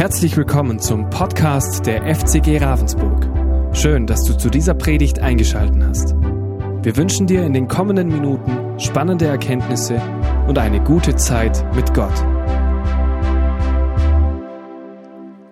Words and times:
Herzlich 0.00 0.34
willkommen 0.34 0.80
zum 0.80 1.10
Podcast 1.10 1.84
der 1.84 2.02
FCG 2.14 2.56
Ravensburg. 2.56 3.76
Schön, 3.76 4.06
dass 4.06 4.24
du 4.24 4.32
zu 4.32 4.48
dieser 4.48 4.72
Predigt 4.72 5.18
eingeschaltet 5.18 5.82
hast. 5.82 6.14
Wir 6.14 6.96
wünschen 6.96 7.26
dir 7.26 7.44
in 7.44 7.52
den 7.52 7.68
kommenden 7.68 8.08
Minuten 8.08 8.80
spannende 8.80 9.26
Erkenntnisse 9.26 10.00
und 10.48 10.56
eine 10.56 10.82
gute 10.82 11.16
Zeit 11.16 11.62
mit 11.74 11.92
Gott. 11.92 12.14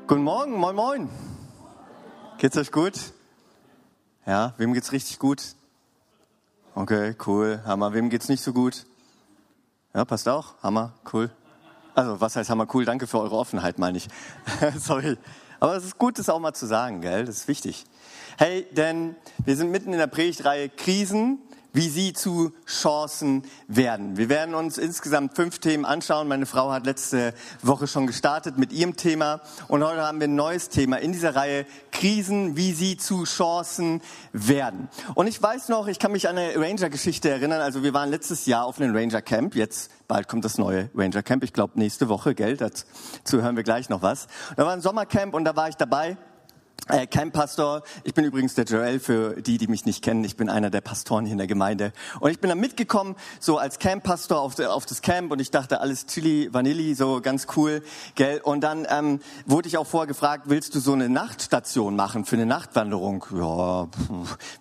Guten 0.07 0.23
Morgen, 0.23 0.57
moin 0.57 0.75
moin. 0.75 1.09
Geht's 2.39 2.57
euch 2.57 2.73
gut? 2.73 2.95
Ja, 4.25 4.55
wem 4.57 4.73
geht's 4.73 4.93
richtig 4.93 5.19
gut? 5.19 5.43
Okay, 6.75 7.15
cool, 7.27 7.61
Hammer. 7.67 7.93
Wem 7.93 8.09
geht's 8.09 8.31
nicht 8.31 8.43
so 8.43 8.55
gut? 8.55 8.87
Ja, 9.93 10.07
passt 10.07 10.27
auch. 10.27 10.55
Hammer, 10.63 10.95
cool. 11.13 11.31
Also, 11.95 12.21
was 12.21 12.37
heißt 12.37 12.51
Hammer, 12.51 12.67
cool? 12.75 12.85
Danke 12.85 13.07
für 13.07 13.21
eure 13.21 13.37
Offenheit, 13.37 13.79
meine 13.79 13.99
ich. 13.99 14.09
Sorry. 14.79 15.17
Aber 15.61 15.77
es 15.77 15.85
ist 15.85 15.99
gut, 15.99 16.19
das 16.19 16.29
auch 16.29 16.39
mal 16.39 16.55
zu 16.55 16.67
sagen, 16.67 17.01
gell? 17.01 17.25
Das 17.25 17.37
ist 17.37 17.49
wichtig. 17.49 17.85
Hey, 18.39 18.67
denn 18.73 19.17
wir 19.45 19.57
sind 19.57 19.71
mitten 19.73 19.93
in 19.93 19.99
der 19.99 20.07
Predigtreihe 20.07 20.69
Krisen 20.69 21.39
wie 21.73 21.89
sie 21.89 22.13
zu 22.13 22.53
Chancen 22.67 23.43
werden. 23.67 24.17
Wir 24.17 24.29
werden 24.29 24.55
uns 24.55 24.79
insgesamt 24.79 25.37
fünf 25.37 25.59
Themen 25.59 25.85
anschauen. 25.85 26.29
Meine 26.29 26.47
Frau 26.47 26.71
hat 26.71 26.87
letzte 26.87 27.35
Woche 27.63 27.87
schon 27.87 28.07
gestartet 28.07 28.59
mit 28.59 28.73
ihrem 28.73 28.97
Thema 28.97 29.41
und 29.69 29.85
heute 29.85 30.03
haben 30.03 30.21
wir 30.21 30.29
ein 30.29 30.35
neues 30.35 30.69
Thema 30.69 30.97
in 30.97 31.13
dieser 31.13 31.37
Reihe 31.37 31.67
Krisen, 31.93 32.57
wie 32.57 32.73
sie 32.73 32.97
zu 32.97 33.25
Chancen 33.25 34.01
werden. 34.33 34.89
Und 35.15 35.27
ich 35.27 35.43
weiß 35.43 35.69
noch, 35.69 35.89
ich 35.89 35.99
kann 35.99 36.13
mich 36.13 36.29
an 36.29 36.39
eine 36.39 36.57
Ranger-Geschichte 36.57 37.29
erinnern. 37.31 37.61
Also 37.61 37.83
wir 37.83 37.95
waren 37.95 38.11
letztes 38.11 38.47
Jahr 38.47 38.65
auf 38.65 38.81
einem 38.81 38.95
Ranger-Camp. 38.95 39.55
Jetzt 39.55 39.91
bald 40.07 40.29
kommt 40.29 40.45
das 40.45 40.59
neue 40.59 40.91
Ranger-Camp. 40.95 41.45
Ich 41.45 41.53
glaube 41.53 41.79
nächste 41.79 42.09
Woche, 42.09 42.35
gell? 42.35 42.57
Dazu 42.57 43.43
hören 43.43 43.57
wir 43.57 43.63
gleich 43.63 43.89
noch 43.89 44.03
was. 44.03 44.27
Da 44.57 44.65
war 44.65 44.73
ein 44.73 44.81
Sommercamp 44.81 45.35
und 45.35 45.45
da 45.45 45.55
war 45.55 45.69
ich 45.69 45.77
dabei. 45.77 46.17
Äh, 46.87 47.07
Camppastor. 47.07 47.83
Ich 48.05 48.15
bin 48.15 48.25
übrigens 48.25 48.55
der 48.55 48.65
Joel 48.65 48.99
für 48.99 49.43
die, 49.43 49.59
die 49.59 49.67
mich 49.67 49.85
nicht 49.85 50.03
kennen. 50.03 50.25
Ich 50.25 50.37
bin 50.37 50.49
einer 50.49 50.71
der 50.71 50.81
Pastoren 50.81 51.27
hier 51.27 51.33
in 51.33 51.39
der 51.39 51.47
Gemeinde. 51.47 51.93
Und 52.21 52.31
ich 52.31 52.41
bin 52.41 52.49
dann 52.49 52.61
mitgekommen, 52.61 53.15
so 53.41 53.59
als 53.59 53.79
Camppastor 53.79 54.41
auf, 54.41 54.59
auf 54.59 54.87
das 54.87 55.03
Camp 55.03 55.31
und 55.31 55.39
ich 55.39 55.51
dachte, 55.51 55.83
alles 55.83 56.07
Chili, 56.07 56.49
Vanilli, 56.51 56.95
so 56.95 57.21
ganz 57.21 57.47
cool, 57.57 57.83
gell. 58.15 58.41
Und 58.43 58.63
dann 58.63 58.87
ähm, 58.89 59.21
wurde 59.45 59.69
ich 59.69 59.77
auch 59.77 59.87
vorher 59.87 60.07
gefragt, 60.07 60.45
willst 60.47 60.75
du 60.75 60.81
so 60.81 60.95
eine 60.95 61.11
Nachtstation 61.11 61.95
machen 61.95 62.25
für 62.25 62.37
eine 62.37 62.47
Nachtwanderung? 62.47 63.23
Ja, 63.35 63.89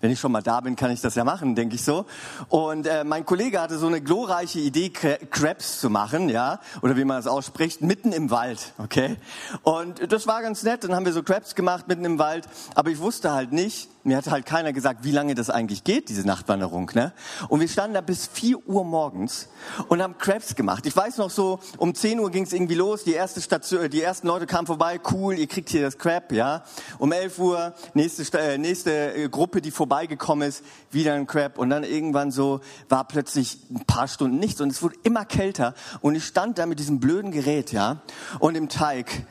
wenn 0.02 0.12
ich 0.12 0.20
schon 0.20 0.34
mal 0.34 0.44
da 0.44 0.60
bin, 0.60 0.76
kann 0.76 0.92
ich 0.92 1.00
das 1.00 1.16
ja 1.16 1.24
machen, 1.24 1.56
denke 1.56 1.76
ich 1.76 1.84
so. 1.86 2.06
Und 2.50 2.88
äh, 2.88 3.06
mein 3.06 3.26
Kollege 3.26 3.62
hatte 3.62 3.78
so 3.78 3.88
eine 3.88 4.02
glorreiche 4.02 4.60
Idee, 4.60 4.90
Crabs 4.90 5.80
zu 5.80 5.90
machen, 5.90 6.28
ja, 6.28 6.60
oder 6.82 6.98
wie 6.98 7.06
man 7.06 7.16
das 7.16 7.28
ausspricht, 7.28 7.82
mitten 7.82 8.12
im 8.12 8.32
Wald, 8.32 8.74
okay. 8.80 9.16
Und 9.64 10.12
das 10.12 10.28
war 10.28 10.42
ganz 10.42 10.64
nett. 10.64 10.84
Dann 10.84 10.94
haben 10.94 11.06
wir 11.06 11.14
so 11.14 11.24
Crabs 11.24 11.56
gemacht 11.56 11.88
mitten 11.88 12.04
im 12.08 12.20
Wald, 12.20 12.48
aber 12.74 12.90
ich 12.90 13.00
wusste 13.00 13.32
halt 13.32 13.52
nicht, 13.52 13.90
mir 14.08 14.16
hat 14.16 14.28
halt 14.28 14.46
keiner 14.46 14.72
gesagt, 14.72 15.04
wie 15.04 15.12
lange 15.12 15.36
das 15.36 15.50
eigentlich 15.50 15.84
geht, 15.84 16.08
diese 16.08 16.26
Nachtwanderung. 16.26 16.90
Ne? 16.96 17.12
Und 17.50 17.60
wir 17.60 17.68
standen 17.68 17.94
da 17.94 18.02
bis 18.02 18.26
4 18.26 18.66
Uhr 18.68 18.86
morgens 18.86 19.50
und 19.90 20.02
haben 20.02 20.18
Crabs 20.18 20.56
gemacht. 20.56 20.86
Ich 20.86 20.96
weiß 20.96 21.18
noch 21.18 21.30
so, 21.30 21.60
um 21.78 21.94
10 21.94 22.20
Uhr 22.22 22.32
ging 22.32 22.44
es 22.44 22.54
irgendwie 22.54 22.76
los, 22.76 23.04
die 23.04 23.14
erste 23.14 23.42
Station, 23.42 23.90
die 23.90 24.02
ersten 24.02 24.28
Leute 24.28 24.48
kamen 24.48 24.66
vorbei, 24.66 25.00
cool, 25.12 25.38
ihr 25.38 25.48
kriegt 25.48 25.70
hier 25.70 25.82
das 25.82 25.98
Crab, 25.98 26.32
ja. 26.32 26.64
Um 27.00 27.12
11 27.12 27.38
Uhr, 27.38 27.74
nächste, 27.94 28.40
äh, 28.40 28.58
nächste 28.58 29.14
äh, 29.14 29.30
Gruppe, 29.30 29.62
die 29.62 29.72
vorbeigekommen 29.72 30.48
ist, 30.48 30.64
wieder 30.90 31.14
ein 31.14 31.28
Crab. 31.28 31.58
Und 31.58 31.70
dann 31.70 31.84
irgendwann 31.84 32.32
so 32.32 32.62
war 32.88 33.06
plötzlich 33.06 33.60
ein 33.70 33.86
paar 33.86 34.08
Stunden 34.08 34.40
nichts 34.40 34.62
und 34.62 34.72
es 34.72 34.82
wurde 34.82 34.96
immer 35.04 35.26
kälter 35.26 35.74
und 36.00 36.16
ich 36.16 36.26
stand 36.26 36.58
da 36.58 36.66
mit 36.66 36.80
diesem 36.80 37.02
blöden 37.02 37.32
Gerät, 37.32 37.74
ja, 37.74 38.02
und 38.40 38.56
im 38.56 38.70
Teig 38.70 39.26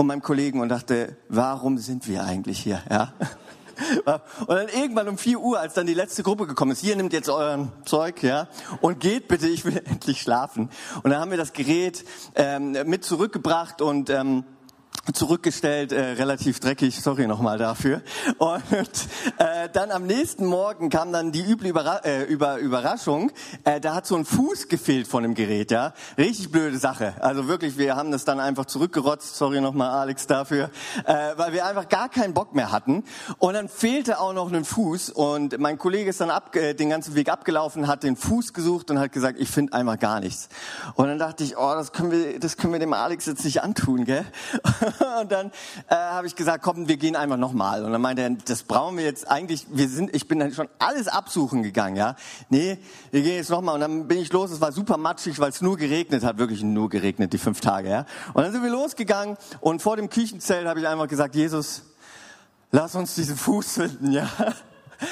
und 0.00 0.06
meinem 0.06 0.22
Kollegen 0.22 0.60
und 0.60 0.70
dachte, 0.70 1.16
warum 1.28 1.76
sind 1.76 2.08
wir 2.08 2.24
eigentlich 2.24 2.58
hier? 2.60 2.82
Ja? 2.90 3.12
Und 4.46 4.56
dann 4.56 4.68
irgendwann 4.68 5.08
um 5.08 5.16
4 5.16 5.40
Uhr, 5.40 5.58
als 5.58 5.72
dann 5.72 5.86
die 5.86 5.94
letzte 5.94 6.22
Gruppe 6.22 6.46
gekommen 6.46 6.72
ist, 6.72 6.80
hier 6.80 6.96
nimmt 6.96 7.14
jetzt 7.14 7.30
euren 7.30 7.72
Zeug, 7.86 8.22
ja, 8.22 8.46
und 8.82 9.00
geht 9.00 9.26
bitte, 9.26 9.48
ich 9.48 9.64
will 9.64 9.78
endlich 9.86 10.20
schlafen. 10.20 10.68
Und 11.02 11.10
dann 11.10 11.18
haben 11.18 11.30
wir 11.30 11.38
das 11.38 11.54
Gerät 11.54 12.04
ähm, 12.34 12.76
mit 12.84 13.04
zurückgebracht 13.04 13.80
und 13.80 14.10
ähm, 14.10 14.44
zurückgestellt, 15.12 15.92
äh, 15.92 16.12
relativ 16.12 16.60
dreckig, 16.60 17.00
sorry 17.00 17.26
nochmal 17.26 17.58
dafür. 17.58 18.02
Und 18.38 18.62
äh, 19.38 19.68
dann 19.72 19.90
am 19.90 20.06
nächsten 20.06 20.46
Morgen 20.46 20.88
kam 20.90 21.12
dann 21.12 21.32
die 21.32 21.42
üble 21.42 21.68
Überra 21.68 21.98
äh, 22.04 22.24
Über 22.24 22.58
Überraschung, 22.58 23.32
äh, 23.64 23.80
da 23.80 23.94
hat 23.94 24.06
so 24.06 24.16
ein 24.16 24.24
Fuß 24.24 24.68
gefehlt 24.68 25.08
von 25.08 25.22
dem 25.22 25.34
Gerät, 25.34 25.70
ja. 25.70 25.94
Richtig 26.18 26.50
blöde 26.50 26.78
Sache. 26.78 27.14
Also 27.20 27.48
wirklich, 27.48 27.78
wir 27.78 27.96
haben 27.96 28.10
das 28.10 28.24
dann 28.24 28.40
einfach 28.40 28.66
zurückgerotzt, 28.66 29.36
sorry 29.36 29.60
nochmal 29.60 29.90
Alex 29.90 30.26
dafür, 30.26 30.70
äh, 31.04 31.14
weil 31.36 31.52
wir 31.52 31.66
einfach 31.66 31.88
gar 31.88 32.08
keinen 32.08 32.34
Bock 32.34 32.54
mehr 32.54 32.70
hatten. 32.70 33.04
Und 33.38 33.54
dann 33.54 33.68
fehlte 33.68 34.20
auch 34.20 34.32
noch 34.32 34.52
ein 34.52 34.64
Fuß 34.64 35.10
und 35.10 35.58
mein 35.58 35.78
Kollege 35.78 36.10
ist 36.10 36.20
dann 36.20 36.30
ab, 36.30 36.54
äh, 36.54 36.74
den 36.74 36.90
ganzen 36.90 37.14
Weg 37.14 37.30
abgelaufen, 37.30 37.88
hat 37.88 38.02
den 38.02 38.16
Fuß 38.16 38.52
gesucht 38.52 38.90
und 38.90 38.98
hat 38.98 39.12
gesagt, 39.12 39.38
ich 39.40 39.48
finde 39.48 39.72
einfach 39.72 39.98
gar 39.98 40.20
nichts. 40.20 40.48
Und 40.94 41.08
dann 41.08 41.18
dachte 41.18 41.42
ich, 41.42 41.56
oh, 41.56 41.72
das 41.74 41.92
können 41.92 42.10
wir, 42.10 42.38
das 42.38 42.56
können 42.56 42.72
wir 42.72 42.80
dem 42.80 42.92
Alex 42.92 43.26
jetzt 43.26 43.44
nicht 43.44 43.62
antun, 43.62 44.04
gell? 44.04 44.24
und 45.20 45.32
dann 45.32 45.50
äh, 45.88 45.94
habe 45.94 46.26
ich 46.26 46.36
gesagt, 46.36 46.62
komm, 46.62 46.88
wir 46.88 46.96
gehen 46.96 47.16
einfach 47.16 47.36
nochmal. 47.36 47.84
Und 47.84 47.92
dann 47.92 48.00
meinte 48.00 48.22
er, 48.22 48.30
das 48.30 48.62
brauchen 48.62 48.96
wir 48.96 49.04
jetzt 49.04 49.30
eigentlich, 49.30 49.66
wir 49.70 49.88
sind, 49.88 50.14
ich 50.14 50.28
bin 50.28 50.38
dann 50.38 50.52
schon 50.52 50.68
alles 50.78 51.08
absuchen 51.08 51.62
gegangen, 51.62 51.96
ja. 51.96 52.16
Nee, 52.48 52.78
wir 53.10 53.22
gehen 53.22 53.36
jetzt 53.36 53.50
nochmal. 53.50 53.74
Und 53.74 53.80
dann 53.80 54.08
bin 54.08 54.18
ich 54.18 54.32
los, 54.32 54.50
es 54.50 54.60
war 54.60 54.72
super 54.72 54.96
matschig, 54.96 55.38
weil 55.38 55.50
es 55.50 55.60
nur 55.60 55.76
geregnet 55.76 56.24
hat, 56.24 56.38
wirklich 56.38 56.62
nur 56.62 56.88
geregnet, 56.88 57.32
die 57.32 57.38
fünf 57.38 57.60
Tage, 57.60 57.90
ja. 57.90 58.06
Und 58.34 58.42
dann 58.42 58.52
sind 58.52 58.62
wir 58.62 58.70
losgegangen 58.70 59.36
und 59.60 59.82
vor 59.82 59.96
dem 59.96 60.08
Küchenzelt 60.08 60.66
habe 60.66 60.80
ich 60.80 60.88
einfach 60.88 61.08
gesagt, 61.08 61.34
Jesus, 61.34 61.82
lass 62.70 62.94
uns 62.94 63.14
diesen 63.14 63.36
Fuß 63.36 63.72
finden, 63.72 64.12
ja. 64.12 64.28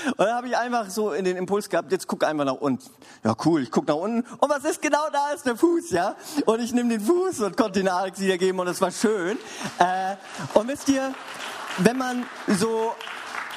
Und 0.06 0.18
dann 0.18 0.34
habe 0.34 0.48
ich 0.48 0.56
einfach 0.56 0.90
so 0.90 1.12
in 1.12 1.24
den 1.24 1.36
Impuls 1.36 1.68
gehabt, 1.68 1.92
jetzt 1.92 2.06
guck 2.06 2.24
einfach 2.24 2.44
nach 2.44 2.54
unten. 2.54 2.84
Ja, 3.24 3.34
cool, 3.44 3.62
ich 3.62 3.70
guck 3.70 3.86
nach 3.86 3.96
unten. 3.96 4.28
Und 4.38 4.50
was 4.50 4.64
ist 4.64 4.82
genau 4.82 5.08
da? 5.12 5.30
Ist 5.32 5.46
der 5.46 5.56
Fuß, 5.56 5.90
ja? 5.90 6.16
Und 6.46 6.60
ich 6.60 6.72
nehme 6.72 6.90
den 6.90 7.00
Fuß 7.00 7.40
und 7.40 7.56
konnte 7.56 7.80
den 7.80 7.88
Alex 7.88 8.20
wiedergeben 8.20 8.60
und 8.60 8.66
das 8.66 8.80
war 8.80 8.90
schön. 8.90 9.38
Äh, 9.78 10.16
und 10.54 10.68
wisst 10.68 10.88
ihr, 10.88 11.14
wenn 11.78 11.96
man 11.96 12.26
so 12.46 12.92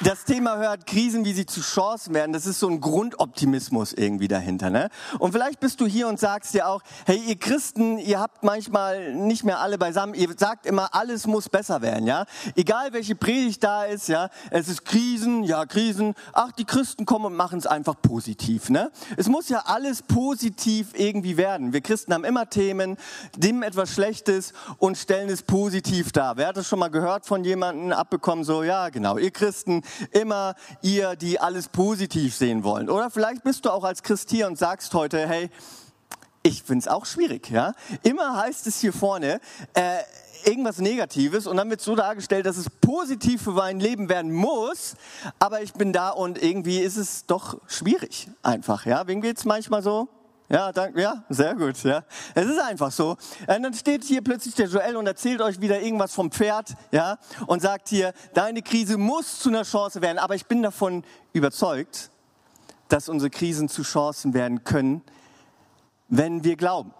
das 0.00 0.24
Thema 0.24 0.56
hört, 0.56 0.86
Krisen, 0.86 1.24
wie 1.24 1.32
sie 1.32 1.46
zu 1.46 1.60
Chancen 1.60 2.14
werden, 2.14 2.32
das 2.32 2.46
ist 2.46 2.58
so 2.58 2.68
ein 2.68 2.80
Grundoptimismus 2.80 3.92
irgendwie 3.92 4.26
dahinter. 4.26 4.70
Ne? 4.70 4.88
Und 5.18 5.32
vielleicht 5.32 5.60
bist 5.60 5.80
du 5.80 5.86
hier 5.86 6.08
und 6.08 6.18
sagst 6.18 6.54
dir 6.54 6.66
auch, 6.66 6.82
hey, 7.06 7.18
ihr 7.18 7.38
Christen, 7.38 7.98
ihr 7.98 8.18
habt 8.18 8.42
manchmal 8.42 9.14
nicht 9.14 9.44
mehr 9.44 9.60
alle 9.60 9.78
beisammen, 9.78 10.14
ihr 10.14 10.28
sagt 10.36 10.66
immer, 10.66 10.94
alles 10.94 11.26
muss 11.26 11.48
besser 11.48 11.82
werden. 11.82 12.06
ja. 12.06 12.24
Egal 12.56 12.92
welche 12.92 13.14
Predigt 13.14 13.62
da 13.62 13.84
ist, 13.84 14.08
ja, 14.08 14.28
es 14.50 14.68
ist 14.68 14.84
Krisen, 14.84 15.44
ja, 15.44 15.66
Krisen, 15.66 16.14
ach, 16.32 16.52
die 16.52 16.64
Christen 16.64 17.04
kommen 17.04 17.26
und 17.26 17.36
machen 17.36 17.58
es 17.58 17.66
einfach 17.66 17.94
positiv. 18.00 18.70
Ne? 18.70 18.90
Es 19.16 19.28
muss 19.28 19.48
ja 19.48 19.62
alles 19.66 20.02
positiv 20.02 20.88
irgendwie 20.94 21.36
werden. 21.36 21.72
Wir 21.72 21.80
Christen 21.80 22.14
haben 22.14 22.24
immer 22.24 22.48
Themen, 22.48 22.96
dem 23.36 23.62
etwas 23.62 23.92
Schlechtes 23.92 24.52
und 24.78 24.96
stellen 24.98 25.28
es 25.28 25.42
positiv 25.42 26.12
dar. 26.12 26.36
Wer 26.36 26.48
hat 26.48 26.56
das 26.56 26.66
schon 26.66 26.78
mal 26.78 26.88
gehört 26.88 27.26
von 27.26 27.44
jemandem, 27.44 27.92
abbekommen, 27.92 28.44
so, 28.44 28.62
ja, 28.62 28.88
genau, 28.88 29.18
ihr 29.18 29.30
Christen, 29.30 29.81
immer 30.10 30.54
ihr, 30.82 31.16
die 31.16 31.38
alles 31.40 31.68
positiv 31.68 32.34
sehen 32.34 32.64
wollen. 32.64 32.90
Oder 32.90 33.10
vielleicht 33.10 33.44
bist 33.44 33.64
du 33.64 33.70
auch 33.70 33.84
als 33.84 34.02
Christ 34.02 34.30
hier 34.30 34.46
und 34.46 34.58
sagst 34.58 34.94
heute, 34.94 35.26
hey, 35.26 35.50
ich 36.42 36.62
finde 36.62 36.80
es 36.80 36.88
auch 36.88 37.06
schwierig. 37.06 37.50
Ja? 37.50 37.74
Immer 38.02 38.36
heißt 38.36 38.66
es 38.66 38.80
hier 38.80 38.92
vorne, 38.92 39.40
äh, 39.74 39.98
irgendwas 40.44 40.78
Negatives 40.78 41.46
und 41.46 41.56
dann 41.56 41.70
wird 41.70 41.80
so 41.80 41.94
dargestellt, 41.94 42.46
dass 42.46 42.56
es 42.56 42.68
positiv 42.68 43.42
für 43.42 43.52
mein 43.52 43.80
Leben 43.80 44.08
werden 44.08 44.32
muss, 44.32 44.94
aber 45.38 45.62
ich 45.62 45.72
bin 45.72 45.92
da 45.92 46.10
und 46.10 46.42
irgendwie 46.42 46.78
ist 46.80 46.96
es 46.96 47.26
doch 47.26 47.60
schwierig 47.68 48.28
einfach. 48.42 48.86
Ja, 48.86 49.06
wem 49.06 49.20
geht's 49.20 49.44
manchmal 49.44 49.82
so? 49.82 50.08
Ja, 50.52 50.70
danke, 50.70 51.00
ja, 51.00 51.24
sehr 51.30 51.54
gut, 51.54 51.82
ja. 51.82 52.04
Es 52.34 52.44
ist 52.44 52.60
einfach 52.60 52.92
so. 52.92 53.16
Und 53.46 53.62
dann 53.62 53.72
steht 53.72 54.04
hier 54.04 54.22
plötzlich 54.22 54.54
der 54.54 54.66
Joel 54.66 54.96
und 54.96 55.06
erzählt 55.06 55.40
euch 55.40 55.58
wieder 55.62 55.80
irgendwas 55.80 56.12
vom 56.12 56.30
Pferd, 56.30 56.74
ja, 56.90 57.16
und 57.46 57.62
sagt 57.62 57.88
hier, 57.88 58.12
deine 58.34 58.60
Krise 58.60 58.98
muss 58.98 59.38
zu 59.38 59.48
einer 59.48 59.62
Chance 59.62 60.02
werden, 60.02 60.18
aber 60.18 60.34
ich 60.34 60.44
bin 60.44 60.62
davon 60.62 61.04
überzeugt, 61.32 62.10
dass 62.88 63.08
unsere 63.08 63.30
Krisen 63.30 63.70
zu 63.70 63.82
Chancen 63.82 64.34
werden 64.34 64.62
können, 64.62 65.00
wenn 66.08 66.44
wir 66.44 66.56
glauben. 66.56 66.92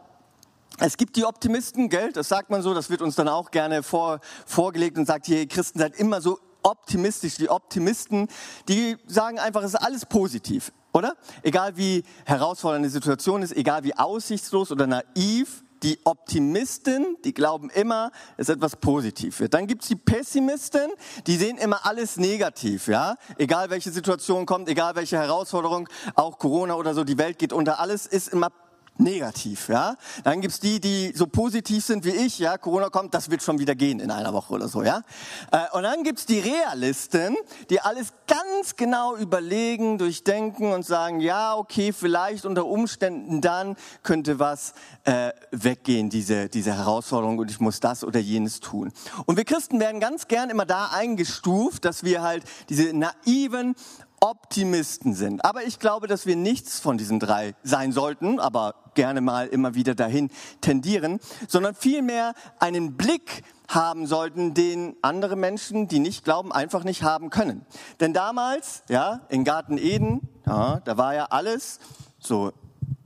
Es 0.78 0.96
gibt 0.96 1.16
die 1.16 1.26
Optimisten, 1.26 1.90
gell, 1.90 2.10
das 2.10 2.30
sagt 2.30 2.48
man 2.48 2.62
so, 2.62 2.72
das 2.72 2.88
wird 2.88 3.02
uns 3.02 3.16
dann 3.16 3.28
auch 3.28 3.50
gerne 3.50 3.82
vor, 3.82 4.20
vorgelegt 4.46 4.96
und 4.96 5.04
sagt, 5.04 5.26
hier, 5.26 5.46
Christen 5.46 5.78
seid 5.78 5.94
immer 5.96 6.22
so 6.22 6.38
optimistisch. 6.62 7.34
Die 7.34 7.50
Optimisten, 7.50 8.28
die 8.66 8.96
sagen 9.06 9.38
einfach, 9.38 9.62
es 9.62 9.74
ist 9.74 9.82
alles 9.82 10.06
positiv. 10.06 10.72
Oder? 10.92 11.16
Egal 11.42 11.76
wie 11.76 12.04
herausfordernde 12.24 12.88
die 12.88 12.92
Situation 12.92 13.42
ist, 13.42 13.56
egal 13.56 13.84
wie 13.84 13.96
aussichtslos 13.96 14.70
oder 14.70 14.86
naiv, 14.86 15.62
die 15.82 15.98
Optimisten, 16.04 17.16
die 17.24 17.34
glauben 17.34 17.70
immer, 17.70 18.12
dass 18.36 18.48
etwas 18.48 18.76
positiv 18.76 19.40
wird. 19.40 19.54
Dann 19.54 19.66
gibt's 19.66 19.88
die 19.88 19.96
Pessimisten, 19.96 20.92
die 21.26 21.36
sehen 21.36 21.58
immer 21.58 21.84
alles 21.84 22.16
negativ, 22.16 22.86
ja. 22.88 23.16
Egal 23.36 23.70
welche 23.70 23.90
Situation 23.90 24.46
kommt, 24.46 24.68
egal 24.68 24.94
welche 24.94 25.18
Herausforderung, 25.18 25.88
auch 26.14 26.38
Corona 26.38 26.74
oder 26.74 26.94
so, 26.94 27.04
die 27.04 27.18
Welt 27.18 27.38
geht 27.38 27.52
unter, 27.52 27.80
alles 27.80 28.06
ist 28.06 28.28
immer 28.28 28.52
negativ, 28.98 29.68
ja. 29.68 29.96
Dann 30.24 30.40
gibt's 30.40 30.60
die, 30.60 30.80
die 30.80 31.12
so 31.14 31.26
positiv 31.26 31.84
sind 31.84 32.04
wie 32.04 32.10
ich, 32.10 32.38
ja. 32.38 32.58
Corona 32.58 32.88
kommt, 32.88 33.14
das 33.14 33.30
wird 33.30 33.42
schon 33.42 33.58
wieder 33.58 33.74
gehen 33.74 34.00
in 34.00 34.10
einer 34.10 34.32
Woche 34.32 34.54
oder 34.54 34.68
so, 34.68 34.82
ja. 34.82 35.02
Äh, 35.50 35.58
und 35.72 35.82
dann 35.82 36.02
gibt's 36.04 36.26
die 36.26 36.38
Realisten, 36.38 37.36
die 37.70 37.80
alles 37.80 38.12
ganz 38.26 38.76
genau 38.76 39.16
überlegen, 39.16 39.98
durchdenken 39.98 40.72
und 40.72 40.84
sagen, 40.84 41.20
ja, 41.20 41.54
okay, 41.56 41.92
vielleicht 41.92 42.44
unter 42.44 42.66
Umständen 42.66 43.40
dann 43.40 43.76
könnte 44.02 44.38
was 44.38 44.74
äh, 45.04 45.30
weggehen, 45.50 46.10
diese, 46.10 46.48
diese 46.48 46.74
Herausforderung 46.74 47.38
und 47.38 47.50
ich 47.50 47.60
muss 47.60 47.80
das 47.80 48.04
oder 48.04 48.20
jenes 48.20 48.60
tun. 48.60 48.92
Und 49.26 49.36
wir 49.36 49.44
Christen 49.44 49.80
werden 49.80 50.00
ganz 50.00 50.28
gern 50.28 50.50
immer 50.50 50.66
da 50.66 50.90
eingestuft, 50.92 51.84
dass 51.84 52.04
wir 52.04 52.22
halt 52.22 52.44
diese 52.68 52.92
naiven 52.96 53.74
Optimisten 54.22 55.14
sind. 55.14 55.44
Aber 55.44 55.64
ich 55.64 55.80
glaube, 55.80 56.06
dass 56.06 56.26
wir 56.26 56.36
nichts 56.36 56.78
von 56.78 56.96
diesen 56.96 57.18
drei 57.18 57.56
sein 57.64 57.90
sollten, 57.90 58.38
aber 58.38 58.76
gerne 58.94 59.20
mal 59.20 59.48
immer 59.48 59.74
wieder 59.74 59.96
dahin 59.96 60.30
tendieren, 60.60 61.18
sondern 61.48 61.74
vielmehr 61.74 62.34
einen 62.60 62.96
Blick 62.96 63.42
haben 63.66 64.06
sollten, 64.06 64.54
den 64.54 64.94
andere 65.02 65.34
Menschen, 65.34 65.88
die 65.88 65.98
nicht 65.98 66.22
glauben, 66.22 66.52
einfach 66.52 66.84
nicht 66.84 67.02
haben 67.02 67.30
können. 67.30 67.66
Denn 67.98 68.12
damals, 68.12 68.84
ja, 68.88 69.22
in 69.28 69.42
Garten 69.42 69.76
Eden, 69.76 70.28
ja, 70.46 70.80
da 70.84 70.96
war 70.96 71.14
ja 71.14 71.24
alles, 71.30 71.80
so 72.20 72.52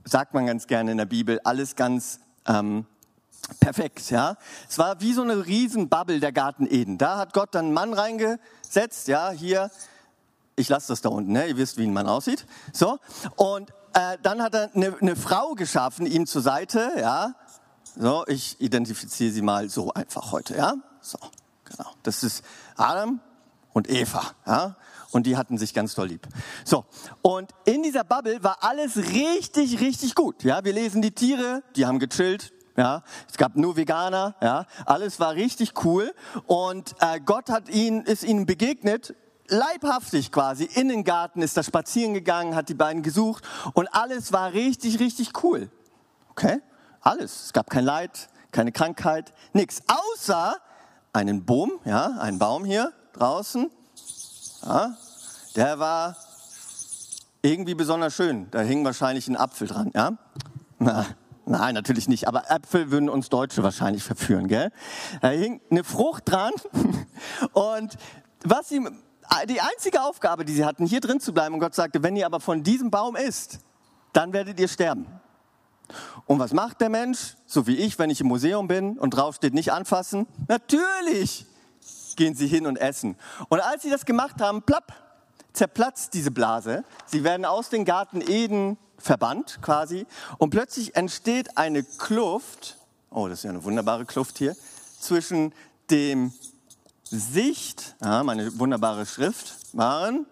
sagt 0.05 0.35
man 0.35 0.45
ganz 0.45 0.67
gerne 0.67 0.91
in 0.91 0.97
der 0.97 1.05
Bibel, 1.05 1.39
alles 1.43 1.75
ganz 1.75 2.19
ähm, 2.45 2.85
perfekt, 3.59 4.11
ja. 4.11 4.37
Es 4.69 4.77
war 4.77 5.01
wie 5.01 5.13
so 5.13 5.23
eine 5.23 5.47
Riesenbubble 5.47 6.19
der 6.19 6.31
Garten 6.31 6.67
Eden. 6.67 6.99
Da 6.99 7.17
hat 7.17 7.33
Gott 7.33 7.55
dann 7.55 7.65
einen 7.65 7.73
Mann 7.73 7.93
reingesetzt, 7.93 9.07
ja, 9.07 9.31
hier 9.31 9.71
ich 10.57 10.67
lasse 10.69 10.89
das 10.89 11.01
da 11.01 11.09
unten, 11.09 11.31
ne? 11.31 11.47
ihr 11.47 11.55
wisst, 11.55 11.77
wie 11.77 11.83
ein 11.83 11.93
Mann 11.93 12.07
aussieht. 12.07 12.45
So, 12.73 12.97
und 13.35 13.69
äh, 13.93 14.17
dann 14.23 14.41
hat 14.41 14.55
er 14.55 14.71
eine, 14.73 14.97
eine 14.99 15.15
Frau 15.15 15.53
geschaffen, 15.53 16.05
ihm 16.05 16.25
zur 16.25 16.41
Seite, 16.41 16.91
ja. 16.97 17.35
So, 17.95 18.25
ich 18.27 18.59
identifiziere 18.59 19.31
sie 19.31 19.41
mal 19.41 19.69
so 19.69 19.93
einfach 19.93 20.31
heute, 20.31 20.57
ja. 20.57 20.73
So, 20.99 21.19
genau. 21.63 21.89
Das 22.03 22.23
ist 22.23 22.43
Adam 22.75 23.19
und 23.73 23.89
Eva, 23.89 24.23
ja. 24.45 24.75
Und 25.11 25.25
die 25.25 25.37
hatten 25.37 25.57
sich 25.57 25.73
ganz 25.73 25.95
doll 25.95 26.07
lieb. 26.07 26.27
So, 26.65 26.85
und 27.21 27.51
in 27.65 27.83
dieser 27.83 28.03
Bubble 28.03 28.43
war 28.43 28.57
alles 28.61 28.97
richtig, 28.97 29.79
richtig 29.79 30.15
gut. 30.15 30.43
Ja, 30.43 30.63
wir 30.65 30.73
lesen 30.73 31.01
die 31.01 31.11
Tiere, 31.11 31.63
die 31.75 31.85
haben 31.85 31.99
gechillt, 31.99 32.51
ja, 32.75 33.03
es 33.29 33.37
gab 33.37 33.55
nur 33.55 33.75
Veganer, 33.75 34.35
ja, 34.41 34.65
alles 34.85 35.19
war 35.19 35.33
richtig 35.33 35.83
cool 35.85 36.13
und 36.45 36.95
äh, 36.99 37.19
Gott 37.19 37.49
hat 37.49 37.69
ihn, 37.69 38.01
ist 38.01 38.23
ihnen 38.23 38.45
begegnet 38.45 39.15
leibhaftig 39.47 40.31
quasi 40.31 40.65
in 40.65 40.89
den 40.89 41.03
Garten, 41.03 41.41
ist 41.41 41.57
da 41.57 41.63
spazieren 41.63 42.13
gegangen, 42.13 42.55
hat 42.55 42.69
die 42.69 42.73
beiden 42.73 43.03
gesucht 43.03 43.43
und 43.73 43.87
alles 43.93 44.31
war 44.31 44.53
richtig, 44.53 44.99
richtig 44.99 45.43
cool. 45.43 45.69
Okay? 46.31 46.61
Alles. 47.01 47.45
Es 47.45 47.53
gab 47.53 47.69
kein 47.69 47.85
Leid, 47.85 48.29
keine 48.51 48.71
Krankheit, 48.71 49.33
nichts. 49.53 49.81
Außer 49.87 50.57
einen 51.13 51.45
Baum, 51.45 51.71
ja, 51.85 52.17
einen 52.19 52.39
Baum 52.39 52.65
hier 52.65 52.91
draußen. 53.13 53.71
Ja, 54.63 54.97
der 55.55 55.79
war 55.79 56.15
irgendwie 57.41 57.75
besonders 57.75 58.15
schön. 58.15 58.49
Da 58.51 58.61
hing 58.61 58.83
wahrscheinlich 58.83 59.27
ein 59.27 59.37
Apfel 59.37 59.67
dran, 59.67 59.91
ja? 59.95 60.17
Na, 60.79 61.05
nein, 61.45 61.73
natürlich 61.73 62.07
nicht. 62.07 62.27
Aber 62.27 62.49
Äpfel 62.49 62.91
würden 62.91 63.09
uns 63.09 63.29
Deutsche 63.29 63.63
wahrscheinlich 63.63 64.03
verführen, 64.03 64.47
gell? 64.47 64.71
Da 65.21 65.29
hing 65.29 65.61
eine 65.71 65.83
Frucht 65.83 66.29
dran 66.29 66.51
und 67.53 67.97
was 68.43 68.71
ihm 68.71 68.97
die 69.47 69.61
einzige 69.61 70.01
Aufgabe, 70.03 70.45
die 70.45 70.53
sie 70.53 70.65
hatten, 70.65 70.85
hier 70.85 71.01
drin 71.01 71.19
zu 71.19 71.33
bleiben. 71.33 71.53
Und 71.53 71.59
Gott 71.59 71.75
sagte, 71.75 72.03
wenn 72.03 72.15
ihr 72.15 72.25
aber 72.25 72.39
von 72.39 72.63
diesem 72.63 72.91
Baum 72.91 73.15
isst, 73.15 73.59
dann 74.13 74.33
werdet 74.33 74.59
ihr 74.59 74.67
sterben. 74.67 75.05
Und 76.25 76.39
was 76.39 76.53
macht 76.53 76.81
der 76.81 76.89
Mensch? 76.89 77.35
So 77.45 77.67
wie 77.67 77.77
ich, 77.77 77.97
wenn 77.99 78.09
ich 78.09 78.21
im 78.21 78.27
Museum 78.27 78.67
bin 78.67 78.97
und 78.97 79.11
drauf 79.11 79.35
steht, 79.35 79.53
nicht 79.53 79.71
anfassen. 79.71 80.27
Natürlich 80.47 81.45
gehen 82.15 82.35
sie 82.35 82.47
hin 82.47 82.67
und 82.67 82.77
essen. 82.77 83.15
Und 83.49 83.61
als 83.61 83.83
sie 83.83 83.89
das 83.89 84.05
gemacht 84.05 84.41
haben, 84.41 84.63
plapp, 84.63 84.93
zerplatzt 85.53 86.13
diese 86.13 86.31
Blase. 86.31 86.83
Sie 87.05 87.23
werden 87.23 87.45
aus 87.45 87.69
dem 87.69 87.85
Garten 87.85 88.21
Eden 88.21 88.77
verbannt 88.97 89.59
quasi. 89.61 90.05
Und 90.37 90.49
plötzlich 90.49 90.95
entsteht 90.95 91.57
eine 91.57 91.83
Kluft, 91.83 92.77
oh, 93.09 93.27
das 93.27 93.39
ist 93.39 93.43
ja 93.43 93.51
eine 93.51 93.63
wunderbare 93.63 94.05
Kluft 94.05 94.37
hier, 94.37 94.55
zwischen 94.99 95.53
dem 95.89 96.33
Sicht, 97.09 97.95
ja, 98.01 98.23
meine 98.23 98.59
wunderbare 98.59 99.05
Schrift, 99.05 99.55
waren 99.73 100.25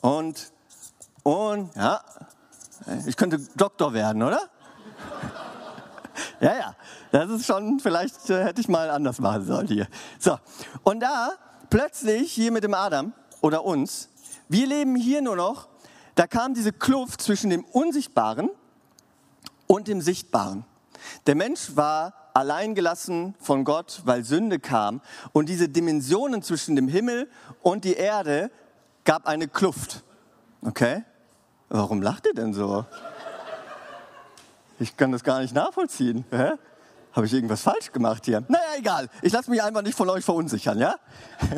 und, 0.00 0.52
und, 1.22 1.74
ja, 1.76 2.00
ich 3.06 3.16
könnte 3.16 3.38
Doktor 3.56 3.92
werden, 3.92 4.22
oder? 4.22 4.40
ja, 6.40 6.54
ja, 6.54 6.76
das 7.12 7.30
ist 7.30 7.46
schon, 7.46 7.80
vielleicht 7.80 8.30
äh, 8.30 8.44
hätte 8.44 8.60
ich 8.60 8.68
mal 8.68 8.90
anders 8.90 9.18
machen 9.20 9.46
sollen 9.46 9.68
hier. 9.68 9.86
So, 10.18 10.38
und 10.82 11.00
da 11.00 11.30
plötzlich 11.70 12.32
hier 12.32 12.52
mit 12.52 12.64
dem 12.64 12.74
Adam 12.74 13.12
oder 13.40 13.64
uns, 13.64 14.08
wir 14.48 14.66
leben 14.66 14.96
hier 14.96 15.22
nur 15.22 15.36
noch, 15.36 15.68
da 16.14 16.26
kam 16.26 16.54
diese 16.54 16.72
Kluft 16.72 17.20
zwischen 17.20 17.50
dem 17.50 17.64
Unsichtbaren 17.64 18.50
und 19.66 19.88
dem 19.88 20.00
Sichtbaren. 20.00 20.64
Der 21.26 21.34
Mensch 21.34 21.76
war 21.76 22.25
alleingelassen 22.36 23.34
von 23.40 23.64
Gott, 23.64 24.02
weil 24.04 24.22
Sünde 24.22 24.58
kam. 24.58 25.00
Und 25.32 25.48
diese 25.48 25.70
Dimensionen 25.70 26.42
zwischen 26.42 26.76
dem 26.76 26.86
Himmel 26.86 27.30
und 27.62 27.84
die 27.84 27.94
Erde 27.94 28.50
gab 29.04 29.26
eine 29.26 29.48
Kluft. 29.48 30.04
Okay? 30.60 31.02
Warum 31.70 32.02
lacht 32.02 32.26
ihr 32.26 32.34
denn 32.34 32.52
so? 32.52 32.84
Ich 34.78 34.96
kann 34.98 35.12
das 35.12 35.24
gar 35.24 35.40
nicht 35.40 35.54
nachvollziehen. 35.54 36.26
Hä? 36.30 36.52
Habe 37.12 37.24
ich 37.24 37.32
irgendwas 37.32 37.62
falsch 37.62 37.90
gemacht 37.92 38.26
hier? 38.26 38.44
Naja, 38.46 38.76
egal. 38.76 39.08
Ich 39.22 39.32
lasse 39.32 39.50
mich 39.50 39.62
einfach 39.62 39.80
nicht 39.80 39.96
von 39.96 40.10
euch 40.10 40.22
verunsichern, 40.22 40.78
ja? 40.78 40.96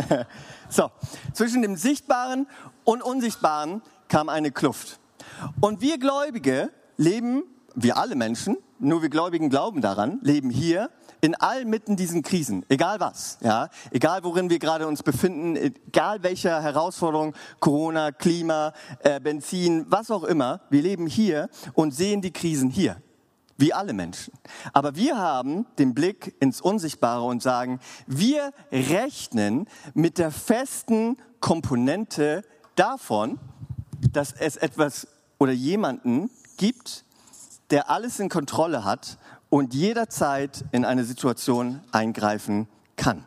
so, 0.68 0.92
zwischen 1.32 1.62
dem 1.62 1.74
Sichtbaren 1.74 2.46
und 2.84 3.02
Unsichtbaren 3.02 3.82
kam 4.06 4.28
eine 4.28 4.52
Kluft. 4.52 5.00
Und 5.60 5.80
wir 5.80 5.98
Gläubige 5.98 6.70
leben, 6.96 7.42
wir 7.74 7.96
alle 7.96 8.14
Menschen, 8.14 8.56
nur 8.80 9.02
wir 9.02 9.08
Gläubigen 9.08 9.50
glauben 9.50 9.80
daran, 9.80 10.18
leben 10.22 10.50
hier 10.50 10.90
in 11.20 11.34
all 11.34 11.64
mitten 11.64 11.96
diesen 11.96 12.22
Krisen, 12.22 12.64
egal 12.68 13.00
was, 13.00 13.38
ja, 13.40 13.68
egal 13.90 14.22
worin 14.24 14.50
wir 14.50 14.58
gerade 14.58 14.86
uns 14.86 15.02
befinden, 15.02 15.56
egal 15.56 16.22
welcher 16.22 16.62
Herausforderung, 16.62 17.34
Corona, 17.60 18.12
Klima, 18.12 18.72
äh, 19.00 19.20
Benzin, 19.20 19.86
was 19.88 20.10
auch 20.10 20.24
immer, 20.24 20.60
wir 20.70 20.82
leben 20.82 21.06
hier 21.06 21.48
und 21.74 21.94
sehen 21.94 22.22
die 22.22 22.32
Krisen 22.32 22.70
hier, 22.70 23.02
wie 23.56 23.72
alle 23.72 23.92
Menschen. 23.92 24.32
Aber 24.72 24.94
wir 24.94 25.18
haben 25.18 25.66
den 25.78 25.94
Blick 25.94 26.36
ins 26.40 26.60
Unsichtbare 26.60 27.24
und 27.24 27.42
sagen, 27.42 27.80
wir 28.06 28.52
rechnen 28.70 29.66
mit 29.94 30.18
der 30.18 30.30
festen 30.30 31.16
Komponente 31.40 32.42
davon, 32.76 33.38
dass 34.12 34.32
es 34.32 34.56
etwas 34.56 35.08
oder 35.38 35.52
jemanden 35.52 36.30
gibt, 36.56 37.04
der 37.70 37.90
alles 37.90 38.18
in 38.20 38.28
Kontrolle 38.28 38.84
hat 38.84 39.18
und 39.50 39.74
jederzeit 39.74 40.64
in 40.72 40.84
eine 40.84 41.04
Situation 41.04 41.80
eingreifen 41.92 42.68
kann. 42.96 43.24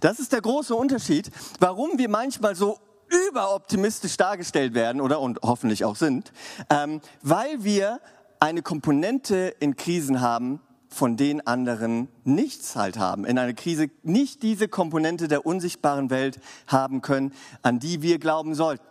Das 0.00 0.20
ist 0.20 0.32
der 0.32 0.40
große 0.40 0.74
Unterschied, 0.74 1.30
warum 1.58 1.98
wir 1.98 2.08
manchmal 2.08 2.54
so 2.54 2.78
überoptimistisch 3.08 4.16
dargestellt 4.16 4.74
werden 4.74 5.00
oder 5.00 5.20
und 5.20 5.40
hoffentlich 5.42 5.84
auch 5.84 5.96
sind, 5.96 6.32
ähm, 6.70 7.00
weil 7.22 7.64
wir 7.64 8.00
eine 8.40 8.62
Komponente 8.62 9.54
in 9.60 9.76
Krisen 9.76 10.20
haben, 10.20 10.60
von 10.88 11.16
den 11.16 11.44
anderen 11.44 12.08
nichts 12.22 12.76
halt 12.76 12.98
haben. 12.98 13.24
In 13.24 13.36
einer 13.36 13.52
Krise 13.52 13.88
nicht 14.04 14.42
diese 14.42 14.68
Komponente 14.68 15.26
der 15.26 15.44
unsichtbaren 15.44 16.08
Welt 16.08 16.38
haben 16.68 17.02
können, 17.02 17.32
an 17.62 17.80
die 17.80 18.00
wir 18.00 18.18
glauben 18.18 18.54
sollten. 18.54 18.84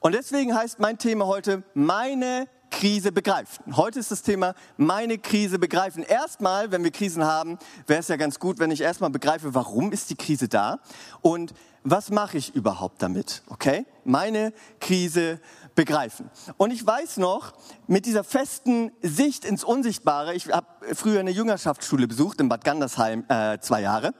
Und 0.00 0.14
deswegen 0.14 0.54
heißt 0.54 0.78
mein 0.78 0.98
Thema 0.98 1.26
heute 1.26 1.62
meine 1.74 2.48
Krise 2.70 3.12
begreifen. 3.12 3.76
Heute 3.76 3.98
ist 3.98 4.10
das 4.10 4.22
Thema 4.22 4.54
meine 4.76 5.18
Krise 5.18 5.58
begreifen. 5.58 6.02
Erstmal, 6.02 6.70
wenn 6.70 6.84
wir 6.84 6.90
Krisen 6.90 7.24
haben, 7.24 7.58
wäre 7.86 8.00
es 8.00 8.08
ja 8.08 8.16
ganz 8.16 8.38
gut, 8.38 8.58
wenn 8.58 8.70
ich 8.70 8.80
erstmal 8.80 9.10
begreife, 9.10 9.54
warum 9.54 9.92
ist 9.92 10.10
die 10.10 10.16
Krise 10.16 10.48
da 10.48 10.78
und 11.20 11.54
was 11.84 12.10
mache 12.10 12.38
ich 12.38 12.54
überhaupt 12.54 13.02
damit? 13.02 13.42
Okay? 13.48 13.86
Meine 14.04 14.52
Krise 14.80 15.40
begreifen. 15.74 16.28
Und 16.56 16.72
ich 16.72 16.84
weiß 16.84 17.18
noch, 17.18 17.52
mit 17.86 18.04
dieser 18.04 18.24
festen 18.24 18.90
Sicht 19.00 19.44
ins 19.44 19.64
Unsichtbare, 19.64 20.34
ich 20.34 20.48
habe 20.48 20.66
früher 20.94 21.20
eine 21.20 21.30
Jüngerschaftsschule 21.30 22.08
besucht 22.08 22.40
in 22.40 22.48
Bad 22.48 22.64
Gandersheim 22.64 23.24
äh, 23.28 23.58
zwei 23.60 23.80
Jahre. 23.82 24.12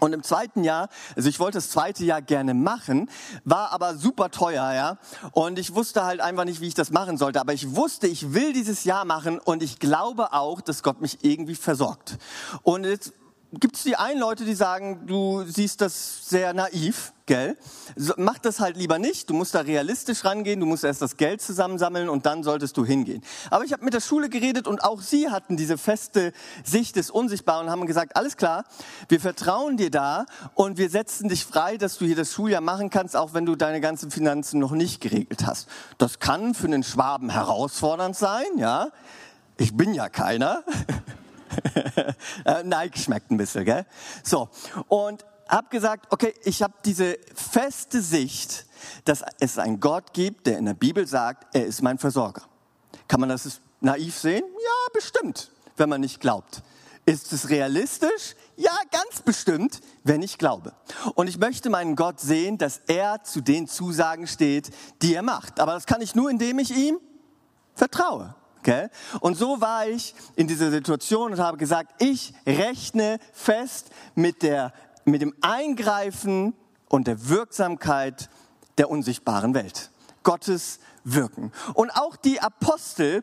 Und 0.00 0.12
im 0.12 0.22
zweiten 0.22 0.62
Jahr, 0.62 0.90
also 1.16 1.28
ich 1.28 1.40
wollte 1.40 1.56
das 1.56 1.70
zweite 1.70 2.04
Jahr 2.04 2.20
gerne 2.20 2.52
machen, 2.52 3.08
war 3.44 3.72
aber 3.72 3.96
super 3.96 4.30
teuer, 4.30 4.72
ja. 4.74 4.98
Und 5.32 5.58
ich 5.58 5.74
wusste 5.74 6.04
halt 6.04 6.20
einfach 6.20 6.44
nicht, 6.44 6.60
wie 6.60 6.68
ich 6.68 6.74
das 6.74 6.90
machen 6.90 7.16
sollte. 7.16 7.40
Aber 7.40 7.54
ich 7.54 7.74
wusste, 7.74 8.06
ich 8.06 8.34
will 8.34 8.52
dieses 8.52 8.84
Jahr 8.84 9.06
machen 9.06 9.38
und 9.38 9.62
ich 9.62 9.78
glaube 9.78 10.34
auch, 10.34 10.60
dass 10.60 10.82
Gott 10.82 11.00
mich 11.00 11.24
irgendwie 11.24 11.54
versorgt. 11.54 12.18
Und 12.62 12.84
jetzt 12.84 13.14
gibt 13.60 13.76
es 13.76 13.82
die 13.82 13.96
einen 13.96 14.20
Leute, 14.20 14.44
die 14.44 14.54
sagen, 14.54 15.06
du 15.06 15.44
siehst 15.44 15.80
das 15.80 16.28
sehr 16.28 16.52
naiv, 16.52 17.12
gell? 17.26 17.56
Mach 18.16 18.38
das 18.38 18.60
halt 18.60 18.76
lieber 18.76 18.98
nicht. 18.98 19.30
Du 19.30 19.34
musst 19.34 19.54
da 19.54 19.60
realistisch 19.60 20.24
rangehen. 20.24 20.60
Du 20.60 20.66
musst 20.66 20.84
erst 20.84 21.02
das 21.02 21.16
Geld 21.16 21.40
zusammensammeln 21.42 22.08
und 22.08 22.26
dann 22.26 22.42
solltest 22.42 22.76
du 22.76 22.84
hingehen. 22.84 23.22
Aber 23.50 23.64
ich 23.64 23.72
habe 23.72 23.84
mit 23.84 23.94
der 23.94 24.00
Schule 24.00 24.28
geredet 24.28 24.66
und 24.66 24.84
auch 24.84 25.00
sie 25.00 25.30
hatten 25.30 25.56
diese 25.56 25.78
feste 25.78 26.32
Sicht 26.64 26.96
des 26.96 27.10
Unsichtbaren 27.10 27.66
und 27.66 27.72
haben 27.72 27.86
gesagt, 27.86 28.16
alles 28.16 28.36
klar, 28.36 28.64
wir 29.08 29.20
vertrauen 29.20 29.76
dir 29.76 29.90
da 29.90 30.26
und 30.54 30.78
wir 30.78 30.90
setzen 30.90 31.28
dich 31.28 31.44
frei, 31.44 31.76
dass 31.76 31.98
du 31.98 32.04
hier 32.04 32.16
das 32.16 32.32
Schuljahr 32.32 32.60
machen 32.60 32.90
kannst, 32.90 33.16
auch 33.16 33.34
wenn 33.34 33.46
du 33.46 33.56
deine 33.56 33.80
ganzen 33.80 34.10
Finanzen 34.10 34.60
noch 34.60 34.72
nicht 34.72 35.00
geregelt 35.00 35.46
hast. 35.46 35.68
Das 35.98 36.18
kann 36.18 36.54
für 36.54 36.66
einen 36.66 36.82
Schwaben 36.82 37.30
herausfordernd 37.30 38.16
sein, 38.16 38.46
ja. 38.56 38.88
Ich 39.58 39.74
bin 39.76 39.94
ja 39.94 40.08
keiner. 40.08 40.64
Äh, 42.44 42.62
Nike 42.62 42.98
schmeckt 42.98 43.30
ein 43.30 43.36
bisschen, 43.36 43.64
gell? 43.64 43.86
So, 44.22 44.48
und 44.88 45.24
habe 45.48 45.68
gesagt, 45.68 46.12
okay, 46.12 46.34
ich 46.44 46.62
habe 46.62 46.74
diese 46.84 47.18
feste 47.34 48.00
Sicht, 48.00 48.66
dass 49.04 49.24
es 49.40 49.58
einen 49.58 49.80
Gott 49.80 50.12
gibt, 50.12 50.46
der 50.46 50.58
in 50.58 50.66
der 50.66 50.74
Bibel 50.74 51.06
sagt, 51.06 51.54
er 51.54 51.66
ist 51.66 51.82
mein 51.82 51.98
Versorger. 51.98 52.42
Kann 53.08 53.20
man 53.20 53.28
das 53.28 53.60
naiv 53.80 54.16
sehen? 54.16 54.44
Ja, 54.44 54.92
bestimmt, 54.92 55.50
wenn 55.76 55.88
man 55.88 56.00
nicht 56.00 56.20
glaubt. 56.20 56.62
Ist 57.04 57.32
es 57.32 57.48
realistisch? 57.48 58.34
Ja, 58.56 58.72
ganz 58.90 59.22
bestimmt, 59.22 59.80
wenn 60.02 60.22
ich 60.22 60.38
glaube. 60.38 60.72
Und 61.14 61.28
ich 61.28 61.38
möchte 61.38 61.70
meinen 61.70 61.94
Gott 61.94 62.20
sehen, 62.20 62.58
dass 62.58 62.80
er 62.88 63.22
zu 63.22 63.40
den 63.40 63.68
Zusagen 63.68 64.26
steht, 64.26 64.70
die 65.02 65.14
er 65.14 65.22
macht. 65.22 65.60
Aber 65.60 65.74
das 65.74 65.86
kann 65.86 66.00
ich 66.00 66.14
nur, 66.14 66.30
indem 66.30 66.58
ich 66.58 66.76
ihm 66.76 66.98
vertraue. 67.74 68.34
Okay? 68.66 68.88
Und 69.20 69.36
so 69.36 69.60
war 69.60 69.86
ich 69.86 70.12
in 70.34 70.48
dieser 70.48 70.72
Situation 70.72 71.30
und 71.30 71.38
habe 71.38 71.56
gesagt, 71.56 72.02
ich 72.02 72.34
rechne 72.44 73.20
fest 73.32 73.90
mit, 74.16 74.42
der, 74.42 74.72
mit 75.04 75.22
dem 75.22 75.34
Eingreifen 75.40 76.52
und 76.88 77.06
der 77.06 77.28
Wirksamkeit 77.28 78.28
der 78.76 78.90
unsichtbaren 78.90 79.54
Welt. 79.54 79.92
Gottes 80.24 80.80
Wirken. 81.04 81.52
Und 81.74 81.90
auch 81.90 82.16
die 82.16 82.40
Apostel, 82.40 83.22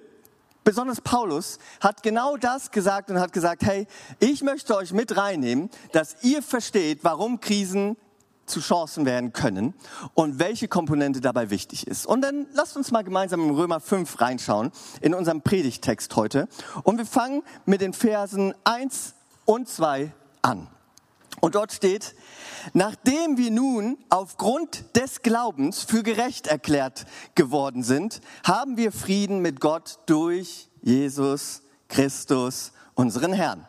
besonders 0.64 1.02
Paulus, 1.02 1.60
hat 1.82 2.04
genau 2.04 2.38
das 2.38 2.72
gesagt 2.72 3.10
und 3.10 3.20
hat 3.20 3.34
gesagt, 3.34 3.64
hey, 3.64 3.86
ich 4.20 4.44
möchte 4.44 4.78
euch 4.78 4.94
mit 4.94 5.18
reinnehmen, 5.18 5.70
dass 5.92 6.24
ihr 6.24 6.42
versteht, 6.42 7.00
warum 7.04 7.42
Krisen 7.42 7.98
zu 8.46 8.60
Chancen 8.60 9.06
werden 9.06 9.34
können 9.34 9.74
und 10.14 10.40
welche 10.40 10.68
Komponente 10.68 11.22
dabei 11.22 11.50
wichtig 11.50 11.88
ist. 11.88 12.06
Und 12.06 12.22
dann 12.22 12.48
lasst 12.54 12.76
uns 12.76 12.92
mal 12.92 13.04
gemeinsam 13.04 13.42
in 13.42 13.52
Römer 13.52 13.80
5 13.80 14.20
reinschauen, 14.20 14.72
in 15.02 15.14
unserem 15.14 15.42
Predigtext 15.42 16.16
heute. 16.16 16.48
Und 16.84 16.98
wir 16.98 17.06
fangen 17.06 17.44
mit 17.66 17.82
den 17.82 17.94
Versen 17.94 18.54
1 18.64 19.14
und 19.46 19.68
2 19.68 20.12
an. 20.42 20.68
Und 21.42 21.56
dort 21.56 21.74
steht, 21.74 22.16
nachdem 22.74 23.38
wir 23.38 23.52
nun 23.52 23.98
aufgrund 24.10 24.96
des 24.96 25.24
Glaubens 25.24 25.84
für 25.84 26.04
gerecht 26.04 26.48
erklärt 26.48 27.06
geworden 27.36 27.84
sind, 27.84 28.22
haben 28.46 28.78
wir 28.78 28.92
Frieden 28.92 29.40
mit 29.40 29.60
Gott 29.60 30.00
durch 30.06 30.70
Jesus 30.82 31.62
Christus, 31.90 32.72
unseren 32.96 33.34
Herrn. 33.34 33.68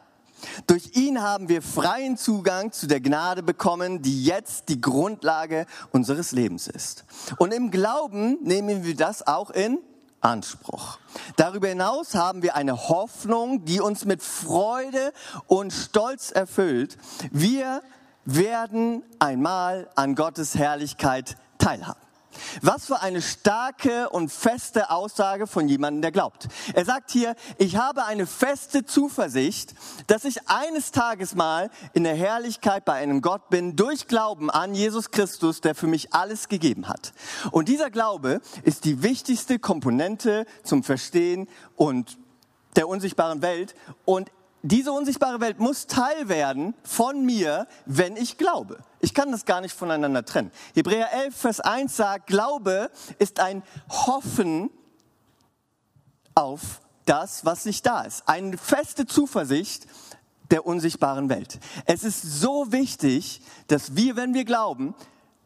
Durch 0.67 0.91
ihn 0.95 1.23
haben 1.23 1.49
wir 1.49 1.63
freien 1.63 2.17
Zugang 2.17 2.73
zu 2.73 2.87
der 2.87 3.01
Gnade 3.01 3.43
bekommen, 3.43 4.03
die 4.03 4.25
jetzt 4.25 4.69
die 4.69 4.81
Grundlage 4.81 5.67
unseres 5.93 6.33
Lebens 6.33 6.69
ist. 6.69 7.05
Und 7.39 7.53
im 7.53 7.71
Glauben 7.71 8.39
nehmen 8.43 8.85
wir 8.85 8.97
das 8.97 9.27
auch 9.27 9.51
in 9.51 9.79
Anspruch. 10.21 10.99
Darüber 11.37 11.69
hinaus 11.69 12.15
haben 12.15 12.43
wir 12.43 12.57
eine 12.57 12.89
Hoffnung, 12.89 13.65
die 13.65 13.81
uns 13.81 14.05
mit 14.05 14.23
Freude 14.23 15.13
und 15.47 15.73
Stolz 15.73 16.31
erfüllt. 16.31 16.97
Wir 17.31 17.83
werden 18.25 19.03
einmal 19.19 19.89
an 19.95 20.15
Gottes 20.15 20.55
Herrlichkeit 20.55 21.37
teilhaben. 21.59 22.01
Was 22.63 22.87
für 22.87 23.01
eine 23.01 23.23
starke 23.23 24.09
und 24.11 24.31
feste 24.31 24.91
Aussage 24.91 25.47
von 25.47 25.69
jemandem, 25.69 26.03
der 26.03 26.13
glaubt. 26.13 26.49
Er 26.75 26.85
sagt 26.85 27.11
hier, 27.11 27.35
ich 27.59 27.77
habe 27.77 28.05
eine 28.05 28.27
feste 28.27 28.85
Zuversicht, 28.85 29.75
dass 30.07 30.25
ich 30.25 30.49
eines 30.49 30.93
Tages 30.93 31.35
mal 31.35 31.71
in 31.93 32.05
der 32.05 32.15
Herrlichkeit 32.15 32.85
bei 32.85 32.95
einem 32.95 33.23
Gott 33.23 33.49
bin, 33.51 33.77
durch 33.77 34.07
Glauben 34.07 34.51
an 34.51 34.75
Jesus 34.75 35.11
Christus, 35.11 35.61
der 35.61 35.75
für 35.75 35.87
mich 35.87 36.13
alles 36.13 36.49
gegeben 36.49 36.89
hat. 36.89 37.13
Und 37.51 37.69
dieser 37.69 37.91
Glaube 37.91 38.41
ist 38.63 38.85
die 38.85 39.03
wichtigste 39.03 39.59
Komponente 39.59 40.47
zum 40.63 40.83
Verstehen 40.83 41.49
und 41.77 42.19
der 42.77 42.89
unsichtbaren 42.89 43.43
Welt. 43.43 43.75
Und 44.05 44.31
diese 44.63 44.93
unsichtbare 44.93 45.41
Welt 45.41 45.59
muss 45.61 45.87
Teil 45.87 46.29
werden 46.29 46.75
von 46.83 47.25
mir, 47.25 47.67
wenn 47.85 48.17
ich 48.17 48.39
glaube. 48.39 48.79
Ich 49.05 49.13
kann 49.13 49.31
das 49.31 49.45
gar 49.45 49.61
nicht 49.61 49.77
voneinander 49.77 50.25
trennen. 50.25 50.51
Hebräer 50.73 51.13
11, 51.13 51.37
Vers 51.37 51.61
1 51.61 51.95
sagt, 51.95 52.27
Glaube 52.27 52.91
ist 53.19 53.39
ein 53.39 53.63
Hoffen 53.91 54.71
auf 56.35 56.81
das, 57.05 57.45
was 57.45 57.67
nicht 57.67 57.85
da 57.85 58.01
ist. 58.01 58.27
Eine 58.27 58.57
feste 58.57 59.05
Zuversicht 59.05 59.87
der 60.51 60.65
unsichtbaren 60.65 61.29
Welt. 61.29 61.61
Es 61.85 62.03
ist 62.03 62.23
so 62.23 62.73
wichtig, 62.73 63.43
dass 63.67 63.95
wir, 63.95 64.17
wenn 64.17 64.33
wir 64.33 64.47
glauben, 64.47 64.95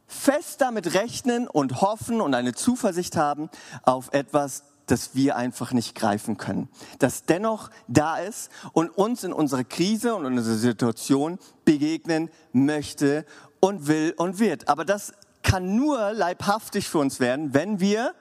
fest 0.07 0.61
damit 0.61 0.95
rechnen 0.95 1.49
und 1.49 1.81
hoffen 1.81 2.21
und 2.21 2.35
eine 2.35 2.55
Zuversicht 2.55 3.17
haben 3.17 3.51
auf 3.83 4.13
etwas, 4.13 4.63
das 4.91 5.15
wir 5.15 5.37
einfach 5.37 5.73
nicht 5.73 5.95
greifen 5.95 6.37
können. 6.37 6.69
Das 6.99 7.25
dennoch 7.25 7.71
da 7.87 8.19
ist 8.19 8.51
und 8.73 8.91
uns 8.91 9.25
in 9.25 9.33
unserer 9.33 9.65
Krise 9.65 10.15
und 10.15 10.25
in 10.27 10.39
unserer 10.39 10.57
Situation 10.57 11.39
begegnen 11.65 12.31
möchte 12.53 13.25
und 13.61 13.87
will 13.87 14.15
und 14.17 14.39
wird. 14.39 14.69
Aber 14.69 14.85
das 14.85 15.13
kann 15.43 15.77
nur 15.77 16.13
leibhaftig 16.13 16.89
für 16.89 16.99
uns 16.99 17.21
werden, 17.21 17.55
wenn 17.55 17.81
wir 17.81 18.15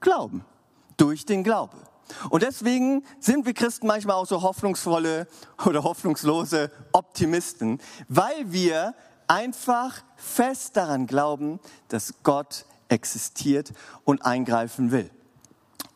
glauben. 0.00 0.44
Durch 0.96 1.26
den 1.26 1.44
Glaube. 1.44 1.76
Und 2.30 2.42
deswegen 2.42 3.04
sind 3.20 3.44
wir 3.44 3.52
Christen 3.52 3.86
manchmal 3.86 4.16
auch 4.16 4.26
so 4.26 4.42
hoffnungsvolle 4.42 5.26
oder 5.66 5.82
hoffnungslose 5.82 6.70
Optimisten, 6.92 7.80
weil 8.08 8.52
wir 8.52 8.94
einfach 9.26 10.02
fest 10.16 10.76
daran 10.76 11.06
glauben, 11.06 11.60
dass 11.88 12.14
Gott 12.22 12.64
existiert 12.88 13.72
und 14.04 14.24
eingreifen 14.24 14.92
will. 14.92 15.10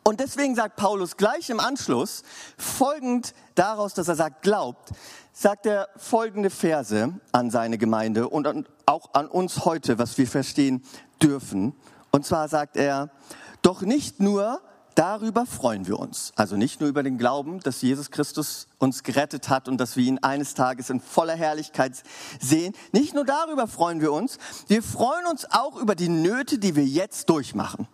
Und 0.02 0.18
deswegen 0.18 0.56
sagt 0.56 0.76
Paulus 0.76 1.16
gleich 1.16 1.50
im 1.50 1.60
Anschluss, 1.60 2.22
folgend 2.56 3.34
daraus, 3.54 3.94
dass 3.94 4.08
er 4.08 4.16
sagt, 4.16 4.42
glaubt, 4.42 4.90
sagt 5.32 5.66
er 5.66 5.88
folgende 5.96 6.50
Verse 6.50 7.14
an 7.32 7.50
seine 7.50 7.78
Gemeinde 7.78 8.28
und 8.28 8.66
auch 8.86 9.14
an 9.14 9.26
uns 9.26 9.64
heute, 9.64 9.98
was 9.98 10.18
wir 10.18 10.26
verstehen 10.26 10.82
dürfen. 11.22 11.74
Und 12.10 12.26
zwar 12.26 12.48
sagt 12.48 12.76
er, 12.76 13.10
doch 13.62 13.82
nicht 13.82 14.20
nur 14.20 14.60
darüber 14.94 15.46
freuen 15.46 15.86
wir 15.86 15.98
uns. 15.98 16.32
Also 16.36 16.56
nicht 16.56 16.80
nur 16.80 16.88
über 16.88 17.02
den 17.02 17.18
Glauben, 17.18 17.60
dass 17.60 17.80
Jesus 17.82 18.10
Christus 18.10 18.68
uns 18.78 19.02
gerettet 19.02 19.48
hat 19.48 19.68
und 19.68 19.78
dass 19.78 19.96
wir 19.96 20.04
ihn 20.04 20.18
eines 20.18 20.54
Tages 20.54 20.90
in 20.90 21.00
voller 21.00 21.36
Herrlichkeit 21.36 22.02
sehen. 22.40 22.74
Nicht 22.92 23.14
nur 23.14 23.24
darüber 23.24 23.66
freuen 23.66 24.00
wir 24.00 24.12
uns, 24.12 24.38
wir 24.66 24.82
freuen 24.82 25.26
uns 25.26 25.46
auch 25.50 25.76
über 25.76 25.94
die 25.94 26.08
Nöte, 26.08 26.58
die 26.58 26.76
wir 26.76 26.84
jetzt 26.84 27.30
durchmachen. 27.30 27.88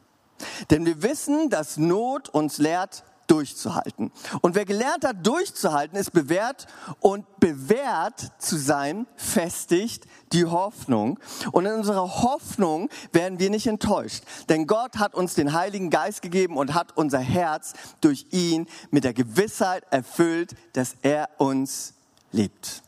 Denn 0.71 0.85
wir 0.85 1.03
wissen, 1.03 1.49
dass 1.49 1.77
Not 1.77 2.29
uns 2.29 2.59
lehrt, 2.59 3.05
durchzuhalten. 3.27 4.13
Und 4.41 4.55
wer 4.55 4.65
gelernt 4.65 5.05
hat, 5.05 5.27
durchzuhalten, 5.27 5.99
ist 5.99 6.13
bewährt 6.13 6.67
und 7.01 7.25
bewährt 7.41 8.33
zu 8.39 8.57
sein, 8.57 9.07
festigt 9.17 10.05
die 10.33 10.45
Hoffnung. 10.45 11.19
Und 11.53 11.67
in 11.67 11.73
unserer 11.73 12.23
Hoffnung 12.23 12.89
werden 13.13 13.39
wir 13.39 13.51
nicht 13.51 13.67
enttäuscht. 13.67 14.23
Denn 14.49 14.67
Gott 14.67 14.97
hat 14.99 15.15
uns 15.15 15.35
den 15.35 15.53
Heiligen 15.53 15.91
Geist 15.91 16.23
gegeben 16.23 16.57
und 16.57 16.75
hat 16.75 16.97
unser 16.97 17.21
Herz 17.21 17.75
durch 18.01 18.27
ihn 18.31 18.67
mit 18.91 19.05
der 19.05 19.15
Gewissheit 19.15 19.85
erfüllt, 19.91 20.55
dass 20.73 20.97
er 21.03 21.29
uns 21.39 21.95
liebt. 22.33 22.83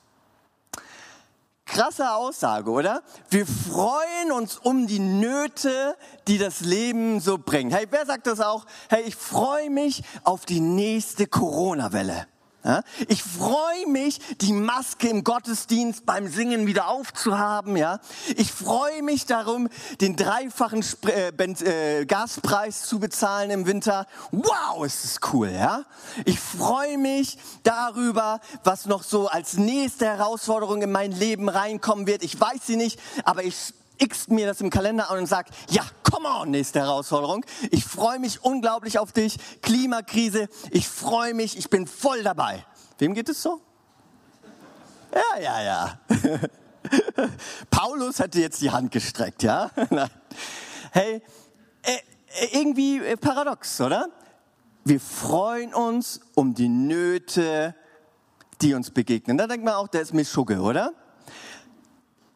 Krasse 1.68 2.10
Aussage, 2.14 2.70
oder? 2.70 3.02
Wir 3.28 3.46
freuen 3.46 4.32
uns 4.32 4.56
um 4.56 4.86
die 4.86 4.98
Nöte, 4.98 5.96
die 6.26 6.38
das 6.38 6.60
Leben 6.60 7.20
so 7.20 7.36
bringt. 7.36 7.74
Hey, 7.74 7.86
wer 7.90 8.06
sagt 8.06 8.26
das 8.26 8.40
auch? 8.40 8.64
Hey, 8.88 9.02
ich 9.06 9.14
freue 9.14 9.68
mich 9.68 10.02
auf 10.24 10.46
die 10.46 10.60
nächste 10.60 11.26
Corona-Welle. 11.26 12.26
Ich 13.08 13.22
freue 13.22 13.86
mich, 13.86 14.20
die 14.40 14.52
Maske 14.52 15.08
im 15.08 15.24
Gottesdienst 15.24 16.04
beim 16.06 16.28
Singen 16.28 16.66
wieder 16.66 16.88
aufzuhaben. 16.88 17.76
Ich 18.36 18.52
freue 18.52 19.02
mich 19.02 19.26
darum, 19.26 19.68
den 20.00 20.16
dreifachen 20.16 20.84
äh, 21.06 21.28
äh, 21.28 22.04
Gaspreis 22.06 22.82
zu 22.82 22.98
bezahlen 22.98 23.50
im 23.50 23.66
Winter. 23.66 24.06
Wow, 24.30 24.84
ist 24.84 25.04
das 25.04 25.32
cool. 25.32 25.50
Ja? 25.50 25.84
Ich 26.24 26.38
freue 26.40 26.98
mich 26.98 27.38
darüber, 27.62 28.40
was 28.64 28.86
noch 28.86 29.02
so 29.02 29.28
als 29.28 29.56
nächste 29.56 30.06
Herausforderung 30.06 30.82
in 30.82 30.92
mein 30.92 31.12
Leben 31.12 31.48
reinkommen 31.48 32.06
wird. 32.06 32.22
Ich 32.22 32.38
weiß 32.38 32.60
sie 32.66 32.76
nicht, 32.76 33.00
aber 33.24 33.44
ich 33.44 33.74
x 33.98 34.28
mir 34.28 34.46
das 34.46 34.60
im 34.60 34.70
Kalender 34.70 35.10
an 35.10 35.18
und 35.18 35.26
sag, 35.26 35.46
ja, 35.70 35.82
come 36.10 36.28
on, 36.28 36.50
nächste 36.50 36.80
Herausforderung. 36.80 37.44
Ich 37.70 37.84
freue 37.84 38.18
mich 38.18 38.42
unglaublich 38.44 38.98
auf 38.98 39.12
dich. 39.12 39.36
Klimakrise, 39.62 40.48
ich 40.70 40.88
freue 40.88 41.34
mich, 41.34 41.56
ich 41.58 41.70
bin 41.70 41.86
voll 41.86 42.22
dabei. 42.22 42.64
Wem 42.98 43.14
geht 43.14 43.28
es 43.28 43.42
so? 43.42 43.60
Ja, 45.14 45.40
ja, 45.40 45.62
ja. 45.62 45.98
Paulus 47.70 48.18
hätte 48.18 48.40
jetzt 48.40 48.60
die 48.60 48.70
Hand 48.70 48.90
gestreckt, 48.92 49.42
ja? 49.42 49.70
hey, 50.92 51.22
äh, 51.82 51.98
irgendwie 52.52 52.98
äh, 52.98 53.16
paradox, 53.16 53.80
oder? 53.80 54.08
Wir 54.84 55.00
freuen 55.00 55.74
uns 55.74 56.20
um 56.34 56.54
die 56.54 56.68
Nöte, 56.68 57.74
die 58.60 58.74
uns 58.74 58.90
begegnen. 58.90 59.36
Da 59.36 59.46
denkt 59.46 59.64
man 59.64 59.74
auch, 59.74 59.88
der 59.88 60.02
ist 60.02 60.14
mir 60.14 60.24
Schugge, 60.24 60.60
oder? 60.60 60.92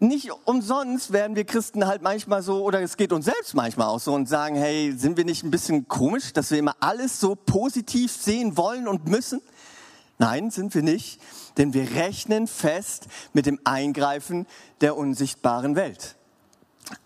Nicht 0.03 0.33
umsonst 0.47 1.13
werden 1.13 1.37
wir 1.37 1.45
Christen 1.45 1.87
halt 1.87 2.03
manchmal 2.03 2.43
so, 2.43 2.65
oder 2.65 2.83
es 2.83 2.97
geht 2.97 3.13
uns 3.13 3.27
selbst 3.27 3.55
manchmal 3.55 3.87
auch 3.87 4.01
so 4.01 4.13
und 4.13 4.29
sagen, 4.29 4.57
hey, 4.57 4.93
sind 4.97 5.17
wir 5.17 5.25
nicht 5.25 5.45
ein 5.45 5.53
bisschen 5.53 5.87
komisch, 5.87 6.33
dass 6.33 6.51
wir 6.51 6.59
immer 6.59 6.75
alles 6.81 7.21
so 7.21 7.37
positiv 7.37 8.11
sehen 8.11 8.57
wollen 8.57 8.89
und 8.89 9.07
müssen? 9.07 9.41
Nein, 10.19 10.51
sind 10.51 10.75
wir 10.75 10.83
nicht, 10.83 11.21
denn 11.57 11.73
wir 11.73 11.89
rechnen 11.95 12.49
fest 12.49 13.07
mit 13.33 13.47
dem 13.47 13.61
Eingreifen 13.63 14.49
der 14.81 14.97
unsichtbaren 14.97 15.77
Welt. 15.77 16.17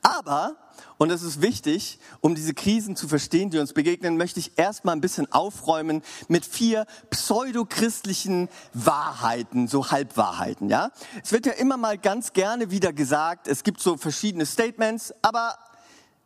Aber 0.02 0.56
und 0.98 1.10
es 1.10 1.22
ist 1.22 1.42
wichtig, 1.42 1.98
um 2.20 2.34
diese 2.34 2.54
Krisen 2.54 2.96
zu 2.96 3.06
verstehen, 3.06 3.50
die 3.50 3.58
uns 3.58 3.74
begegnen, 3.74 4.16
möchte 4.16 4.40
ich 4.40 4.56
erstmal 4.56 4.96
ein 4.96 5.00
bisschen 5.00 5.30
aufräumen 5.30 6.02
mit 6.28 6.46
vier 6.46 6.86
pseudochristlichen 7.10 8.48
Wahrheiten, 8.72 9.68
so 9.68 9.90
Halbwahrheiten, 9.90 10.70
ja? 10.70 10.90
Es 11.22 11.32
wird 11.32 11.46
ja 11.46 11.52
immer 11.52 11.76
mal 11.76 11.98
ganz 11.98 12.32
gerne 12.32 12.70
wieder 12.70 12.92
gesagt, 12.92 13.46
es 13.46 13.62
gibt 13.62 13.80
so 13.80 13.96
verschiedene 13.98 14.46
Statements, 14.46 15.12
aber 15.20 15.58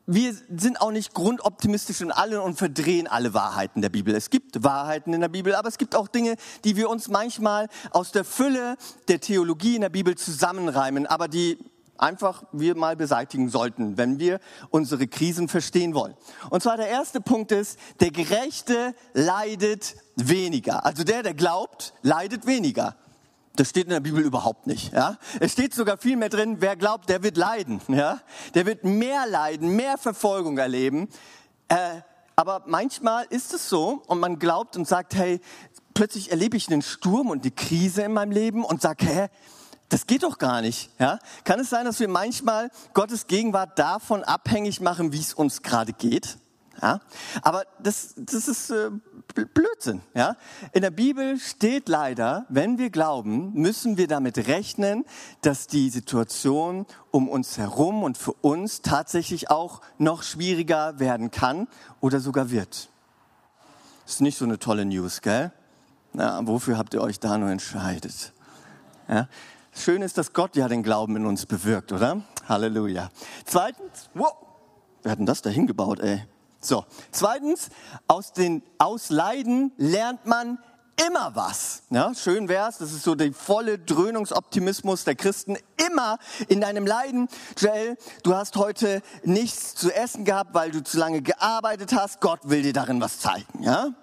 wir 0.06 0.34
sind 0.34 0.80
auch 0.80 0.90
nicht 0.90 1.14
grundoptimistisch 1.14 2.00
in 2.00 2.10
allen 2.10 2.40
und 2.40 2.56
verdrehen 2.56 3.06
alle 3.06 3.34
Wahrheiten 3.34 3.82
der 3.82 3.90
Bibel. 3.90 4.14
Es 4.14 4.30
gibt 4.30 4.62
Wahrheiten 4.64 5.12
in 5.12 5.20
der 5.20 5.28
Bibel, 5.28 5.54
aber 5.54 5.68
es 5.68 5.78
gibt 5.78 5.94
auch 5.94 6.08
Dinge, 6.08 6.36
die 6.64 6.76
wir 6.76 6.90
uns 6.90 7.08
manchmal 7.08 7.68
aus 7.90 8.10
der 8.10 8.24
Fülle 8.24 8.76
der 9.08 9.20
Theologie 9.20 9.76
in 9.76 9.82
der 9.82 9.88
Bibel 9.88 10.16
zusammenreimen, 10.16 11.06
aber 11.06 11.28
die 11.28 11.58
einfach 12.00 12.44
wir 12.52 12.76
mal 12.76 12.96
beseitigen 12.96 13.48
sollten, 13.48 13.96
wenn 13.96 14.18
wir 14.18 14.40
unsere 14.70 15.06
Krisen 15.06 15.48
verstehen 15.48 15.94
wollen. 15.94 16.14
Und 16.50 16.62
zwar 16.62 16.76
der 16.76 16.88
erste 16.88 17.20
Punkt 17.20 17.52
ist, 17.52 17.78
der 18.00 18.10
Gerechte 18.10 18.94
leidet 19.12 19.96
weniger. 20.16 20.84
Also 20.84 21.04
der, 21.04 21.22
der 21.22 21.34
glaubt, 21.34 21.94
leidet 22.02 22.46
weniger. 22.46 22.96
Das 23.56 23.68
steht 23.68 23.84
in 23.84 23.90
der 23.90 24.00
Bibel 24.00 24.22
überhaupt 24.22 24.66
nicht. 24.66 24.92
Ja? 24.92 25.18
Es 25.40 25.52
steht 25.52 25.74
sogar 25.74 25.98
viel 25.98 26.16
mehr 26.16 26.28
drin, 26.28 26.58
wer 26.60 26.76
glaubt, 26.76 27.08
der 27.08 27.22
wird 27.22 27.36
leiden. 27.36 27.80
Ja? 27.88 28.20
Der 28.54 28.66
wird 28.66 28.84
mehr 28.84 29.26
leiden, 29.26 29.76
mehr 29.76 29.98
Verfolgung 29.98 30.58
erleben. 30.58 31.08
Äh, 31.68 32.00
aber 32.36 32.62
manchmal 32.66 33.26
ist 33.28 33.52
es 33.52 33.68
so 33.68 34.02
und 34.06 34.18
man 34.18 34.38
glaubt 34.38 34.76
und 34.76 34.88
sagt, 34.88 35.14
hey, 35.14 35.40
plötzlich 35.92 36.30
erlebe 36.30 36.56
ich 36.56 36.70
einen 36.70 36.80
Sturm 36.80 37.28
und 37.28 37.42
eine 37.42 37.50
Krise 37.50 38.02
in 38.02 38.14
meinem 38.14 38.32
Leben 38.32 38.64
und 38.64 38.80
sage, 38.80 39.04
hä, 39.04 39.28
das 39.90 40.06
geht 40.06 40.22
doch 40.22 40.38
gar 40.38 40.62
nicht. 40.62 40.90
Ja? 40.98 41.18
Kann 41.44 41.60
es 41.60 41.68
sein, 41.68 41.84
dass 41.84 42.00
wir 42.00 42.08
manchmal 42.08 42.70
Gottes 42.94 43.26
Gegenwart 43.26 43.78
davon 43.78 44.24
abhängig 44.24 44.80
machen, 44.80 45.12
wie 45.12 45.20
es 45.20 45.34
uns 45.34 45.62
gerade 45.62 45.92
geht? 45.92 46.38
Ja? 46.80 47.00
Aber 47.42 47.64
das, 47.80 48.14
das 48.16 48.48
ist 48.48 48.70
äh, 48.70 48.90
Blödsinn. 49.52 50.00
Ja? 50.14 50.36
In 50.72 50.82
der 50.82 50.92
Bibel 50.92 51.38
steht 51.38 51.88
leider, 51.88 52.46
wenn 52.48 52.78
wir 52.78 52.90
glauben, 52.90 53.52
müssen 53.54 53.96
wir 53.96 54.06
damit 54.06 54.38
rechnen, 54.46 55.04
dass 55.42 55.66
die 55.66 55.90
Situation 55.90 56.86
um 57.10 57.28
uns 57.28 57.58
herum 57.58 58.04
und 58.04 58.16
für 58.16 58.32
uns 58.32 58.82
tatsächlich 58.82 59.50
auch 59.50 59.80
noch 59.98 60.22
schwieriger 60.22 61.00
werden 61.00 61.32
kann 61.32 61.66
oder 62.00 62.20
sogar 62.20 62.50
wird. 62.50 62.88
Ist 64.06 64.20
nicht 64.20 64.38
so 64.38 64.44
eine 64.44 64.58
tolle 64.58 64.84
News, 64.84 65.20
gell? 65.20 65.52
Na, 66.12 66.44
wofür 66.46 66.78
habt 66.78 66.94
ihr 66.94 67.02
euch 67.02 67.20
da 67.20 67.38
nur 67.38 67.50
entscheidet? 67.50 68.32
Ja? 69.08 69.28
Schön 69.72 70.02
ist, 70.02 70.18
dass 70.18 70.32
Gott 70.32 70.56
ja 70.56 70.68
den 70.68 70.82
Glauben 70.82 71.16
in 71.16 71.26
uns 71.26 71.46
bewirkt, 71.46 71.92
oder? 71.92 72.22
Halleluja. 72.48 73.10
Zweitens, 73.44 74.10
wow, 74.14 74.32
wer 75.02 75.12
hat 75.12 75.18
denn 75.18 75.26
das 75.26 75.42
da 75.42 75.50
hingebaut, 75.50 76.00
ey? 76.00 76.24
So, 76.60 76.84
zweitens, 77.12 77.68
aus 78.06 78.32
den 78.32 78.62
Ausleiden 78.78 79.72
lernt 79.78 80.26
man 80.26 80.58
immer 81.06 81.34
was. 81.34 81.84
Ja, 81.90 82.14
schön 82.14 82.48
wär's, 82.48 82.78
das 82.78 82.92
ist 82.92 83.04
so 83.04 83.14
der 83.14 83.32
volle 83.32 83.78
Dröhnungsoptimismus 83.78 85.04
der 85.04 85.14
Christen. 85.14 85.56
Immer 85.86 86.18
in 86.48 86.60
deinem 86.60 86.86
Leiden, 86.86 87.28
Joel, 87.56 87.96
du 88.22 88.34
hast 88.34 88.56
heute 88.56 89.02
nichts 89.22 89.74
zu 89.74 89.90
essen 89.94 90.24
gehabt, 90.24 90.52
weil 90.52 90.70
du 90.70 90.82
zu 90.82 90.98
lange 90.98 91.22
gearbeitet 91.22 91.94
hast. 91.94 92.20
Gott 92.20 92.40
will 92.42 92.62
dir 92.62 92.72
darin 92.72 93.00
was 93.00 93.20
zeigen, 93.20 93.62
ja? 93.62 93.94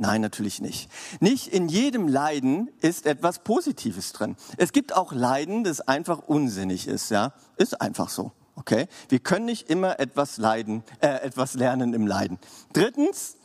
Nein, 0.00 0.20
natürlich 0.20 0.60
nicht. 0.60 0.88
Nicht 1.18 1.48
in 1.48 1.68
jedem 1.68 2.06
Leiden 2.06 2.70
ist 2.80 3.04
etwas 3.04 3.40
Positives 3.40 4.12
drin. 4.12 4.36
Es 4.56 4.72
gibt 4.72 4.94
auch 4.96 5.12
Leiden, 5.12 5.64
das 5.64 5.80
einfach 5.80 6.20
unsinnig 6.20 6.86
ist, 6.86 7.10
ja. 7.10 7.32
Ist 7.56 7.80
einfach 7.80 8.08
so. 8.08 8.30
Okay? 8.54 8.86
Wir 9.08 9.18
können 9.18 9.46
nicht 9.46 9.68
immer 9.68 9.98
etwas 9.98 10.36
leiden, 10.36 10.84
äh, 11.00 11.08
etwas 11.08 11.54
lernen 11.54 11.94
im 11.94 12.06
Leiden. 12.06 12.38
Drittens, 12.72 13.36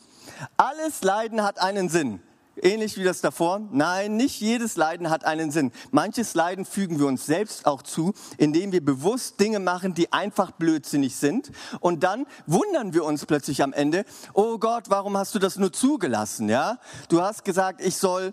alles 0.56 1.02
Leiden 1.02 1.42
hat 1.42 1.60
einen 1.60 1.88
Sinn. 1.88 2.20
Ähnlich 2.56 2.96
wie 2.96 3.04
das 3.04 3.20
davor? 3.20 3.60
Nein, 3.72 4.16
nicht 4.16 4.40
jedes 4.40 4.76
Leiden 4.76 5.10
hat 5.10 5.24
einen 5.24 5.50
Sinn. 5.50 5.72
Manches 5.90 6.34
Leiden 6.34 6.64
fügen 6.64 6.98
wir 6.98 7.06
uns 7.06 7.26
selbst 7.26 7.66
auch 7.66 7.82
zu, 7.82 8.14
indem 8.38 8.70
wir 8.70 8.84
bewusst 8.84 9.40
Dinge 9.40 9.58
machen, 9.58 9.94
die 9.94 10.12
einfach 10.12 10.52
blödsinnig 10.52 11.16
sind. 11.16 11.50
Und 11.80 12.04
dann 12.04 12.26
wundern 12.46 12.94
wir 12.94 13.04
uns 13.04 13.26
plötzlich 13.26 13.62
am 13.62 13.72
Ende, 13.72 14.04
oh 14.34 14.58
Gott, 14.58 14.84
warum 14.88 15.16
hast 15.16 15.34
du 15.34 15.40
das 15.40 15.56
nur 15.56 15.72
zugelassen? 15.72 16.48
Ja? 16.48 16.78
Du 17.08 17.22
hast 17.22 17.44
gesagt, 17.44 17.80
ich 17.80 17.96
soll 17.96 18.32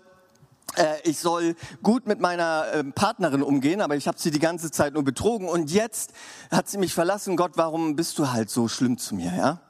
äh, 0.76 0.94
ich 1.02 1.18
soll 1.18 1.56
gut 1.82 2.06
mit 2.06 2.20
meiner 2.20 2.66
ähm, 2.72 2.92
Partnerin 2.92 3.42
umgehen, 3.42 3.80
aber 3.80 3.96
ich 3.96 4.06
habe 4.06 4.18
sie 4.18 4.30
die 4.30 4.38
ganze 4.38 4.70
Zeit 4.70 4.94
nur 4.94 5.02
betrogen 5.02 5.48
und 5.48 5.70
jetzt 5.70 6.12
hat 6.50 6.68
sie 6.68 6.78
mich 6.78 6.94
verlassen. 6.94 7.36
Gott, 7.36 7.52
warum 7.56 7.96
bist 7.96 8.18
du 8.18 8.30
halt 8.30 8.50
so 8.50 8.68
schlimm 8.68 8.98
zu 8.98 9.16
mir? 9.16 9.34
Ja? 9.36 9.60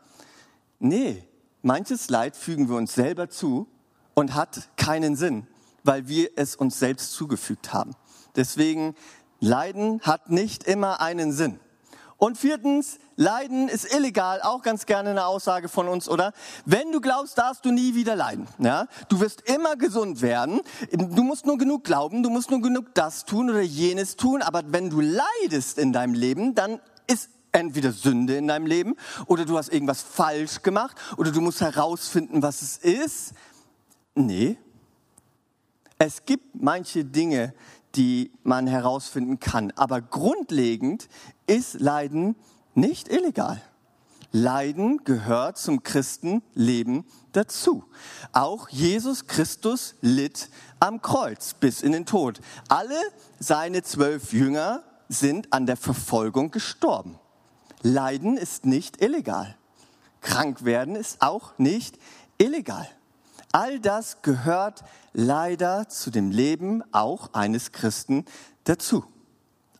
Nee, 0.79 1.27
manches 1.63 2.11
Leid 2.11 2.37
fügen 2.37 2.69
wir 2.69 2.77
uns 2.77 2.95
selber 2.95 3.29
zu 3.31 3.67
und 4.15 4.35
hat 4.35 4.69
keinen 4.77 5.17
Sinn, 5.17 5.47
weil 5.85 6.09
wir 6.09 6.31
es 6.37 6.57
uns 6.57 6.79
selbst 6.79 7.13
zugefügt 7.13 7.73
haben. 7.73 7.95
Deswegen, 8.37 8.95
Leiden 9.41 10.01
hat 10.03 10.31
nicht 10.31 10.65
immer 10.65 11.01
einen 11.01 11.33
Sinn. 11.33 11.59
Und 12.23 12.39
viertens, 12.39 13.01
Leiden 13.17 13.69
ist 13.69 13.93
illegal, 13.93 14.41
auch 14.43 14.63
ganz 14.63 14.87
gerne 14.87 15.11
eine 15.11 15.27
Aussage 15.27 15.69
von 15.69 15.89
uns, 15.89 16.09
oder? 16.09 16.33
Wenn 16.65 16.93
du 16.93 17.01
glaubst, 17.01 17.37
darfst 17.37 17.65
du 17.65 17.73
nie 17.73 17.97
wieder 17.97 18.15
leiden. 18.15 18.47
Ja? 18.59 18.87
Du 19.09 19.19
wirst 19.19 19.41
immer 19.41 19.75
gesund 19.75 20.23
werden. 20.23 20.61
Du 20.93 21.25
musst 21.25 21.47
nur 21.47 21.59
genug 21.59 21.83
glauben, 21.83 22.23
du 22.23 22.31
musst 22.31 22.53
nur 22.53 22.63
genug 22.63 22.95
das 22.95 23.25
tun 23.25 23.51
oder 23.51 23.61
jenes 23.61 24.15
tun. 24.15 24.41
Aber 24.41 24.63
wenn 24.69 24.89
du 24.89 25.01
leidest 25.01 25.79
in 25.79 25.93
deinem 25.93 26.15
Leben, 26.15 26.55
dann 26.55 26.79
ist 27.09 27.29
entweder 27.51 27.91
Sünde 27.91 28.37
in 28.37 28.47
deinem 28.47 28.67
Leben 28.67 28.95
oder 29.27 29.45
du 29.45 29.59
hast 29.59 29.73
irgendwas 29.73 30.03
falsch 30.03 30.63
gemacht 30.63 30.97
oder 31.17 31.33
du 31.33 31.41
musst 31.41 31.61
herausfinden, 31.61 32.41
was 32.41 32.63
es 32.63 32.79
ist. 32.79 33.33
Nee. 34.15 34.59
Es 35.99 36.25
gibt 36.25 36.61
manche 36.61 37.05
Dinge, 37.05 37.55
die 37.95 38.33
man 38.43 38.67
herausfinden 38.67 39.39
kann. 39.41 39.71
Aber 39.77 40.01
grundlegend 40.01 41.09
ist 41.47 41.81
Leiden 41.81 42.37
nicht 42.75 43.09
illegal. 43.09 43.61
Leiden 44.33 45.05
gehört 45.05 45.59
zum 45.59 45.83
Christenleben 45.83 47.05
dazu. 47.33 47.85
Auch 48.33 48.71
Jesus 48.71 49.27
Christus 49.27 49.95
litt 50.01 50.49
am 50.81 51.03
Kreuz 51.03 51.53
bis 51.55 51.83
in 51.83 51.93
den 51.93 52.07
Tod. 52.07 52.41
Alle 52.69 52.99
seine 53.39 53.83
zwölf 53.83 54.33
Jünger 54.33 54.83
sind 55.09 55.53
an 55.53 55.67
der 55.67 55.77
Verfolgung 55.77 56.51
gestorben. 56.51 57.19
Leiden 57.83 58.39
ist 58.39 58.65
nicht 58.65 59.03
illegal. 59.03 59.57
Krank 60.23 60.65
werden 60.65 60.97
ist 60.97 61.21
auch 61.21 61.59
nicht 61.59 61.99
illegal. 62.39 62.89
All 63.53 63.79
das 63.81 64.23
gehört 64.23 64.83
leider 65.13 65.87
zu 65.89 66.11
dem 66.11 66.31
Leben 66.31 66.83
auch 66.91 67.35
eines 67.35 67.71
Christen 67.73 68.25
dazu. 68.65 69.05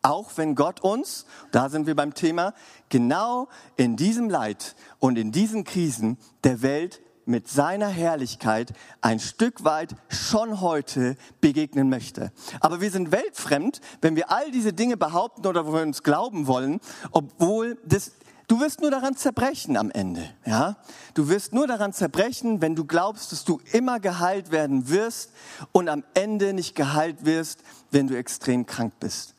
Auch 0.03 0.33
wenn 0.35 0.53
Gott 0.53 0.81
uns, 0.81 1.25
da 1.51 1.69
sind 1.69 1.87
wir 1.87 1.95
beim 1.95 2.13
Thema, 2.13 2.53
genau 2.89 3.47
in 3.75 3.95
diesem 3.95 4.29
Leid 4.29 4.75
und 4.99 5.17
in 5.17 5.31
diesen 5.31 5.63
Krisen 5.63 6.19
der 6.43 6.61
Welt 6.61 7.01
mit 7.25 7.47
seiner 7.47 7.87
Herrlichkeit 7.87 8.73
ein 9.01 9.19
Stück 9.19 9.63
weit 9.63 9.95
schon 10.09 10.61
heute 10.61 11.15
begegnen 11.41 11.89
möchte. 11.89 12.31
Aber 12.59 12.81
wir 12.81 12.91
sind 12.91 13.11
weltfremd, 13.11 13.81
wenn 14.01 14.15
wir 14.15 14.29
all 14.29 14.51
diese 14.51 14.73
Dinge 14.73 14.97
behaupten 14.97 15.47
oder 15.47 15.65
wo 15.65 15.73
wir 15.73 15.81
uns 15.81 16.03
glauben 16.03 16.47
wollen, 16.47 16.79
obwohl 17.11 17.77
das 17.85 18.11
Du 18.47 18.59
wirst 18.59 18.81
nur 18.81 18.91
daran 18.91 19.15
zerbrechen 19.15 19.77
am 19.77 19.89
Ende, 19.89 20.29
ja? 20.45 20.75
Du 21.13 21.29
wirst 21.29 21.53
nur 21.53 21.65
daran 21.65 21.93
zerbrechen, 21.93 22.61
wenn 22.61 22.75
du 22.75 22.85
glaubst, 22.85 23.31
dass 23.31 23.45
du 23.45 23.61
immer 23.71 23.99
geheilt 23.99 24.51
werden 24.51 24.89
wirst 24.89 25.31
und 25.71 25.87
am 25.87 26.03
Ende 26.13 26.53
nicht 26.53 26.75
geheilt 26.75 27.25
wirst, 27.25 27.63
wenn 27.91 28.07
du 28.07 28.17
extrem 28.17 28.65
krank 28.65 28.93
bist. 28.99 29.35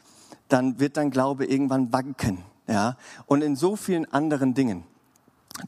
Dann 0.48 0.80
wird 0.80 0.96
dein 0.96 1.10
Glaube 1.10 1.44
irgendwann 1.44 1.92
wanken, 1.92 2.44
ja? 2.66 2.96
Und 3.26 3.42
in 3.42 3.56
so 3.56 3.76
vielen 3.76 4.10
anderen 4.12 4.54
Dingen. 4.54 4.84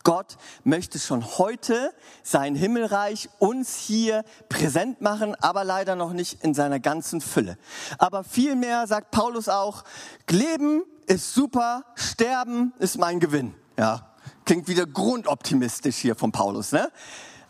Gott 0.03 0.37
möchte 0.65 0.99
schon 0.99 1.39
heute 1.39 1.93
sein 2.23 2.57
Himmelreich 2.57 3.29
uns 3.39 3.77
hier 3.77 4.25
präsent 4.49 5.01
machen, 5.01 5.37
aber 5.37 5.63
leider 5.63 5.95
noch 5.95 6.13
nicht 6.13 6.43
in 6.43 6.55
seiner 6.55 6.81
ganzen 6.81 7.21
Fülle. 7.21 7.57
Aber 7.99 8.25
vielmehr 8.25 8.87
sagt 8.89 9.13
Paulus 9.13 9.49
auch, 9.49 9.85
Leben 10.29 10.83
ist 11.07 11.35
super, 11.35 11.85
Sterben 11.95 12.73
ist 12.79 12.99
mein 12.99 13.21
Gewinn. 13.21 13.55
Ja, 13.79 14.17
klingt 14.45 14.67
wieder 14.67 14.87
grundoptimistisch 14.87 15.97
hier 15.97 16.17
von 16.17 16.33
Paulus, 16.33 16.73
ne? 16.73 16.91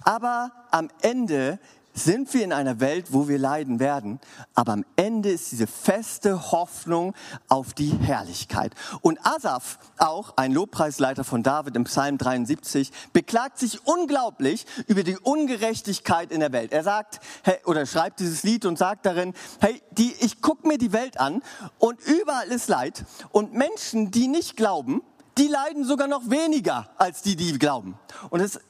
Aber 0.03 0.53
am 0.71 0.89
Ende 1.01 1.59
sind 1.97 2.33
wir 2.35 2.45
in 2.45 2.53
einer 2.53 2.79
Welt, 2.79 3.07
wo 3.11 3.27
wir 3.27 3.39
leiden 3.39 3.81
werden. 3.81 4.21
Aber 4.55 4.73
am 4.73 4.85
Ende 4.97 5.31
ist 5.31 5.51
diese 5.51 5.67
feste 5.67 6.53
Hoffnung 6.53 7.15
auf 7.49 7.73
die 7.73 7.91
Herrlichkeit. 7.91 8.75
Und 9.01 9.19
Asaf, 9.27 9.79
auch 9.99 10.35
ein 10.37 10.53
Lobpreisleiter 10.53 11.25
von 11.25 11.43
David 11.43 11.75
im 11.75 11.85
Psalm 11.85 12.19
73, 12.19 12.93
beklagt 13.13 13.59
sich 13.59 13.87
unglaublich 13.87 14.67
über 14.87 15.03
die 15.03 15.17
Ungerechtigkeit 15.17 16.31
in 16.31 16.41
der 16.41 16.53
Welt. 16.53 16.73
Er 16.73 16.85
sagt, 16.85 17.21
hey, 17.43 17.57
oder 17.65 17.87
schreibt 17.87 18.21
dieses 18.21 18.43
Lied 18.43 18.67
und 18.67 18.77
sagt 18.79 19.07
darin, 19.07 19.33
hey, 19.61 19.83
die, 19.93 20.15
ich 20.21 20.43
gucke 20.43 20.69
mir 20.69 20.79
die 20.79 20.93
Welt 20.93 21.19
an 21.19 21.43
und 21.79 22.01
überall 22.01 22.49
ist 22.49 22.69
Leid. 22.69 23.05
Und 23.33 23.55
Menschen, 23.55 24.11
die 24.11 24.29
nicht 24.29 24.57
glauben, 24.57 25.03
die 25.39 25.49
leiden 25.49 25.85
sogar 25.85 26.09
noch 26.09 26.31
weniger 26.31 26.89
als 26.97 27.23
die, 27.23 27.37
die 27.37 27.59
glauben. 27.59 27.99
Und 28.31 28.41
es 28.41 28.61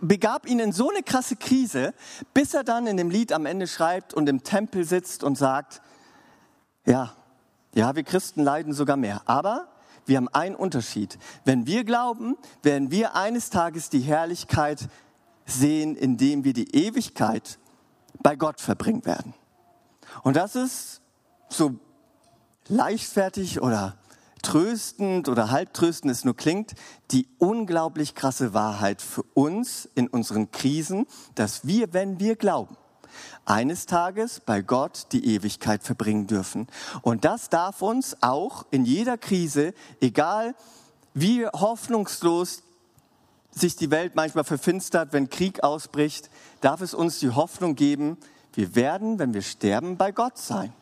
begab 0.00 0.46
ihn 0.46 0.58
in 0.58 0.72
so 0.72 0.90
eine 0.90 1.02
krasse 1.02 1.36
Krise, 1.36 1.94
bis 2.34 2.54
er 2.54 2.64
dann 2.64 2.86
in 2.86 2.96
dem 2.96 3.10
Lied 3.10 3.32
am 3.32 3.46
Ende 3.46 3.66
schreibt 3.66 4.14
und 4.14 4.28
im 4.28 4.42
Tempel 4.42 4.84
sitzt 4.84 5.24
und 5.24 5.36
sagt, 5.36 5.80
ja, 6.84 7.12
ja, 7.74 7.94
wir 7.94 8.04
Christen 8.04 8.42
leiden 8.42 8.72
sogar 8.72 8.96
mehr. 8.96 9.22
Aber 9.26 9.68
wir 10.06 10.16
haben 10.16 10.28
einen 10.28 10.54
Unterschied. 10.54 11.18
Wenn 11.44 11.66
wir 11.66 11.84
glauben, 11.84 12.36
werden 12.62 12.90
wir 12.90 13.14
eines 13.14 13.50
Tages 13.50 13.90
die 13.90 14.00
Herrlichkeit 14.00 14.88
sehen, 15.44 15.96
indem 15.96 16.44
wir 16.44 16.52
die 16.52 16.74
Ewigkeit 16.74 17.58
bei 18.22 18.36
Gott 18.36 18.60
verbringen 18.60 19.04
werden. 19.04 19.34
Und 20.22 20.36
das 20.36 20.56
ist 20.56 21.00
so 21.48 21.76
leichtfertig 22.68 23.60
oder 23.60 23.96
tröstend 24.46 25.28
oder 25.28 25.50
halbtröstend 25.50 26.12
es 26.12 26.24
nur 26.24 26.36
klingt, 26.36 26.74
die 27.10 27.26
unglaublich 27.38 28.14
krasse 28.14 28.54
Wahrheit 28.54 29.02
für 29.02 29.24
uns 29.34 29.88
in 29.96 30.06
unseren 30.06 30.52
Krisen, 30.52 31.06
dass 31.34 31.66
wir, 31.66 31.92
wenn 31.92 32.20
wir 32.20 32.36
glauben, 32.36 32.76
eines 33.44 33.86
Tages 33.86 34.38
bei 34.38 34.62
Gott 34.62 35.08
die 35.10 35.34
Ewigkeit 35.34 35.82
verbringen 35.82 36.28
dürfen. 36.28 36.68
Und 37.02 37.24
das 37.24 37.48
darf 37.48 37.82
uns 37.82 38.22
auch 38.22 38.66
in 38.70 38.84
jeder 38.84 39.18
Krise, 39.18 39.74
egal 40.00 40.54
wie 41.12 41.46
hoffnungslos 41.46 42.62
sich 43.50 43.74
die 43.74 43.90
Welt 43.90 44.14
manchmal 44.14 44.44
verfinstert, 44.44 45.12
wenn 45.12 45.28
Krieg 45.28 45.64
ausbricht, 45.64 46.30
darf 46.60 46.82
es 46.82 46.94
uns 46.94 47.18
die 47.18 47.30
Hoffnung 47.30 47.74
geben, 47.74 48.16
wir 48.54 48.76
werden, 48.76 49.18
wenn 49.18 49.34
wir 49.34 49.42
sterben, 49.42 49.96
bei 49.96 50.12
Gott 50.12 50.38
sein. 50.38 50.72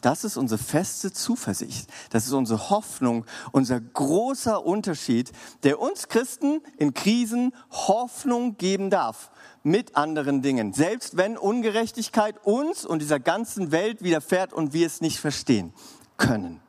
Das 0.00 0.22
ist 0.22 0.36
unsere 0.36 0.62
feste 0.62 1.12
Zuversicht. 1.12 1.88
Das 2.10 2.26
ist 2.26 2.32
unsere 2.32 2.70
Hoffnung, 2.70 3.24
unser 3.50 3.80
großer 3.80 4.64
Unterschied, 4.64 5.32
der 5.64 5.80
uns 5.80 6.08
Christen 6.08 6.60
in 6.76 6.94
Krisen 6.94 7.52
Hoffnung 7.70 8.56
geben 8.56 8.90
darf 8.90 9.30
mit 9.64 9.96
anderen 9.96 10.40
Dingen. 10.40 10.72
Selbst 10.72 11.16
wenn 11.16 11.36
Ungerechtigkeit 11.36 12.36
uns 12.44 12.86
und 12.86 13.00
dieser 13.00 13.18
ganzen 13.18 13.72
Welt 13.72 14.02
widerfährt 14.02 14.52
und 14.52 14.72
wir 14.72 14.86
es 14.86 15.00
nicht 15.00 15.18
verstehen 15.18 15.72
können. 16.16 16.60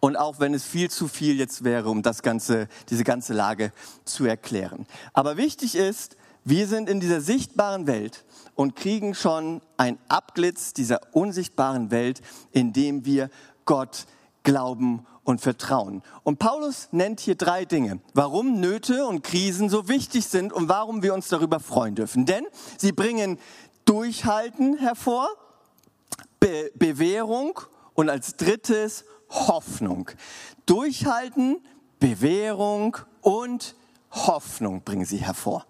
Und 0.00 0.16
auch 0.16 0.40
wenn 0.40 0.54
es 0.54 0.64
viel 0.64 0.90
zu 0.90 1.08
viel 1.08 1.38
jetzt 1.38 1.62
wäre, 1.62 1.90
um 1.90 2.02
das 2.02 2.22
ganze, 2.22 2.68
diese 2.88 3.04
ganze 3.04 3.34
Lage 3.34 3.72
zu 4.04 4.24
erklären. 4.24 4.86
Aber 5.12 5.36
wichtig 5.36 5.76
ist, 5.76 6.16
wir 6.44 6.66
sind 6.66 6.88
in 6.88 7.00
dieser 7.00 7.20
sichtbaren 7.20 7.86
Welt 7.86 8.24
und 8.54 8.76
kriegen 8.76 9.14
schon 9.14 9.60
ein 9.76 9.98
Abglitz 10.08 10.72
dieser 10.72 11.00
unsichtbaren 11.12 11.90
Welt, 11.90 12.20
indem 12.52 13.04
wir 13.04 13.30
Gott 13.64 14.06
glauben 14.42 15.06
und 15.24 15.40
vertrauen. 15.40 16.02
Und 16.24 16.38
Paulus 16.38 16.88
nennt 16.92 17.20
hier 17.20 17.36
drei 17.36 17.64
Dinge, 17.64 18.00
warum 18.14 18.60
Nöte 18.60 19.06
und 19.06 19.22
Krisen 19.22 19.68
so 19.68 19.88
wichtig 19.88 20.26
sind 20.26 20.52
und 20.52 20.68
warum 20.68 21.02
wir 21.02 21.14
uns 21.14 21.28
darüber 21.28 21.60
freuen 21.60 21.94
dürfen. 21.94 22.26
Denn 22.26 22.44
sie 22.78 22.92
bringen 22.92 23.38
Durchhalten 23.84 24.78
hervor, 24.78 25.28
Be 26.38 26.70
Bewährung 26.74 27.60
und 27.94 28.08
als 28.08 28.36
drittes 28.36 29.04
Hoffnung. 29.28 30.10
Durchhalten, 30.64 31.58
Bewährung 31.98 32.96
und 33.20 33.74
Hoffnung 34.10 34.82
bringen 34.82 35.04
sie 35.04 35.18
hervor. 35.18 35.66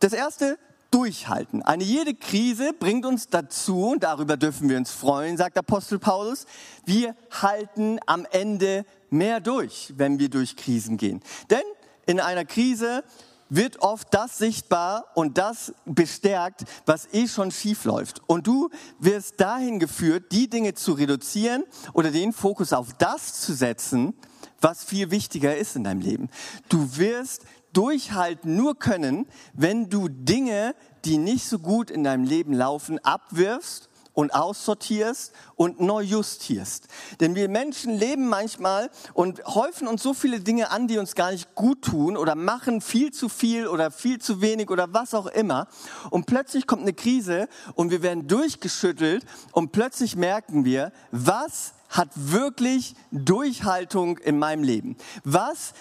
Das 0.00 0.12
erste, 0.12 0.58
durchhalten. 0.90 1.62
Eine 1.62 1.84
jede 1.84 2.14
Krise 2.14 2.72
bringt 2.72 3.04
uns 3.04 3.28
dazu, 3.28 3.90
und 3.90 4.04
darüber 4.04 4.36
dürfen 4.36 4.68
wir 4.68 4.78
uns 4.78 4.90
freuen, 4.90 5.36
sagt 5.36 5.58
Apostel 5.58 5.98
Paulus, 5.98 6.46
wir 6.84 7.14
halten 7.30 7.98
am 8.06 8.26
Ende 8.30 8.86
mehr 9.10 9.40
durch, 9.40 9.92
wenn 9.96 10.18
wir 10.18 10.30
durch 10.30 10.56
Krisen 10.56 10.96
gehen. 10.96 11.20
Denn 11.50 11.62
in 12.06 12.20
einer 12.20 12.44
Krise 12.44 13.04
wird 13.50 13.80
oft 13.80 14.12
das 14.12 14.38
sichtbar 14.38 15.06
und 15.14 15.38
das 15.38 15.72
bestärkt, 15.84 16.64
was 16.86 17.08
eh 17.12 17.28
schon 17.28 17.50
schief 17.50 17.84
läuft. 17.84 18.22
Und 18.26 18.46
du 18.46 18.70
wirst 18.98 19.40
dahin 19.40 19.78
geführt, 19.78 20.32
die 20.32 20.48
Dinge 20.48 20.74
zu 20.74 20.92
reduzieren 20.92 21.64
oder 21.92 22.10
den 22.10 22.32
Fokus 22.32 22.72
auf 22.72 22.92
das 22.98 23.40
zu 23.40 23.54
setzen, 23.54 24.14
was 24.60 24.84
viel 24.84 25.10
wichtiger 25.10 25.56
ist 25.56 25.76
in 25.76 25.84
deinem 25.84 26.00
Leben. 26.00 26.28
Du 26.68 26.96
wirst 26.96 27.42
durchhalten 27.72 28.56
nur 28.56 28.78
können, 28.78 29.26
wenn 29.52 29.88
du 29.88 30.08
Dinge, 30.08 30.74
die 31.04 31.18
nicht 31.18 31.46
so 31.46 31.58
gut 31.58 31.90
in 31.90 32.04
deinem 32.04 32.24
Leben 32.24 32.52
laufen, 32.52 32.98
abwirfst 33.04 33.88
und 34.18 34.34
aussortierst 34.34 35.32
und 35.54 35.80
neu 35.80 36.02
justierst. 36.02 36.88
Denn 37.20 37.36
wir 37.36 37.48
Menschen 37.48 37.96
leben 37.96 38.26
manchmal 38.26 38.90
und 39.14 39.44
häufen 39.44 39.86
uns 39.86 40.02
so 40.02 40.12
viele 40.12 40.40
Dinge 40.40 40.72
an, 40.72 40.88
die 40.88 40.98
uns 40.98 41.14
gar 41.14 41.30
nicht 41.30 41.54
gut 41.54 41.82
tun 41.82 42.16
oder 42.16 42.34
machen 42.34 42.80
viel 42.80 43.12
zu 43.12 43.28
viel 43.28 43.68
oder 43.68 43.92
viel 43.92 44.20
zu 44.20 44.40
wenig 44.40 44.70
oder 44.70 44.92
was 44.92 45.14
auch 45.14 45.26
immer. 45.26 45.68
Und 46.10 46.26
plötzlich 46.26 46.66
kommt 46.66 46.82
eine 46.82 46.94
Krise 46.94 47.48
und 47.76 47.92
wir 47.92 48.02
werden 48.02 48.26
durchgeschüttelt 48.26 49.24
und 49.52 49.70
plötzlich 49.70 50.16
merken 50.16 50.64
wir, 50.64 50.90
was 51.12 51.74
hat 51.88 52.08
wirklich 52.14 52.96
Durchhaltung 53.12 54.18
in 54.18 54.36
meinem 54.36 54.64
Leben? 54.64 54.96
Was 55.22 55.74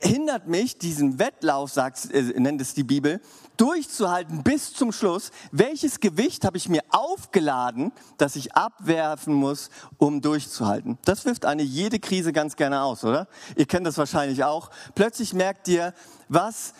hindert 0.00 0.46
mich, 0.46 0.78
diesen 0.78 1.18
Wettlauf, 1.18 1.70
sagt, 1.70 2.10
äh, 2.12 2.22
nennt 2.38 2.60
es 2.60 2.74
die 2.74 2.84
Bibel, 2.84 3.20
durchzuhalten 3.56 4.42
bis 4.42 4.72
zum 4.72 4.92
Schluss. 4.92 5.30
Welches 5.52 6.00
Gewicht 6.00 6.44
habe 6.44 6.56
ich 6.56 6.68
mir 6.68 6.82
aufgeladen, 6.90 7.92
das 8.16 8.36
ich 8.36 8.54
abwerfen 8.54 9.34
muss, 9.34 9.70
um 9.98 10.20
durchzuhalten? 10.20 10.98
Das 11.04 11.24
wirft 11.24 11.44
eine 11.44 11.62
jede 11.62 11.98
Krise 11.98 12.32
ganz 12.32 12.56
gerne 12.56 12.82
aus, 12.82 13.04
oder? 13.04 13.28
Ihr 13.56 13.66
kennt 13.66 13.86
das 13.86 13.98
wahrscheinlich 13.98 14.44
auch. 14.44 14.70
Plötzlich 14.94 15.34
merkt 15.34 15.68
ihr, 15.68 15.92
was 16.28 16.72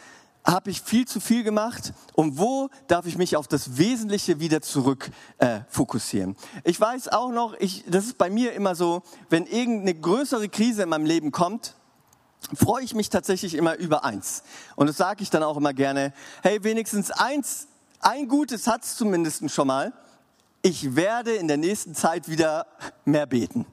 habe 0.45 0.71
ich 0.71 0.81
viel 0.81 1.07
zu 1.07 1.21
viel 1.21 1.43
gemacht 1.43 1.93
und 2.15 2.39
wo 2.39 2.71
darf 2.89 3.07
ich 3.07 3.19
mich 3.19 3.37
auf 3.37 3.47
das 3.47 3.77
Wesentliche 3.77 4.41
wieder 4.41 4.63
zurück 4.63 5.11
äh, 5.39 5.61
fokussieren. 5.69 6.37
Ich 6.65 6.81
weiß 6.81 7.09
auch 7.09 7.31
noch, 7.31 7.55
ich, 7.59 7.85
das 7.87 8.07
ist 8.07 8.19
bei 8.19 8.31
mir 8.31 8.53
immer 8.53 8.75
so, 8.75 9.03
wenn 9.29 9.45
irgendeine 9.47 9.95
größere 9.95 10.49
Krise 10.49 10.85
in 10.85 10.89
meinem 10.89 11.05
Leben 11.05 11.31
kommt, 11.31 11.75
freue 12.55 12.85
ich 12.85 12.95
mich 12.95 13.11
tatsächlich 13.11 13.55
immer 13.55 13.77
über 13.77 14.05
eins. 14.05 14.43
Und 14.77 14.89
das 14.89 14.97
sage 14.97 15.23
ich 15.23 15.31
dann 15.31 15.43
auch 15.43 15.57
immer 15.57 15.75
gerne, 15.75 16.13
hey, 16.43 16.63
wenigstens 16.65 17.11
eins, 17.11 17.69
ein 18.01 18.29
Gutes 18.29 18.67
hat's 18.67 18.97
zumindest 18.97 19.51
schon 19.51 19.67
mal. 19.67 19.93
Ich 20.63 20.97
werde 20.97 21.33
in 21.35 21.49
der 21.49 21.57
nächsten 21.57 21.95
Zeit 21.95 22.29
wieder 22.29 22.67
mehr 23.05 23.27
beten. 23.27 23.67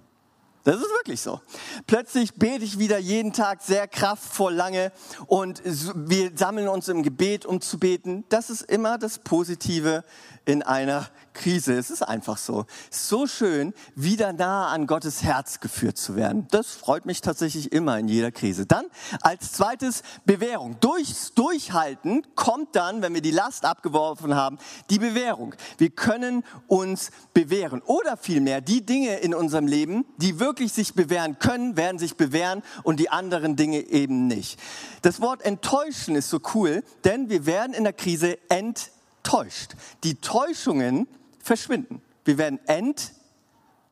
Das 0.67 0.75
ist 0.75 0.89
wirklich 0.89 1.21
so. 1.21 1.39
Plötzlich 1.85 2.33
bete 2.33 2.65
ich 2.65 2.77
wieder 2.77 2.97
jeden 2.97 3.31
Tag 3.31 3.61
sehr 3.61 3.87
kraftvoll 3.87 4.53
lange 4.53 4.91
und 5.25 5.61
wir 5.63 6.31
sammeln 6.35 6.67
uns 6.67 6.89
im 6.89 7.03
Gebet, 7.03 7.45
um 7.45 7.61
zu 7.61 7.79
beten. 7.79 8.25
Das 8.27 8.49
ist 8.49 8.63
immer 8.63 8.97
das 8.97 9.19
Positive 9.19 10.03
in 10.43 10.63
einer 10.63 11.07
Krise. 11.33 11.73
Es 11.73 11.89
ist 11.89 12.01
einfach 12.01 12.37
so. 12.37 12.65
So 12.89 13.27
schön, 13.27 13.73
wieder 13.95 14.33
nah 14.33 14.67
an 14.67 14.87
Gottes 14.87 15.23
Herz 15.23 15.59
geführt 15.59 15.97
zu 15.97 16.15
werden. 16.15 16.47
Das 16.51 16.71
freut 16.71 17.05
mich 17.05 17.21
tatsächlich 17.21 17.71
immer 17.71 17.97
in 17.99 18.07
jeder 18.07 18.31
Krise. 18.31 18.65
Dann 18.65 18.85
als 19.21 19.53
zweites 19.53 20.03
Bewährung. 20.25 20.77
Durchs 20.79 21.33
Durchhalten 21.33 22.25
kommt 22.35 22.75
dann, 22.75 23.01
wenn 23.01 23.13
wir 23.13 23.21
die 23.21 23.31
Last 23.31 23.65
abgeworfen 23.65 24.35
haben, 24.35 24.57
die 24.89 24.99
Bewährung. 24.99 25.53
Wir 25.77 25.91
können 25.91 26.43
uns 26.67 27.11
bewähren. 27.33 27.81
Oder 27.85 28.17
vielmehr 28.17 28.61
die 28.61 28.85
Dinge 28.85 29.17
in 29.17 29.33
unserem 29.33 29.67
Leben, 29.67 30.05
die 30.17 30.39
wirklich 30.39 30.56
sich 30.65 30.93
bewähren 30.93 31.39
können, 31.39 31.77
werden 31.77 31.99
sich 31.99 32.17
bewähren 32.17 32.63
und 32.83 32.99
die 32.99 33.09
anderen 33.09 33.55
Dinge 33.55 33.79
eben 33.81 34.27
nicht. 34.27 34.59
Das 35.01 35.21
Wort 35.21 35.43
enttäuschen 35.43 36.15
ist 36.15 36.29
so 36.29 36.39
cool, 36.53 36.83
denn 37.03 37.29
wir 37.29 37.45
werden 37.45 37.73
in 37.73 37.83
der 37.83 37.93
Krise 37.93 38.37
enttäuscht. 38.49 39.75
Die 40.03 40.15
Täuschungen 40.15 41.07
verschwinden. 41.39 42.01
Wir 42.25 42.37
werden 42.37 42.59
enttäuscht 42.65 43.17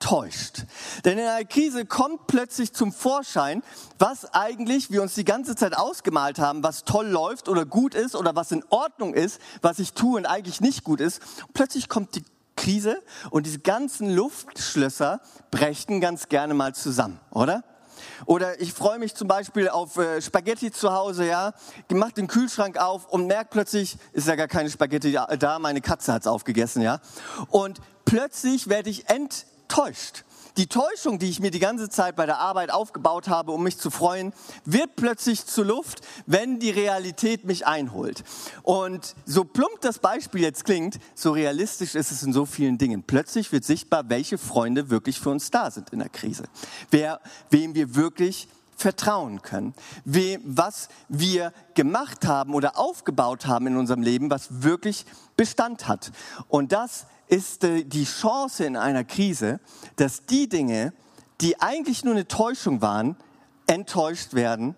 enttäuscht. 0.05 0.65
Denn 1.03 1.17
in 1.17 1.25
einer 1.25 1.45
Krise 1.45 1.85
kommt 1.85 2.27
plötzlich 2.27 2.73
zum 2.73 2.91
Vorschein, 2.91 3.63
was 3.97 4.33
eigentlich 4.33 4.91
wir 4.91 5.01
uns 5.01 5.15
die 5.15 5.25
ganze 5.25 5.55
Zeit 5.55 5.75
ausgemalt 5.75 6.39
haben, 6.39 6.63
was 6.63 6.83
toll 6.83 7.07
läuft 7.07 7.49
oder 7.49 7.65
gut 7.65 7.95
ist 7.95 8.15
oder 8.15 8.35
was 8.35 8.51
in 8.51 8.63
Ordnung 8.69 9.13
ist, 9.13 9.39
was 9.61 9.79
ich 9.79 9.93
tue 9.93 10.17
und 10.17 10.25
eigentlich 10.25 10.61
nicht 10.61 10.83
gut 10.83 10.99
ist. 10.99 11.21
plötzlich 11.53 11.89
kommt 11.89 12.15
die 12.15 12.23
Krise 12.55 13.01
und 13.29 13.45
diese 13.45 13.59
ganzen 13.59 14.13
Luftschlösser 14.13 15.21
brechen 15.51 16.01
ganz 16.01 16.29
gerne 16.29 16.53
mal 16.53 16.73
zusammen, 16.73 17.19
oder? 17.31 17.63
Oder 18.25 18.59
ich 18.61 18.73
freue 18.73 18.99
mich 18.99 19.15
zum 19.15 19.27
Beispiel 19.27 19.69
auf 19.69 19.97
äh, 19.97 20.21
Spaghetti 20.21 20.71
zu 20.71 20.93
Hause, 20.93 21.27
ja, 21.27 21.53
mach 21.89 22.11
den 22.11 22.27
Kühlschrank 22.27 22.77
auf 22.77 23.07
und 23.07 23.27
merke 23.27 23.49
plötzlich, 23.51 23.97
ist 24.13 24.27
ja 24.27 24.35
gar 24.35 24.47
keine 24.47 24.69
Spaghetti 24.69 25.11
da, 25.11 25.59
meine 25.59 25.81
Katze 25.81 26.13
hat's 26.13 26.27
aufgegessen, 26.27 26.81
ja. 26.81 26.99
Und 27.49 27.79
plötzlich 28.05 28.67
werde 28.67 28.89
ich 28.89 29.09
enttäuscht. 29.09 30.23
Die 30.57 30.67
Täuschung, 30.67 31.19
die 31.19 31.29
ich 31.29 31.41
mir 31.41 31.51
die 31.51 31.59
ganze 31.59 31.89
Zeit 31.89 32.15
bei 32.15 32.25
der 32.25 32.39
Arbeit 32.39 32.71
aufgebaut 32.71 33.27
habe, 33.27 33.51
um 33.51 33.63
mich 33.63 33.77
zu 33.77 33.89
freuen, 33.89 34.31
wird 34.63 34.95
plötzlich 34.95 35.45
zu 35.45 35.63
Luft, 35.63 35.99
wenn 36.27 36.59
die 36.59 36.69
Realität 36.69 37.43
mich 37.43 37.67
einholt. 37.67 38.23
Und 38.63 39.15
so 39.25 39.43
plump 39.43 39.81
das 39.81 39.99
Beispiel 39.99 40.41
jetzt 40.41 40.63
klingt, 40.63 40.99
so 41.13 41.33
realistisch 41.33 41.93
ist 41.95 42.11
es 42.11 42.23
in 42.23 42.31
so 42.31 42.45
vielen 42.45 42.77
Dingen. 42.77 43.03
Plötzlich 43.03 43.51
wird 43.51 43.65
sichtbar, 43.65 44.09
welche 44.09 44.37
Freunde 44.37 44.89
wirklich 44.89 45.19
für 45.19 45.29
uns 45.29 45.51
da 45.51 45.71
sind 45.71 45.89
in 45.89 45.99
der 45.99 46.09
Krise. 46.09 46.45
Wer, 46.89 47.19
wem 47.49 47.75
wir 47.75 47.95
wirklich 47.95 48.47
vertrauen 48.77 49.41
können. 49.41 49.73
Wem, 50.03 50.41
was 50.45 50.89
wir 51.07 51.53
gemacht 51.73 52.25
haben 52.25 52.53
oder 52.53 52.77
aufgebaut 52.77 53.45
haben 53.47 53.67
in 53.67 53.77
unserem 53.77 54.01
Leben, 54.01 54.29
was 54.29 54.61
wirklich 54.63 55.05
Bestand 55.37 55.87
hat. 55.87 56.11
Und 56.47 56.71
das 56.71 57.07
ist 57.27 57.63
äh, 57.63 57.83
die 57.83 58.05
Chance 58.05 58.65
in 58.65 58.75
einer 58.75 59.03
Krise, 59.03 59.59
dass 59.95 60.25
die 60.25 60.49
Dinge, 60.49 60.93
die 61.41 61.59
eigentlich 61.61 62.03
nur 62.03 62.13
eine 62.13 62.27
Täuschung 62.27 62.81
waren, 62.81 63.15
enttäuscht 63.67 64.33
werden 64.33 64.75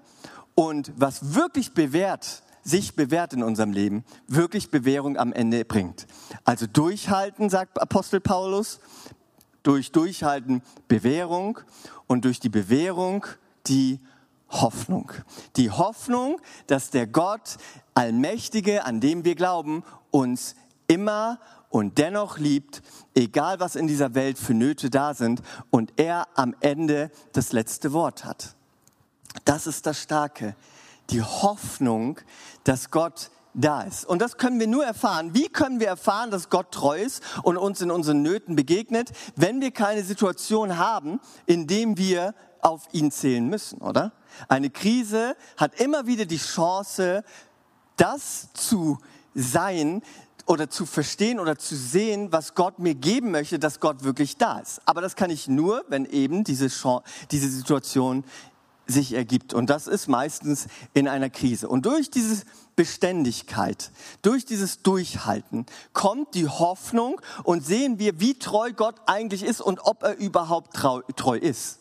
und 0.55 0.91
was 0.95 1.35
wirklich 1.35 1.73
bewährt, 1.73 2.43
sich 2.63 2.95
bewährt 2.95 3.33
in 3.33 3.43
unserem 3.43 3.71
Leben, 3.71 4.03
wirklich 4.27 4.71
Bewährung 4.71 5.17
am 5.17 5.31
Ende 5.31 5.63
bringt. 5.65 6.07
Also 6.43 6.67
durchhalten, 6.67 7.49
sagt 7.49 7.81
Apostel 7.81 8.19
Paulus, 8.19 8.79
durch 9.63 9.91
Durchhalten 9.91 10.61
Bewährung 10.87 11.59
und 12.07 12.25
durch 12.25 12.39
die 12.39 12.49
Bewährung 12.49 13.25
die 13.67 13.99
Hoffnung. 14.49 15.11
Die 15.57 15.71
Hoffnung, 15.71 16.39
dass 16.67 16.89
der 16.89 17.07
Gott 17.07 17.57
Allmächtige, 17.93 18.85
an 18.85 19.01
dem 19.01 19.25
wir 19.25 19.35
glauben, 19.35 19.83
uns 20.11 20.55
immer 20.87 21.39
und 21.69 21.97
dennoch 21.97 22.37
liebt, 22.37 22.81
egal 23.13 23.59
was 23.59 23.75
in 23.75 23.87
dieser 23.87 24.15
Welt 24.15 24.37
für 24.37 24.53
Nöte 24.53 24.89
da 24.89 25.13
sind 25.13 25.41
und 25.69 25.93
er 25.97 26.27
am 26.35 26.55
Ende 26.59 27.11
das 27.33 27.51
letzte 27.51 27.93
Wort 27.93 28.25
hat. 28.25 28.55
Das 29.45 29.67
ist 29.67 29.85
das 29.85 30.01
Starke, 30.01 30.55
die 31.09 31.21
Hoffnung, 31.21 32.19
dass 32.63 32.89
Gott 32.89 33.29
da 33.53 33.81
ist. 33.81 34.05
Und 34.05 34.21
das 34.21 34.37
können 34.37 34.59
wir 34.59 34.67
nur 34.67 34.85
erfahren. 34.85 35.33
Wie 35.33 35.49
können 35.49 35.79
wir 35.79 35.87
erfahren, 35.87 36.31
dass 36.31 36.49
Gott 36.49 36.71
treu 36.71 37.01
ist 37.01 37.23
und 37.43 37.57
uns 37.57 37.81
in 37.81 37.91
unseren 37.91 38.21
Nöten 38.21 38.55
begegnet, 38.55 39.11
wenn 39.35 39.61
wir 39.61 39.71
keine 39.71 40.03
Situation 40.03 40.77
haben, 40.77 41.19
in 41.45 41.67
dem 41.67 41.97
wir 41.97 42.33
auf 42.61 42.87
ihn 42.91 43.11
zählen 43.11 43.47
müssen, 43.47 43.81
oder? 43.81 44.13
Eine 44.47 44.69
Krise 44.69 45.35
hat 45.57 45.79
immer 45.79 46.05
wieder 46.05 46.25
die 46.25 46.37
Chance, 46.37 47.23
das 47.95 48.53
zu 48.53 48.99
sein, 49.33 50.01
oder 50.47 50.69
zu 50.69 50.85
verstehen 50.85 51.39
oder 51.39 51.57
zu 51.57 51.75
sehen, 51.75 52.31
was 52.31 52.55
Gott 52.55 52.79
mir 52.79 52.95
geben 52.95 53.31
möchte, 53.31 53.59
dass 53.59 53.79
Gott 53.79 54.03
wirklich 54.03 54.37
da 54.37 54.59
ist. 54.59 54.81
Aber 54.85 55.01
das 55.01 55.15
kann 55.15 55.29
ich 55.29 55.47
nur, 55.47 55.83
wenn 55.89 56.05
eben 56.05 56.43
diese, 56.43 56.69
Chance, 56.69 57.03
diese 57.31 57.49
Situation 57.49 58.23
sich 58.87 59.13
ergibt. 59.13 59.53
Und 59.53 59.69
das 59.69 59.87
ist 59.87 60.07
meistens 60.07 60.67
in 60.93 61.07
einer 61.07 61.29
Krise. 61.29 61.67
Und 61.67 61.85
durch 61.85 62.09
diese 62.09 62.43
Beständigkeit, 62.77 63.91
durch 64.21 64.45
dieses 64.45 64.81
Durchhalten 64.81 65.65
kommt 65.93 66.33
die 66.33 66.47
Hoffnung 66.47 67.19
und 67.43 67.65
sehen 67.65 67.99
wir, 67.99 68.19
wie 68.19 68.39
treu 68.39 68.71
Gott 68.71 68.95
eigentlich 69.05 69.43
ist 69.43 69.61
und 69.61 69.79
ob 69.81 70.03
er 70.03 70.17
überhaupt 70.17 70.75
treu, 70.75 71.01
treu 71.15 71.37
ist. 71.37 71.79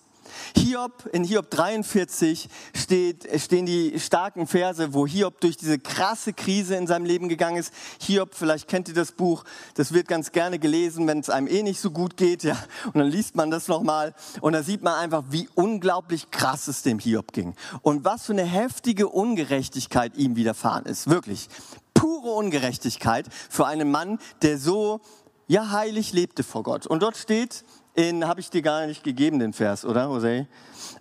Hiob, 0.57 1.09
in 1.12 1.25
Hiob 1.25 1.51
43 1.51 2.49
steht, 2.75 3.29
stehen 3.41 3.67
die 3.67 3.99
starken 3.99 4.47
Verse, 4.47 4.95
wo 4.95 5.07
Hiob 5.07 5.41
durch 5.41 5.57
diese 5.57 5.79
krasse 5.79 6.33
Krise 6.33 6.77
in 6.77 6.87
seinem 6.87 7.05
Leben 7.05 7.29
gegangen 7.29 7.57
ist. 7.57 7.73
Hiob, 8.01 8.35
vielleicht 8.35 8.69
kennt 8.69 8.89
ihr 8.89 8.95
das 8.95 9.12
Buch, 9.12 9.45
das 9.75 9.93
wird 9.93 10.09
ganz 10.09 10.33
gerne 10.33 10.59
gelesen, 10.59 11.07
wenn 11.07 11.21
es 11.21 11.31
einem 11.31 11.47
eh 11.47 11.62
nicht 11.62 11.81
so 11.81 11.91
gut 11.91 12.17
geht, 12.17 12.43
ja. 12.43 12.57
Und 12.87 12.97
dann 12.97 13.09
liest 13.09 13.37
man 13.37 13.51
das 13.51 13.69
nochmal 13.69 14.15
und 14.41 14.53
da 14.53 14.62
sieht 14.62 14.83
man 14.83 14.95
einfach, 14.95 15.25
wie 15.31 15.49
unglaublich 15.55 16.31
krass 16.31 16.69
es 16.69 16.83
dem 16.83 16.99
Hiob 16.99 17.33
ging. 17.33 17.55
Und 17.83 18.05
was 18.05 18.27
für 18.27 18.33
eine 18.33 18.45
heftige 18.45 19.09
Ungerechtigkeit 19.09 20.17
ihm 20.17 20.37
widerfahren 20.37 20.87
ist. 20.87 21.09
Wirklich. 21.09 21.49
Pure 21.95 22.31
Ungerechtigkeit 22.31 23.27
für 23.49 23.67
einen 23.67 23.91
Mann, 23.91 24.19
der 24.43 24.59
so 24.59 25.01
ja 25.47 25.71
heilig 25.71 26.12
lebte 26.12 26.43
vor 26.43 26.62
Gott. 26.62 26.87
Und 26.87 27.03
dort 27.03 27.17
steht 27.17 27.65
in, 27.97 28.27
habe 28.27 28.41
ich 28.41 28.51
dir 28.51 28.63
gar 28.63 28.87
nicht 28.87 29.03
gegeben, 29.03 29.39
den 29.39 29.53
Vers, 29.53 29.85
oder, 29.85 30.05
Jose? 30.05 30.47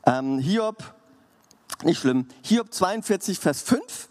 Ähm, 0.06 0.40
Hiob, 0.40 0.84
nicht 1.84 2.00
schlimm, 2.00 2.28
Hiob 2.42 2.74
42, 2.74 3.38
Vers 3.40 3.62
5. 3.62 4.10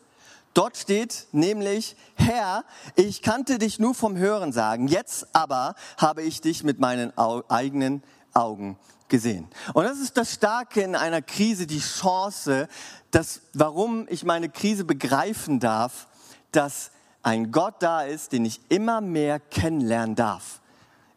Dort 0.52 0.76
steht 0.76 1.26
nämlich, 1.32 1.96
Herr, 2.14 2.64
ich 2.94 3.22
kannte 3.22 3.58
dich 3.58 3.80
nur 3.80 3.94
vom 3.94 4.16
Hören 4.16 4.52
sagen, 4.52 4.86
jetzt 4.86 5.34
aber 5.34 5.74
habe 5.96 6.22
ich 6.22 6.40
dich 6.40 6.62
mit 6.62 6.78
meinen 6.78 7.16
Au 7.18 7.42
eigenen 7.48 8.04
Augen 8.34 8.78
gesehen. 9.08 9.48
Und 9.72 9.84
das 9.84 9.98
ist 9.98 10.16
das 10.16 10.32
Starke 10.32 10.82
in 10.82 10.94
einer 10.94 11.22
Krise, 11.22 11.66
die 11.66 11.80
Chance, 11.80 12.68
dass, 13.10 13.40
warum 13.52 14.06
ich 14.08 14.24
meine 14.24 14.48
Krise 14.48 14.84
begreifen 14.84 15.58
darf, 15.58 16.06
dass 16.52 16.90
ein 17.22 17.50
Gott 17.50 17.76
da 17.80 18.02
ist, 18.02 18.32
den 18.32 18.44
ich 18.44 18.60
immer 18.68 19.00
mehr 19.00 19.40
kennenlernen 19.40 20.14
darf. 20.14 20.60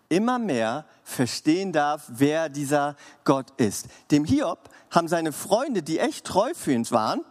Immer 0.09 0.39
mehr 0.39 0.85
verstehen 1.03 1.73
darf, 1.73 2.03
wer 2.07 2.49
dieser 2.49 2.95
Gott 3.23 3.51
ist. 3.57 3.87
Dem 4.11 4.25
Hiob 4.25 4.69
haben 4.89 5.07
seine 5.07 5.31
Freunde, 5.31 5.83
die 5.83 5.99
echt 5.99 6.25
treu 6.25 6.53
für 6.53 6.71
ihn 6.71 6.89
waren, 6.91 7.25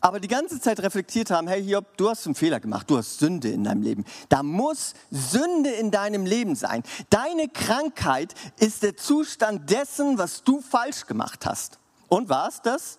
aber 0.00 0.20
die 0.20 0.28
ganze 0.28 0.60
Zeit 0.60 0.80
reflektiert 0.80 1.30
haben, 1.30 1.48
hey 1.48 1.62
Hiob, 1.62 1.96
du 1.96 2.10
hast 2.10 2.26
einen 2.26 2.34
Fehler 2.34 2.60
gemacht, 2.60 2.90
du 2.90 2.98
hast 2.98 3.18
Sünde 3.18 3.48
in 3.48 3.64
deinem 3.64 3.82
Leben. 3.82 4.04
Da 4.28 4.42
muss 4.42 4.94
Sünde 5.10 5.70
in 5.70 5.90
deinem 5.90 6.26
Leben 6.26 6.54
sein. 6.54 6.82
Deine 7.10 7.48
Krankheit 7.48 8.34
ist 8.58 8.82
der 8.82 8.96
Zustand 8.96 9.70
dessen, 9.70 10.18
was 10.18 10.44
du 10.44 10.60
falsch 10.60 11.06
gemacht 11.06 11.46
hast. 11.46 11.78
Und 12.08 12.28
war 12.28 12.48
es 12.48 12.60
das? 12.62 12.98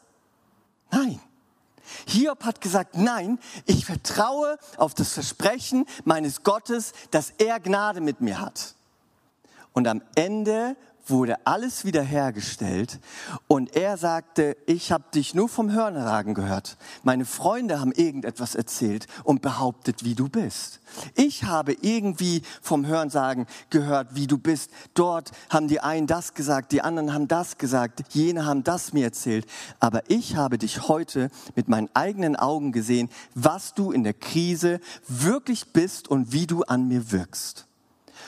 Nein. 0.92 1.20
Hiob 2.08 2.44
hat 2.44 2.62
gesagt, 2.62 2.96
nein, 2.96 3.40
ich 3.66 3.86
vertraue 3.86 4.58
auf 4.78 4.94
das 4.94 5.14
Versprechen 5.14 5.86
meines 6.04 6.44
Gottes, 6.44 6.94
dass 7.12 7.32
er 7.38 7.60
Gnade 7.60 8.02
mit 8.02 8.22
mir 8.22 8.40
hat. 8.40 8.76
Und 9.74 9.88
am 9.88 10.02
Ende 10.16 10.76
wurde 11.10 11.38
alles 11.46 11.86
wiederhergestellt 11.86 13.00
und 13.48 13.76
er 13.76 13.98
sagte, 13.98 14.58
ich 14.66 14.92
habe 14.92 15.06
dich 15.14 15.34
nur 15.34 15.50
vom 15.50 15.72
Hörnerragen 15.72 16.34
gehört. 16.34 16.78
Meine 17.04 17.26
Freunde 17.26 17.80
haben 17.80 17.92
irgendetwas 17.92 18.56
erzählt 18.56 19.08
und 19.24 19.42
behauptet, 19.42 20.04
wie 20.04 20.16
du 20.16 20.30
bist. 20.30 20.82
Ich 21.16 21.44
habe 21.44 21.74
irgendwie 21.82 22.42
vom 22.62 22.86
Hörensagen 22.86 23.48
gehört, 23.70 24.16
wie 24.16 24.28
du 24.28 24.38
bist. 24.38 24.72
Dort 24.94 25.32
haben 25.50 25.68
die 25.68 25.80
einen 25.80 26.08
das 26.08 26.34
gesagt, 26.34 26.72
die 26.72 26.82
anderen 26.82 27.14
haben 27.14 27.28
das 27.28 27.58
gesagt, 27.58 28.04
jene 28.10 28.46
haben 28.46 28.64
das 28.64 28.94
mir 28.94 29.06
erzählt. 29.06 29.46
Aber 29.80 30.10
ich 30.10 30.36
habe 30.36 30.58
dich 30.58 30.88
heute 30.88 31.30
mit 31.56 31.68
meinen 31.68 31.90
eigenen 31.94 32.36
Augen 32.36 32.72
gesehen, 32.72 33.10
was 33.36 33.74
du 33.74 33.92
in 33.92 34.04
der 34.04 34.14
Krise 34.14 34.80
wirklich 35.08 35.74
bist 35.74 36.08
und 36.08 36.32
wie 36.32 36.48
du 36.48 36.64
an 36.64 36.88
mir 36.88 37.12
wirkst. 37.12 37.69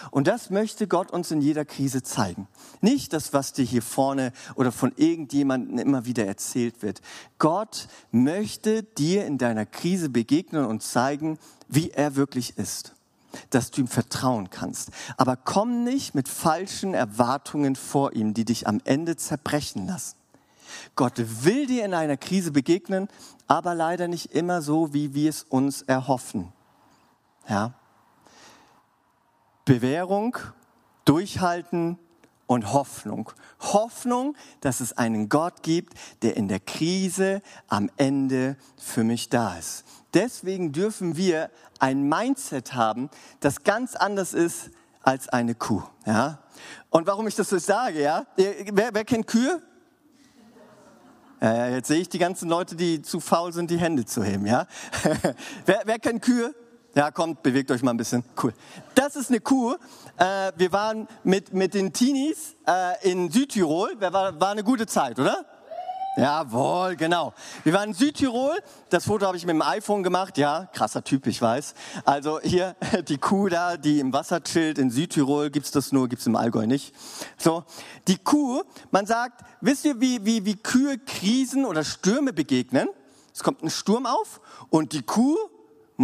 Und 0.09 0.27
das 0.27 0.49
möchte 0.49 0.87
Gott 0.87 1.11
uns 1.11 1.31
in 1.31 1.41
jeder 1.41 1.65
Krise 1.65 2.01
zeigen. 2.01 2.47
Nicht 2.81 3.13
das, 3.13 3.33
was 3.33 3.53
dir 3.53 3.65
hier 3.65 3.81
vorne 3.81 4.33
oder 4.55 4.71
von 4.71 4.91
irgendjemandem 4.95 5.77
immer 5.77 6.05
wieder 6.05 6.25
erzählt 6.25 6.81
wird. 6.81 7.01
Gott 7.37 7.87
möchte 8.11 8.83
dir 8.83 9.25
in 9.25 9.37
deiner 9.37 9.65
Krise 9.65 10.09
begegnen 10.09 10.65
und 10.65 10.81
zeigen, 10.81 11.37
wie 11.67 11.91
er 11.91 12.15
wirklich 12.15 12.57
ist. 12.57 12.93
Dass 13.49 13.71
du 13.71 13.81
ihm 13.81 13.87
vertrauen 13.87 14.49
kannst. 14.49 14.89
Aber 15.17 15.37
komm 15.37 15.83
nicht 15.83 16.15
mit 16.15 16.27
falschen 16.27 16.93
Erwartungen 16.93 17.75
vor 17.75 18.13
ihm, 18.13 18.33
die 18.33 18.43
dich 18.43 18.67
am 18.67 18.81
Ende 18.83 19.15
zerbrechen 19.15 19.87
lassen. 19.87 20.15
Gott 20.95 21.13
will 21.43 21.67
dir 21.67 21.85
in 21.85 21.93
einer 21.93 22.17
Krise 22.17 22.51
begegnen, 22.51 23.07
aber 23.47 23.75
leider 23.75 24.07
nicht 24.07 24.33
immer 24.33 24.61
so, 24.61 24.93
wie 24.93 25.13
wir 25.13 25.29
es 25.29 25.43
uns 25.43 25.81
erhoffen. 25.81 26.51
Ja, 27.47 27.73
Bewährung, 29.65 30.37
Durchhalten 31.05 31.97
und 32.47 32.73
Hoffnung. 32.73 33.31
Hoffnung, 33.59 34.35
dass 34.59 34.81
es 34.81 34.97
einen 34.97 35.29
Gott 35.29 35.63
gibt, 35.63 35.93
der 36.21 36.35
in 36.35 36.47
der 36.47 36.59
Krise 36.59 37.41
am 37.67 37.89
Ende 37.97 38.57
für 38.77 39.03
mich 39.03 39.29
da 39.29 39.57
ist. 39.57 39.85
Deswegen 40.13 40.73
dürfen 40.73 41.15
wir 41.15 41.49
ein 41.79 42.07
Mindset 42.09 42.73
haben, 42.73 43.09
das 43.39 43.63
ganz 43.63 43.95
anders 43.95 44.33
ist 44.33 44.71
als 45.01 45.29
eine 45.29 45.55
Kuh. 45.55 45.83
Ja? 46.05 46.39
Und 46.89 47.07
warum 47.07 47.27
ich 47.27 47.35
das 47.35 47.49
so 47.49 47.57
sage, 47.57 48.01
ja? 48.01 48.25
Wer, 48.35 48.93
wer 48.93 49.05
kennt 49.05 49.27
Kühe? 49.27 49.61
Ja, 51.41 51.69
jetzt 51.69 51.87
sehe 51.87 52.01
ich 52.01 52.09
die 52.09 52.19
ganzen 52.19 52.49
Leute, 52.49 52.75
die 52.75 53.01
zu 53.01 53.19
faul 53.19 53.51
sind, 53.51 53.71
die 53.71 53.79
Hände 53.79 54.05
zu 54.05 54.23
heben. 54.23 54.45
Ja? 54.45 54.67
wer, 55.65 55.81
wer 55.85 55.99
kennt 55.99 56.21
Kühe? 56.21 56.53
Ja, 56.93 57.09
kommt, 57.09 57.41
bewegt 57.41 57.71
euch 57.71 57.83
mal 57.83 57.91
ein 57.91 57.97
bisschen. 57.97 58.23
Cool. 58.41 58.53
Das 58.95 59.15
ist 59.15 59.29
eine 59.29 59.39
Kuh. 59.39 59.75
Äh, 60.17 60.51
wir 60.57 60.73
waren 60.73 61.07
mit, 61.23 61.53
mit 61.53 61.73
den 61.73 61.93
Teenies 61.93 62.57
äh, 62.67 63.09
in 63.09 63.31
Südtirol. 63.31 63.95
War, 63.99 64.39
war 64.39 64.51
eine 64.51 64.63
gute 64.63 64.85
Zeit, 64.87 65.17
oder? 65.17 65.45
Jawohl, 66.17 66.97
genau. 66.97 67.33
Wir 67.63 67.71
waren 67.71 67.89
in 67.89 67.95
Südtirol. 67.95 68.57
Das 68.89 69.05
Foto 69.05 69.25
habe 69.25 69.37
ich 69.37 69.45
mit 69.45 69.53
dem 69.53 69.61
iPhone 69.61 70.03
gemacht. 70.03 70.37
Ja, 70.37 70.67
krasser 70.73 71.05
Typ, 71.05 71.27
ich 71.27 71.41
weiß. 71.41 71.73
Also 72.03 72.41
hier 72.41 72.75
die 73.07 73.17
Kuh 73.17 73.47
da, 73.47 73.77
die 73.77 74.01
im 74.01 74.11
Wasser 74.11 74.43
chillt. 74.43 74.77
In 74.77 74.89
Südtirol 74.89 75.49
gibt's 75.49 75.71
das 75.71 75.93
nur, 75.93 76.09
gibt's 76.09 76.25
im 76.25 76.35
Allgäu 76.35 76.67
nicht. 76.67 76.93
So, 77.37 77.63
die 78.09 78.17
Kuh, 78.17 78.63
man 78.91 79.05
sagt, 79.05 79.45
wisst 79.61 79.85
ihr, 79.85 80.01
wie, 80.01 80.25
wie, 80.25 80.43
wie 80.43 80.57
Kühe 80.57 80.97
Krisen 80.97 81.63
oder 81.63 81.85
Stürme 81.85 82.33
begegnen? 82.33 82.89
Es 83.33 83.43
kommt 83.43 83.63
ein 83.63 83.69
Sturm 83.69 84.05
auf 84.05 84.41
und 84.69 84.91
die 84.91 85.03
Kuh 85.03 85.37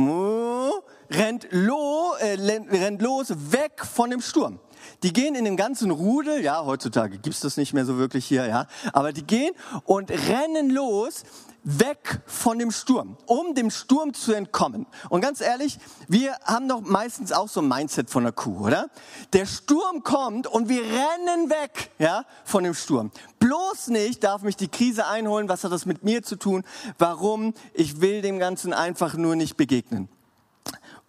moo 0.05 0.73
rennt, 1.09 1.47
lo, 1.51 2.13
äh, 2.19 2.35
rennt 2.35 3.01
los 3.01 3.33
weg 3.51 3.85
von 3.85 4.09
dem 4.09 4.21
Sturm. 4.21 4.59
Die 5.03 5.13
gehen 5.13 5.35
in 5.35 5.45
den 5.45 5.57
ganzen 5.57 5.91
Rudel, 5.91 6.43
ja, 6.43 6.63
heutzutage 6.65 7.17
gibt's 7.17 7.41
das 7.41 7.57
nicht 7.57 7.73
mehr 7.73 7.85
so 7.85 7.97
wirklich 7.97 8.25
hier, 8.25 8.45
ja, 8.47 8.67
aber 8.93 9.11
die 9.13 9.23
gehen 9.23 9.53
und 9.83 10.11
rennen 10.11 10.69
los 10.69 11.23
weg 11.63 12.21
von 12.25 12.57
dem 12.59 12.71
Sturm, 12.71 13.17
um 13.25 13.53
dem 13.53 13.69
Sturm 13.69 14.13
zu 14.13 14.31
entkommen. 14.33 14.85
Und 15.09 15.19
ganz 15.19 15.41
ehrlich, 15.41 15.77
wir 16.07 16.33
haben 16.45 16.69
doch 16.69 16.79
meistens 16.81 17.33
auch 17.33 17.49
so 17.49 17.61
ein 17.61 17.67
Mindset 17.67 18.09
von 18.09 18.23
der 18.23 18.31
Kuh, 18.31 18.65
oder? 18.65 18.89
Der 19.33 19.45
Sturm 19.45 20.01
kommt 20.03 20.47
und 20.47 20.69
wir 20.69 20.81
rennen 20.81 21.49
weg, 21.49 21.91
ja, 21.99 22.23
von 22.45 22.63
dem 22.63 22.73
Sturm. 22.73 23.11
Bloß 23.39 23.89
nicht 23.89 24.23
darf 24.23 24.43
mich 24.43 24.55
die 24.55 24.69
Krise 24.69 25.07
einholen. 25.07 25.49
Was 25.49 25.65
hat 25.65 25.73
das 25.73 25.85
mit 25.85 26.03
mir 26.03 26.23
zu 26.23 26.37
tun? 26.37 26.63
Warum? 26.97 27.53
Ich 27.73 27.99
will 27.99 28.21
dem 28.21 28.39
Ganzen 28.39 28.71
einfach 28.71 29.15
nur 29.15 29.35
nicht 29.35 29.57
begegnen. 29.57 30.07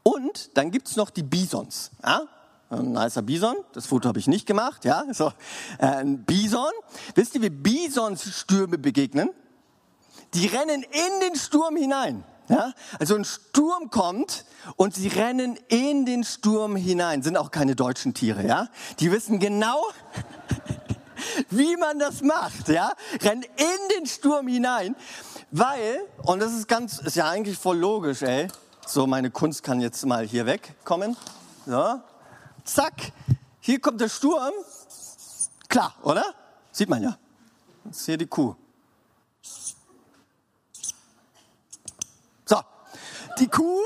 Und 0.08 0.56
dann 0.56 0.70
gibt's 0.70 0.96
noch 0.96 1.10
die 1.10 1.22
Bisons. 1.22 1.90
Ja? 2.02 2.22
Ein 2.70 2.92
nicer 2.92 3.20
Bison, 3.20 3.56
das 3.74 3.84
Foto 3.84 4.08
habe 4.08 4.18
ich 4.18 4.26
nicht 4.26 4.46
gemacht, 4.46 4.86
ja, 4.86 5.04
so, 5.12 5.32
äh, 5.78 5.86
ein 5.86 6.24
Bison. 6.24 6.70
Wisst 7.14 7.34
ihr, 7.34 7.42
wie 7.42 7.50
Bisons 7.50 8.22
Stürme 8.34 8.78
begegnen? 8.78 9.28
Die 10.32 10.46
rennen 10.46 10.82
in 10.82 11.20
den 11.20 11.36
Sturm 11.36 11.76
hinein. 11.76 12.24
Ja? 12.48 12.72
Also 12.98 13.16
ein 13.16 13.26
Sturm 13.26 13.90
kommt 13.90 14.46
und 14.76 14.94
sie 14.94 15.08
rennen 15.08 15.58
in 15.68 16.06
den 16.06 16.24
Sturm 16.24 16.74
hinein. 16.74 17.22
Sind 17.22 17.36
auch 17.36 17.50
keine 17.50 17.76
deutschen 17.76 18.14
Tiere, 18.14 18.46
ja? 18.46 18.68
Die 19.00 19.12
wissen 19.12 19.38
genau, 19.38 19.82
wie 21.50 21.76
man 21.76 21.98
das 21.98 22.22
macht, 22.22 22.68
ja? 22.68 22.92
Rennen 23.20 23.42
in 23.42 23.96
den 23.98 24.06
Sturm 24.06 24.48
hinein, 24.48 24.96
weil, 25.50 26.00
und 26.22 26.40
das 26.40 26.54
ist 26.54 26.66
ganz, 26.66 26.98
ist 26.98 27.16
ja 27.16 27.28
eigentlich 27.28 27.58
voll 27.58 27.76
logisch, 27.76 28.22
ey. 28.22 28.48
So, 28.90 29.06
meine 29.06 29.30
Kunst 29.30 29.62
kann 29.62 29.82
jetzt 29.82 30.06
mal 30.06 30.26
hier 30.26 30.46
wegkommen. 30.46 31.14
So, 31.66 32.00
zack, 32.64 33.12
hier 33.60 33.80
kommt 33.80 34.00
der 34.00 34.08
Sturm. 34.08 34.54
Klar, 35.68 35.94
oder? 36.02 36.24
Sieht 36.72 36.88
man 36.88 37.02
ja. 37.02 37.18
Ist 37.90 38.06
hier 38.06 38.16
die 38.16 38.26
Kuh. 38.26 38.54
So, 42.46 42.62
die 43.38 43.48
Kuh 43.48 43.84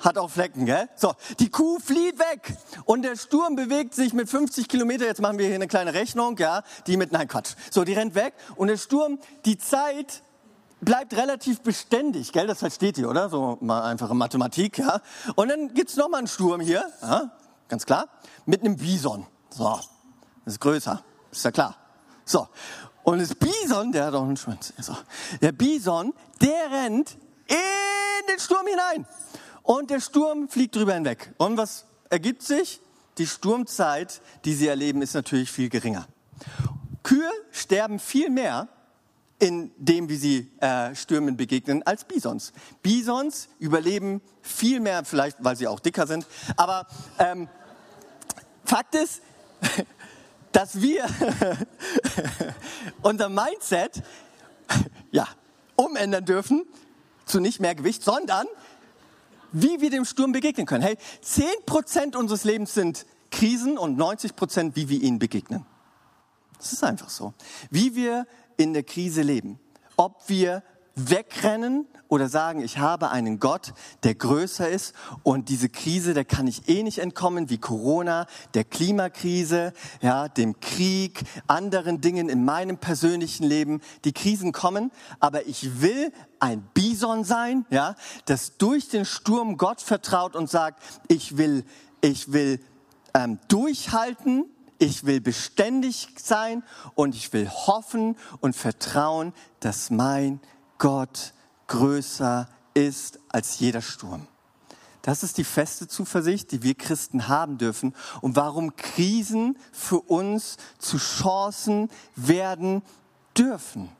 hat 0.00 0.18
auch 0.18 0.30
Flecken, 0.30 0.66
gell? 0.66 0.88
So, 0.96 1.14
die 1.38 1.48
Kuh 1.48 1.78
flieht 1.78 2.18
weg 2.18 2.56
und 2.86 3.02
der 3.02 3.14
Sturm 3.14 3.54
bewegt 3.54 3.94
sich 3.94 4.12
mit 4.14 4.28
50 4.28 4.66
Kilometer. 4.66 5.06
Jetzt 5.06 5.20
machen 5.20 5.38
wir 5.38 5.46
hier 5.46 5.54
eine 5.54 5.68
kleine 5.68 5.94
Rechnung, 5.94 6.36
ja? 6.38 6.64
Die 6.88 6.96
mit, 6.96 7.12
nein, 7.12 7.28
Quatsch. 7.28 7.54
So, 7.70 7.84
die 7.84 7.92
rennt 7.92 8.16
weg 8.16 8.34
und 8.56 8.66
der 8.66 8.78
Sturm, 8.78 9.20
die 9.44 9.58
Zeit 9.58 10.24
bleibt 10.84 11.14
relativ 11.14 11.60
beständig, 11.60 12.32
gell? 12.32 12.46
Das 12.46 12.58
versteht 12.58 12.98
ihr, 12.98 13.08
oder? 13.08 13.28
So 13.28 13.58
mal 13.60 13.82
einfache 13.82 14.14
Mathematik, 14.14 14.78
ja? 14.78 15.00
Und 15.36 15.48
dann 15.48 15.74
gibt's 15.74 15.96
noch 15.96 16.08
mal 16.08 16.18
einen 16.18 16.26
Sturm 16.26 16.60
hier, 16.60 16.84
ja? 17.02 17.30
Ganz 17.68 17.86
klar? 17.86 18.08
Mit 18.46 18.60
einem 18.60 18.76
Bison. 18.76 19.26
So, 19.50 19.80
das 20.44 20.54
ist 20.54 20.60
größer, 20.60 21.02
ist 21.30 21.44
ja 21.44 21.50
klar. 21.50 21.76
So, 22.24 22.48
und 23.04 23.20
das 23.20 23.34
Bison, 23.34 23.92
der 23.92 24.06
hat 24.06 24.14
auch 24.14 24.22
einen 24.22 24.36
Schwanz. 24.36 24.72
So. 24.78 24.96
Der 25.40 25.52
Bison, 25.52 26.14
der 26.40 26.70
rennt 26.70 27.16
in 27.46 28.26
den 28.28 28.38
Sturm 28.38 28.66
hinein. 28.66 29.06
Und 29.62 29.90
der 29.90 30.00
Sturm 30.00 30.48
fliegt 30.48 30.74
drüber 30.74 30.94
hinweg. 30.94 31.32
Und 31.38 31.56
was 31.56 31.84
ergibt 32.10 32.42
sich? 32.42 32.80
Die 33.18 33.26
Sturmzeit, 33.26 34.20
die 34.44 34.54
sie 34.54 34.66
erleben, 34.66 35.02
ist 35.02 35.14
natürlich 35.14 35.50
viel 35.52 35.68
geringer. 35.68 36.06
Kühe 37.02 37.30
sterben 37.52 37.98
viel 37.98 38.30
mehr 38.30 38.68
in 39.44 39.70
dem, 39.76 40.08
wie 40.08 40.16
sie 40.16 40.50
äh, 40.60 40.94
Stürmen 40.94 41.36
begegnen, 41.36 41.82
als 41.82 42.04
Bisons. 42.04 42.54
Bisons 42.80 43.48
überleben 43.58 44.22
viel 44.40 44.80
mehr, 44.80 45.04
vielleicht 45.04 45.36
weil 45.40 45.54
sie 45.54 45.68
auch 45.68 45.80
dicker 45.80 46.06
sind. 46.06 46.26
Aber 46.56 46.86
ähm, 47.18 47.48
Fakt 48.64 48.94
ist, 48.94 49.20
dass 50.52 50.80
wir 50.80 51.04
unser 53.02 53.28
Mindset 53.28 54.02
ja, 55.10 55.28
umändern 55.76 56.24
dürfen 56.24 56.64
zu 57.26 57.38
nicht 57.38 57.60
mehr 57.60 57.74
Gewicht, 57.74 58.02
sondern 58.02 58.46
wie 59.52 59.82
wir 59.82 59.90
dem 59.90 60.06
Sturm 60.06 60.32
begegnen 60.32 60.66
können. 60.66 60.82
Hey, 60.82 60.96
10% 61.22 62.16
unseres 62.16 62.44
Lebens 62.44 62.72
sind 62.72 63.04
Krisen 63.30 63.76
und 63.76 64.00
90%, 64.00 64.72
wie 64.74 64.88
wir 64.88 65.02
ihnen 65.02 65.18
begegnen. 65.18 65.66
Das 66.56 66.72
ist 66.72 66.82
einfach 66.82 67.10
so. 67.10 67.34
Wie 67.70 67.94
wir 67.94 68.26
in 68.56 68.72
der 68.72 68.82
Krise 68.82 69.22
leben. 69.22 69.58
Ob 69.96 70.28
wir 70.28 70.62
wegrennen 70.96 71.86
oder 72.08 72.28
sagen, 72.28 72.62
ich 72.62 72.78
habe 72.78 73.10
einen 73.10 73.40
Gott, 73.40 73.72
der 74.04 74.14
größer 74.14 74.68
ist 74.68 74.94
und 75.22 75.48
diese 75.48 75.68
Krise, 75.68 76.14
der 76.14 76.24
kann 76.24 76.46
ich 76.46 76.68
eh 76.68 76.82
nicht 76.82 76.98
entkommen, 76.98 77.50
wie 77.50 77.58
Corona, 77.58 78.26
der 78.54 78.64
Klimakrise, 78.64 79.72
ja, 80.00 80.28
dem 80.28 80.60
Krieg, 80.60 81.24
anderen 81.48 82.00
Dingen 82.00 82.28
in 82.28 82.44
meinem 82.44 82.78
persönlichen 82.78 83.44
Leben. 83.44 83.80
Die 84.04 84.12
Krisen 84.12 84.52
kommen, 84.52 84.92
aber 85.18 85.46
ich 85.46 85.80
will 85.80 86.12
ein 86.38 86.62
Bison 86.74 87.24
sein, 87.24 87.66
ja, 87.70 87.96
das 88.26 88.56
durch 88.56 88.88
den 88.88 89.04
Sturm 89.04 89.56
Gott 89.56 89.80
vertraut 89.80 90.36
und 90.36 90.48
sagt, 90.48 90.82
ich 91.08 91.36
will, 91.36 91.64
ich 92.00 92.32
will 92.32 92.60
ähm, 93.14 93.38
durchhalten, 93.48 94.44
ich 94.84 95.04
will 95.04 95.20
beständig 95.20 96.08
sein 96.16 96.62
und 96.94 97.14
ich 97.14 97.32
will 97.32 97.48
hoffen 97.48 98.16
und 98.40 98.54
vertrauen, 98.54 99.32
dass 99.60 99.90
mein 99.90 100.40
Gott 100.78 101.32
größer 101.66 102.48
ist 102.74 103.18
als 103.28 103.58
jeder 103.58 103.82
Sturm. 103.82 104.26
Das 105.02 105.22
ist 105.22 105.36
die 105.36 105.44
feste 105.44 105.86
Zuversicht, 105.86 106.50
die 106.52 106.62
wir 106.62 106.74
Christen 106.74 107.28
haben 107.28 107.58
dürfen 107.58 107.94
und 108.22 108.36
warum 108.36 108.74
Krisen 108.76 109.58
für 109.70 110.00
uns 110.00 110.56
zu 110.78 110.96
Chancen 110.96 111.90
werden 112.16 112.82
dürfen. 113.36 113.90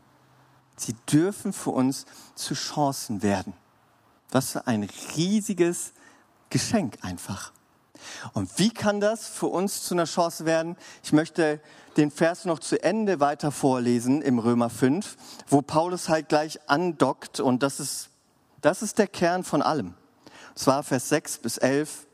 Sie 0.76 0.94
dürfen 1.10 1.52
für 1.52 1.70
uns 1.70 2.06
zu 2.34 2.54
Chancen 2.54 3.22
werden. 3.22 3.52
Was 4.30 4.52
für 4.52 4.66
ein 4.66 4.88
riesiges 5.14 5.92
Geschenk 6.50 6.98
einfach. 7.02 7.52
Und 8.32 8.58
wie 8.58 8.70
kann 8.70 9.00
das 9.00 9.26
für 9.26 9.46
uns 9.46 9.82
zu 9.82 9.94
einer 9.94 10.04
Chance 10.04 10.44
werden? 10.44 10.76
Ich 11.02 11.12
möchte 11.12 11.60
den 11.96 12.10
Vers 12.10 12.44
noch 12.44 12.58
zu 12.58 12.82
Ende 12.82 13.20
weiter 13.20 13.50
vorlesen 13.50 14.22
im 14.22 14.38
Römer 14.38 14.70
5, 14.70 15.16
wo 15.48 15.62
Paulus 15.62 16.08
halt 16.08 16.28
gleich 16.28 16.58
andockt 16.68 17.40
und 17.40 17.62
das 17.62 17.80
ist, 17.80 18.10
das 18.60 18.82
ist 18.82 18.98
der 18.98 19.06
Kern 19.06 19.44
von 19.44 19.62
allem. 19.62 19.94
Und 20.50 20.58
zwar 20.58 20.82
Vers 20.82 21.08
6 21.08 21.38
bis 21.38 21.58
11. 21.58 22.06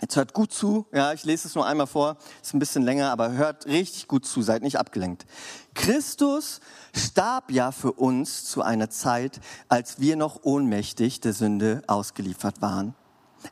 Jetzt 0.00 0.16
hört 0.16 0.32
gut 0.32 0.52
zu, 0.52 0.86
ja, 0.92 1.12
ich 1.12 1.24
lese 1.24 1.46
es 1.46 1.54
nur 1.54 1.66
einmal 1.66 1.86
vor, 1.86 2.16
ist 2.40 2.54
ein 2.54 2.58
bisschen 2.58 2.82
länger, 2.84 3.10
aber 3.10 3.32
hört 3.32 3.66
richtig 3.66 4.08
gut 4.08 4.24
zu, 4.24 4.40
seid 4.40 4.62
nicht 4.62 4.78
abgelenkt. 4.78 5.26
Christus 5.74 6.60
starb 6.94 7.50
ja 7.50 7.70
für 7.70 7.92
uns 7.92 8.44
zu 8.44 8.62
einer 8.62 8.88
Zeit, 8.88 9.40
als 9.68 10.00
wir 10.00 10.16
noch 10.16 10.40
ohnmächtig 10.42 11.20
der 11.20 11.34
Sünde 11.34 11.82
ausgeliefert 11.86 12.62
waren. 12.62 12.94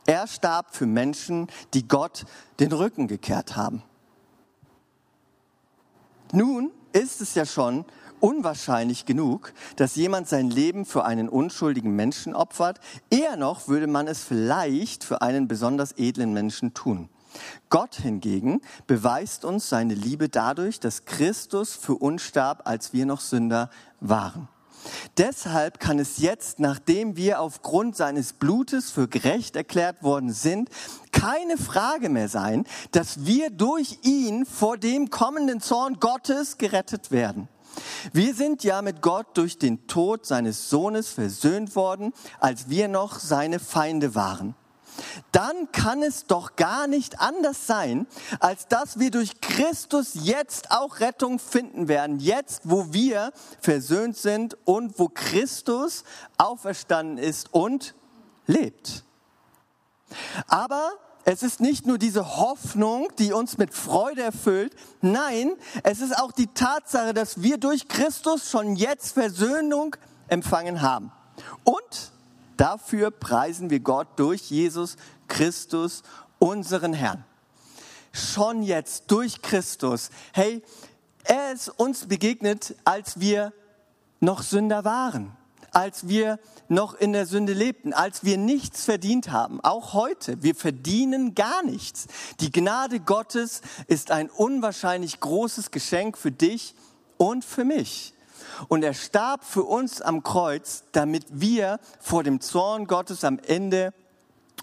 Er 0.05 0.27
starb 0.27 0.75
für 0.75 0.85
Menschen, 0.85 1.47
die 1.73 1.87
Gott 1.87 2.25
den 2.59 2.71
Rücken 2.71 3.07
gekehrt 3.07 3.55
haben. 3.55 3.83
Nun 6.31 6.71
ist 6.93 7.21
es 7.21 7.35
ja 7.35 7.45
schon 7.45 7.85
unwahrscheinlich 8.19 9.05
genug, 9.05 9.53
dass 9.77 9.95
jemand 9.95 10.27
sein 10.27 10.49
Leben 10.49 10.85
für 10.85 11.05
einen 11.05 11.29
unschuldigen 11.29 11.95
Menschen 11.95 12.35
opfert. 12.35 12.79
Eher 13.09 13.37
noch 13.37 13.67
würde 13.67 13.87
man 13.87 14.07
es 14.07 14.23
vielleicht 14.23 15.03
für 15.03 15.21
einen 15.21 15.47
besonders 15.47 15.93
edlen 15.97 16.33
Menschen 16.33 16.73
tun. 16.73 17.09
Gott 17.69 17.95
hingegen 17.95 18.61
beweist 18.87 19.45
uns 19.45 19.69
seine 19.69 19.93
Liebe 19.93 20.29
dadurch, 20.29 20.79
dass 20.79 21.05
Christus 21.05 21.73
für 21.73 21.95
uns 21.95 22.23
starb, 22.23 22.63
als 22.65 22.93
wir 22.93 23.05
noch 23.05 23.21
Sünder 23.21 23.69
waren. 23.99 24.47
Deshalb 25.17 25.79
kann 25.79 25.99
es 25.99 26.17
jetzt, 26.17 26.59
nachdem 26.59 27.15
wir 27.15 27.41
aufgrund 27.41 27.95
seines 27.95 28.33
Blutes 28.33 28.91
für 28.91 29.07
gerecht 29.07 29.55
erklärt 29.55 30.03
worden 30.03 30.31
sind, 30.31 30.69
keine 31.11 31.57
Frage 31.57 32.09
mehr 32.09 32.29
sein, 32.29 32.65
dass 32.91 33.25
wir 33.25 33.49
durch 33.49 33.99
ihn 34.03 34.45
vor 34.45 34.77
dem 34.77 35.09
kommenden 35.09 35.61
Zorn 35.61 35.99
Gottes 35.99 36.57
gerettet 36.57 37.11
werden. 37.11 37.47
Wir 38.13 38.33
sind 38.33 38.63
ja 38.63 38.81
mit 38.81 39.01
Gott 39.01 39.27
durch 39.35 39.57
den 39.57 39.87
Tod 39.87 40.25
seines 40.25 40.69
Sohnes 40.69 41.09
versöhnt 41.09 41.75
worden, 41.75 42.13
als 42.39 42.69
wir 42.69 42.87
noch 42.87 43.19
seine 43.19 43.59
Feinde 43.59 44.15
waren 44.15 44.55
dann 45.31 45.71
kann 45.71 46.03
es 46.03 46.25
doch 46.25 46.55
gar 46.55 46.87
nicht 46.87 47.19
anders 47.19 47.67
sein, 47.67 48.07
als 48.39 48.67
dass 48.67 48.99
wir 48.99 49.11
durch 49.11 49.41
Christus 49.41 50.11
jetzt 50.13 50.71
auch 50.71 50.99
Rettung 50.99 51.39
finden 51.39 51.87
werden. 51.87 52.19
Jetzt, 52.19 52.61
wo 52.63 52.93
wir 52.93 53.31
versöhnt 53.61 54.17
sind 54.17 54.57
und 54.65 54.99
wo 54.99 55.09
Christus 55.09 56.03
auferstanden 56.37 57.17
ist 57.17 57.53
und 57.53 57.95
lebt. 58.47 59.03
Aber 60.47 60.91
es 61.25 61.43
ist 61.43 61.59
nicht 61.59 61.85
nur 61.85 61.97
diese 61.97 62.37
Hoffnung, 62.37 63.09
die 63.19 63.33
uns 63.33 63.57
mit 63.57 63.73
Freude 63.73 64.23
erfüllt. 64.23 64.75
Nein, 65.01 65.51
es 65.83 66.01
ist 66.01 66.17
auch 66.17 66.31
die 66.31 66.47
Tatsache, 66.47 67.13
dass 67.13 67.43
wir 67.43 67.57
durch 67.57 67.87
Christus 67.87 68.49
schon 68.49 68.75
jetzt 68.75 69.11
Versöhnung 69.11 69.95
empfangen 70.27 70.81
haben. 70.81 71.11
Und 71.63 72.11
Dafür 72.59 73.09
preisen 73.09 73.69
wir 73.69 73.79
Gott 73.79 74.19
durch 74.19 74.49
Jesus 74.51 74.97
Christus, 75.29 76.03
unseren 76.39 76.91
Herrn. 76.91 77.23
Schon 78.11 78.63
jetzt 78.63 79.09
durch 79.11 79.41
Christus. 79.41 80.09
Hey, 80.33 80.61
er 81.23 81.53
ist 81.53 81.69
uns 81.69 82.07
begegnet, 82.07 82.75
als 82.83 83.21
wir 83.21 83.53
noch 84.19 84.43
Sünder 84.43 84.83
waren, 84.83 85.31
als 85.71 86.09
wir 86.09 86.37
noch 86.67 86.95
in 86.95 87.13
der 87.13 87.25
Sünde 87.27 87.53
lebten, 87.53 87.93
als 87.93 88.25
wir 88.25 88.37
nichts 88.37 88.83
verdient 88.83 89.31
haben. 89.31 89.61
Auch 89.61 89.93
heute, 89.93 90.43
wir 90.43 90.53
verdienen 90.53 91.35
gar 91.35 91.63
nichts. 91.63 92.07
Die 92.41 92.51
Gnade 92.51 92.99
Gottes 92.99 93.61
ist 93.87 94.11
ein 94.11 94.29
unwahrscheinlich 94.29 95.21
großes 95.21 95.71
Geschenk 95.71 96.17
für 96.17 96.33
dich 96.33 96.75
und 97.15 97.45
für 97.45 97.63
mich. 97.63 98.13
Und 98.67 98.83
er 98.83 98.93
starb 98.93 99.43
für 99.43 99.63
uns 99.63 100.01
am 100.01 100.23
Kreuz, 100.23 100.83
damit 100.91 101.25
wir 101.29 101.79
vor 101.99 102.23
dem 102.23 102.41
Zorn 102.41 102.85
Gottes 102.87 103.23
am 103.23 103.39
Ende 103.39 103.93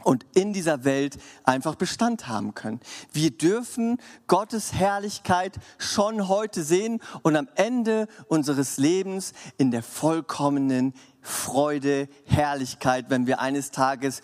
und 0.04 0.24
in 0.34 0.52
dieser 0.52 0.84
Welt 0.84 1.18
einfach 1.42 1.74
Bestand 1.74 2.28
haben 2.28 2.54
können. 2.54 2.80
Wir 3.12 3.30
dürfen 3.30 3.98
Gottes 4.28 4.72
Herrlichkeit 4.72 5.56
schon 5.78 6.28
heute 6.28 6.62
sehen 6.62 7.00
und 7.22 7.34
am 7.34 7.48
Ende 7.56 8.06
unseres 8.28 8.76
Lebens 8.76 9.32
in 9.58 9.70
der 9.70 9.82
vollkommenen 9.82 10.94
Freude, 11.22 12.08
Herrlichkeit, 12.24 13.06
wenn 13.08 13.26
wir 13.26 13.40
eines 13.40 13.72
Tages 13.72 14.22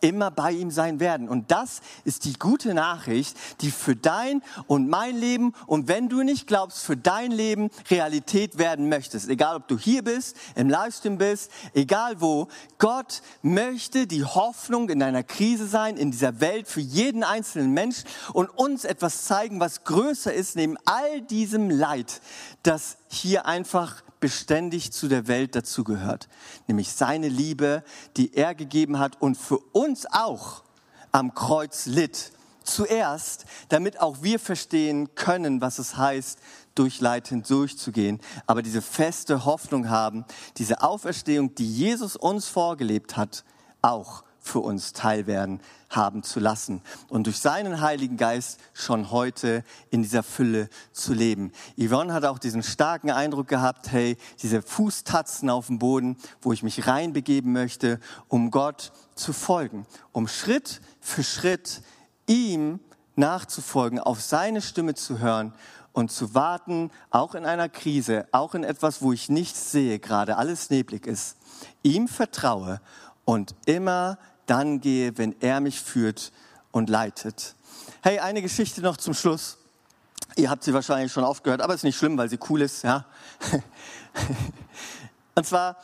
immer 0.00 0.30
bei 0.30 0.52
ihm 0.52 0.70
sein 0.70 1.00
werden. 1.00 1.28
Und 1.28 1.50
das 1.50 1.80
ist 2.04 2.24
die 2.24 2.34
gute 2.34 2.74
Nachricht, 2.74 3.36
die 3.60 3.70
für 3.70 3.96
dein 3.96 4.42
und 4.66 4.88
mein 4.88 5.16
Leben 5.16 5.52
und 5.66 5.88
wenn 5.88 6.08
du 6.08 6.22
nicht 6.22 6.46
glaubst, 6.46 6.84
für 6.84 6.96
dein 6.96 7.30
Leben 7.30 7.70
Realität 7.90 8.58
werden 8.58 8.88
möchtest. 8.88 9.28
Egal, 9.28 9.56
ob 9.56 9.68
du 9.68 9.78
hier 9.78 10.02
bist, 10.02 10.36
im 10.54 10.68
Livestream 10.68 11.18
bist, 11.18 11.50
egal 11.74 12.20
wo. 12.20 12.48
Gott 12.78 13.22
möchte 13.42 14.06
die 14.06 14.24
Hoffnung 14.24 14.88
in 14.90 15.00
deiner 15.00 15.22
Krise 15.22 15.66
sein, 15.66 15.96
in 15.96 16.10
dieser 16.10 16.40
Welt 16.40 16.68
für 16.68 16.80
jeden 16.80 17.24
einzelnen 17.24 17.72
Mensch 17.72 18.04
und 18.32 18.48
uns 18.48 18.84
etwas 18.84 19.24
zeigen, 19.24 19.60
was 19.60 19.84
größer 19.84 20.32
ist 20.32 20.56
neben 20.56 20.76
all 20.84 21.20
diesem 21.22 21.70
Leid, 21.70 22.20
das 22.62 22.98
hier 23.08 23.46
einfach 23.46 24.02
beständig 24.20 24.92
zu 24.92 25.08
der 25.08 25.28
Welt 25.28 25.54
dazugehört. 25.54 26.28
Nämlich 26.66 26.92
seine 26.92 27.28
Liebe, 27.28 27.84
die 28.16 28.34
er 28.34 28.54
gegeben 28.54 28.98
hat 28.98 29.20
und 29.20 29.36
für 29.36 29.58
uns 29.72 29.87
auch 30.12 30.62
am 31.12 31.34
Kreuz 31.34 31.86
litt. 31.86 32.32
Zuerst, 32.62 33.46
damit 33.70 34.00
auch 34.00 34.18
wir 34.22 34.38
verstehen 34.38 35.14
können, 35.14 35.60
was 35.62 35.78
es 35.78 35.96
heißt, 35.96 36.38
durch 36.74 37.00
Leid 37.00 37.28
hindurchzugehen, 37.28 38.20
aber 38.46 38.62
diese 38.62 38.82
feste 38.82 39.44
Hoffnung 39.44 39.88
haben, 39.88 40.24
diese 40.58 40.82
Auferstehung, 40.82 41.54
die 41.54 41.70
Jesus 41.70 42.14
uns 42.14 42.46
vorgelebt 42.46 43.16
hat, 43.16 43.44
auch 43.82 44.22
für 44.48 44.60
uns 44.60 44.92
teilwerden 44.92 45.60
haben 45.90 46.22
zu 46.22 46.40
lassen 46.40 46.82
und 47.08 47.26
durch 47.26 47.38
seinen 47.38 47.80
Heiligen 47.80 48.16
Geist 48.16 48.60
schon 48.72 49.10
heute 49.10 49.64
in 49.90 50.02
dieser 50.02 50.22
Fülle 50.22 50.68
zu 50.92 51.14
leben. 51.14 51.52
Yvonne 51.78 52.12
hat 52.12 52.24
auch 52.24 52.38
diesen 52.38 52.62
starken 52.62 53.10
Eindruck 53.10 53.48
gehabt, 53.48 53.92
hey, 53.92 54.16
diese 54.42 54.62
Fußtatzen 54.62 55.48
auf 55.48 55.68
dem 55.68 55.78
Boden, 55.78 56.16
wo 56.42 56.52
ich 56.52 56.62
mich 56.62 56.86
reinbegeben 56.86 57.52
möchte, 57.52 58.00
um 58.28 58.50
Gott 58.50 58.92
zu 59.14 59.32
folgen, 59.32 59.86
um 60.12 60.28
Schritt 60.28 60.80
für 61.00 61.22
Schritt 61.22 61.82
ihm 62.26 62.80
nachzufolgen, 63.16 63.98
auf 63.98 64.20
seine 64.20 64.60
Stimme 64.60 64.94
zu 64.94 65.18
hören 65.18 65.52
und 65.92 66.12
zu 66.12 66.34
warten, 66.34 66.90
auch 67.10 67.34
in 67.34 67.44
einer 67.44 67.68
Krise, 67.68 68.28
auch 68.30 68.54
in 68.54 68.62
etwas, 68.62 69.02
wo 69.02 69.12
ich 69.12 69.28
nichts 69.28 69.72
sehe, 69.72 69.98
gerade 69.98 70.36
alles 70.36 70.70
neblig 70.70 71.06
ist, 71.06 71.36
ihm 71.82 72.08
vertraue 72.08 72.80
und 73.24 73.54
immer 73.66 74.18
dann 74.48 74.80
gehe, 74.80 75.16
wenn 75.18 75.34
er 75.40 75.60
mich 75.60 75.80
führt 75.80 76.32
und 76.72 76.88
leitet. 76.88 77.54
Hey, 78.02 78.18
eine 78.18 78.42
Geschichte 78.42 78.80
noch 78.80 78.96
zum 78.96 79.14
Schluss. 79.14 79.58
Ihr 80.36 80.50
habt 80.50 80.64
sie 80.64 80.74
wahrscheinlich 80.74 81.12
schon 81.12 81.24
aufgehört, 81.24 81.60
aber 81.60 81.74
ist 81.74 81.84
nicht 81.84 81.96
schlimm, 81.96 82.16
weil 82.18 82.28
sie 82.28 82.38
cool 82.48 82.62
ist, 82.62 82.82
ja. 82.82 83.04
Und 85.34 85.46
zwar 85.46 85.76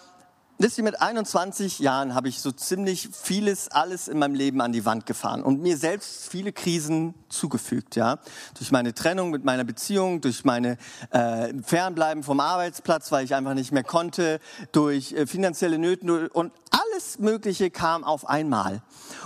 Wisst 0.56 0.78
ihr, 0.78 0.84
mit 0.84 1.02
21 1.02 1.80
Jahren 1.80 2.14
habe 2.14 2.28
ich 2.28 2.40
so 2.40 2.52
ziemlich 2.52 3.08
vieles, 3.12 3.68
alles 3.68 4.06
in 4.06 4.20
meinem 4.20 4.36
Leben 4.36 4.60
an 4.60 4.70
die 4.70 4.84
Wand 4.84 5.04
gefahren 5.04 5.42
und 5.42 5.60
mir 5.60 5.76
selbst 5.76 6.28
viele 6.30 6.52
Krisen 6.52 7.12
zugefügt, 7.28 7.96
ja. 7.96 8.20
Durch 8.56 8.70
meine 8.70 8.94
Trennung 8.94 9.30
mit 9.30 9.44
meiner 9.44 9.64
Beziehung, 9.64 10.20
durch 10.20 10.44
meine 10.44 10.78
äh, 11.10 11.52
Fernbleiben 11.60 12.22
vom 12.22 12.38
Arbeitsplatz, 12.38 13.10
weil 13.10 13.24
ich 13.24 13.34
einfach 13.34 13.54
nicht 13.54 13.72
mehr 13.72 13.82
konnte, 13.82 14.38
durch 14.70 15.12
äh, 15.12 15.26
finanzielle 15.26 15.76
Nöte 15.76 16.28
und 16.28 16.52
alles 16.70 16.83
Mögliche 17.18 17.70
kam 17.70 18.04
auf 18.04 18.28
einmal. 18.28 18.82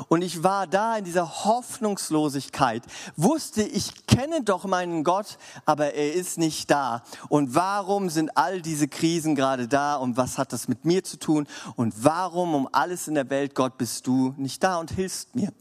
Und 0.08 0.22
ich 0.22 0.42
war 0.42 0.66
da 0.66 0.96
in 0.96 1.04
dieser 1.04 1.44
Hoffnungslosigkeit, 1.44 2.82
wusste, 3.16 3.62
ich 3.62 4.06
kenne 4.06 4.42
doch 4.42 4.64
meinen 4.64 5.04
Gott, 5.04 5.38
aber 5.64 5.94
er 5.94 6.14
ist 6.14 6.38
nicht 6.38 6.70
da. 6.70 7.02
Und 7.28 7.54
warum 7.54 8.10
sind 8.10 8.36
all 8.36 8.62
diese 8.62 8.88
Krisen 8.88 9.34
gerade 9.34 9.68
da 9.68 9.96
und 9.96 10.16
was 10.16 10.38
hat 10.38 10.52
das 10.52 10.68
mit 10.68 10.84
mir 10.84 11.04
zu 11.04 11.18
tun? 11.18 11.46
Und 11.76 12.04
warum 12.04 12.54
um 12.54 12.68
alles 12.72 13.08
in 13.08 13.14
der 13.14 13.30
Welt, 13.30 13.54
Gott, 13.54 13.78
bist 13.78 14.06
du 14.06 14.34
nicht 14.36 14.62
da 14.62 14.78
und 14.78 14.90
hilfst 14.90 15.34
mir? 15.34 15.52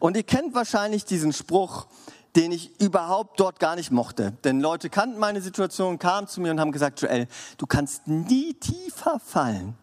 Und 0.00 0.16
ihr 0.16 0.22
kennt 0.22 0.54
wahrscheinlich 0.54 1.04
diesen 1.04 1.32
Spruch, 1.32 1.86
den 2.36 2.52
ich 2.52 2.80
überhaupt 2.80 3.38
dort 3.38 3.60
gar 3.60 3.76
nicht 3.76 3.90
mochte. 3.90 4.32
Denn 4.44 4.60
Leute 4.60 4.90
kannten 4.90 5.18
meine 5.18 5.40
Situation, 5.40 5.98
kamen 5.98 6.26
zu 6.26 6.40
mir 6.40 6.50
und 6.50 6.60
haben 6.60 6.72
gesagt, 6.72 7.00
Joel, 7.00 7.28
du 7.58 7.66
kannst 7.66 8.08
nie 8.08 8.54
tiefer 8.54 9.20
fallen. 9.20 9.76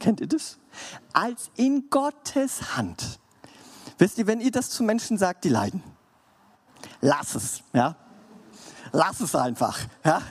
Kennt 0.00 0.20
ihr 0.20 0.26
das? 0.26 0.58
Als 1.12 1.50
in 1.56 1.90
Gottes 1.90 2.76
Hand. 2.76 3.20
Wisst 3.98 4.18
ihr, 4.18 4.26
wenn 4.26 4.40
ihr 4.40 4.50
das 4.50 4.70
zu 4.70 4.82
Menschen 4.82 5.18
sagt, 5.18 5.44
die 5.44 5.50
leiden, 5.50 5.82
lass 7.02 7.34
es, 7.34 7.62
ja? 7.74 7.96
Lass 8.92 9.20
es 9.20 9.36
einfach, 9.36 9.78
ja? 10.04 10.22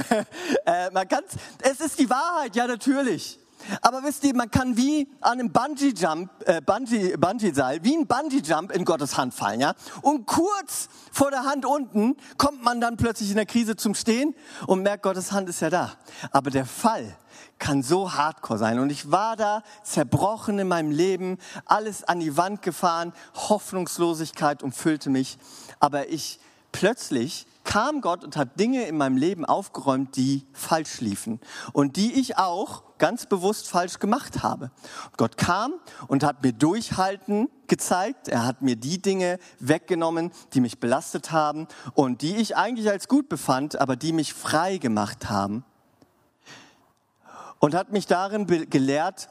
äh, 0.66 0.90
man 0.90 1.08
kann's, 1.08 1.32
es 1.60 1.80
ist 1.80 1.98
die 1.98 2.08
Wahrheit, 2.08 2.54
ja, 2.54 2.66
natürlich. 2.66 3.40
Aber 3.80 4.02
wisst 4.04 4.22
ihr, 4.24 4.34
man 4.34 4.50
kann 4.50 4.76
wie 4.76 5.08
an 5.20 5.40
einem 5.40 5.50
Bungee-Jump, 5.50 6.30
äh, 6.44 6.60
Bungee, 6.60 7.16
Bungee-Seil, 7.16 7.82
wie 7.82 7.96
ein 7.96 8.06
Bungee-Jump 8.06 8.70
in 8.70 8.84
Gottes 8.84 9.16
Hand 9.16 9.34
fallen, 9.34 9.60
ja? 9.60 9.74
Und 10.02 10.26
kurz 10.26 10.88
vor 11.10 11.30
der 11.30 11.44
Hand 11.44 11.64
unten 11.64 12.16
kommt 12.36 12.62
man 12.62 12.80
dann 12.80 12.96
plötzlich 12.96 13.30
in 13.30 13.36
der 13.36 13.46
Krise 13.46 13.76
zum 13.76 13.94
Stehen 13.94 14.34
und 14.66 14.82
merkt, 14.82 15.02
Gottes 15.02 15.32
Hand 15.32 15.48
ist 15.48 15.60
ja 15.60 15.70
da. 15.70 15.94
Aber 16.30 16.50
der 16.50 16.66
Fall 16.66 17.16
kann 17.58 17.82
so 17.82 18.12
hardcore 18.12 18.58
sein. 18.58 18.78
Und 18.78 18.90
ich 18.90 19.10
war 19.10 19.36
da 19.36 19.62
zerbrochen 19.82 20.58
in 20.58 20.68
meinem 20.68 20.90
Leben, 20.90 21.38
alles 21.64 22.04
an 22.04 22.20
die 22.20 22.36
Wand 22.36 22.62
gefahren, 22.62 23.12
Hoffnungslosigkeit 23.34 24.62
umfüllte 24.62 25.10
mich. 25.10 25.38
Aber 25.80 26.08
ich 26.08 26.38
plötzlich 26.72 27.46
kam 27.64 28.00
Gott 28.00 28.24
und 28.24 28.36
hat 28.36 28.58
Dinge 28.60 28.86
in 28.86 28.96
meinem 28.96 29.16
Leben 29.16 29.44
aufgeräumt, 29.44 30.16
die 30.16 30.46
falsch 30.52 31.00
liefen 31.00 31.40
und 31.72 31.96
die 31.96 32.12
ich 32.12 32.38
auch 32.38 32.84
ganz 32.98 33.26
bewusst 33.26 33.68
falsch 33.68 33.98
gemacht 33.98 34.42
habe. 34.42 34.70
Gott 35.16 35.36
kam 35.36 35.74
und 36.06 36.22
hat 36.22 36.42
mir 36.42 36.52
Durchhalten 36.52 37.48
gezeigt. 37.66 38.28
Er 38.28 38.46
hat 38.46 38.62
mir 38.62 38.76
die 38.76 39.02
Dinge 39.02 39.38
weggenommen, 39.58 40.30
die 40.54 40.60
mich 40.60 40.78
belastet 40.78 41.32
haben 41.32 41.66
und 41.94 42.22
die 42.22 42.36
ich 42.36 42.56
eigentlich 42.56 42.88
als 42.88 43.08
gut 43.08 43.28
befand, 43.28 43.78
aber 43.78 43.96
die 43.96 44.12
mich 44.12 44.32
frei 44.32 44.78
gemacht 44.78 45.28
haben. 45.28 45.64
Und 47.58 47.74
hat 47.74 47.92
mich 47.92 48.06
darin 48.06 48.46
gelehrt, 48.46 49.28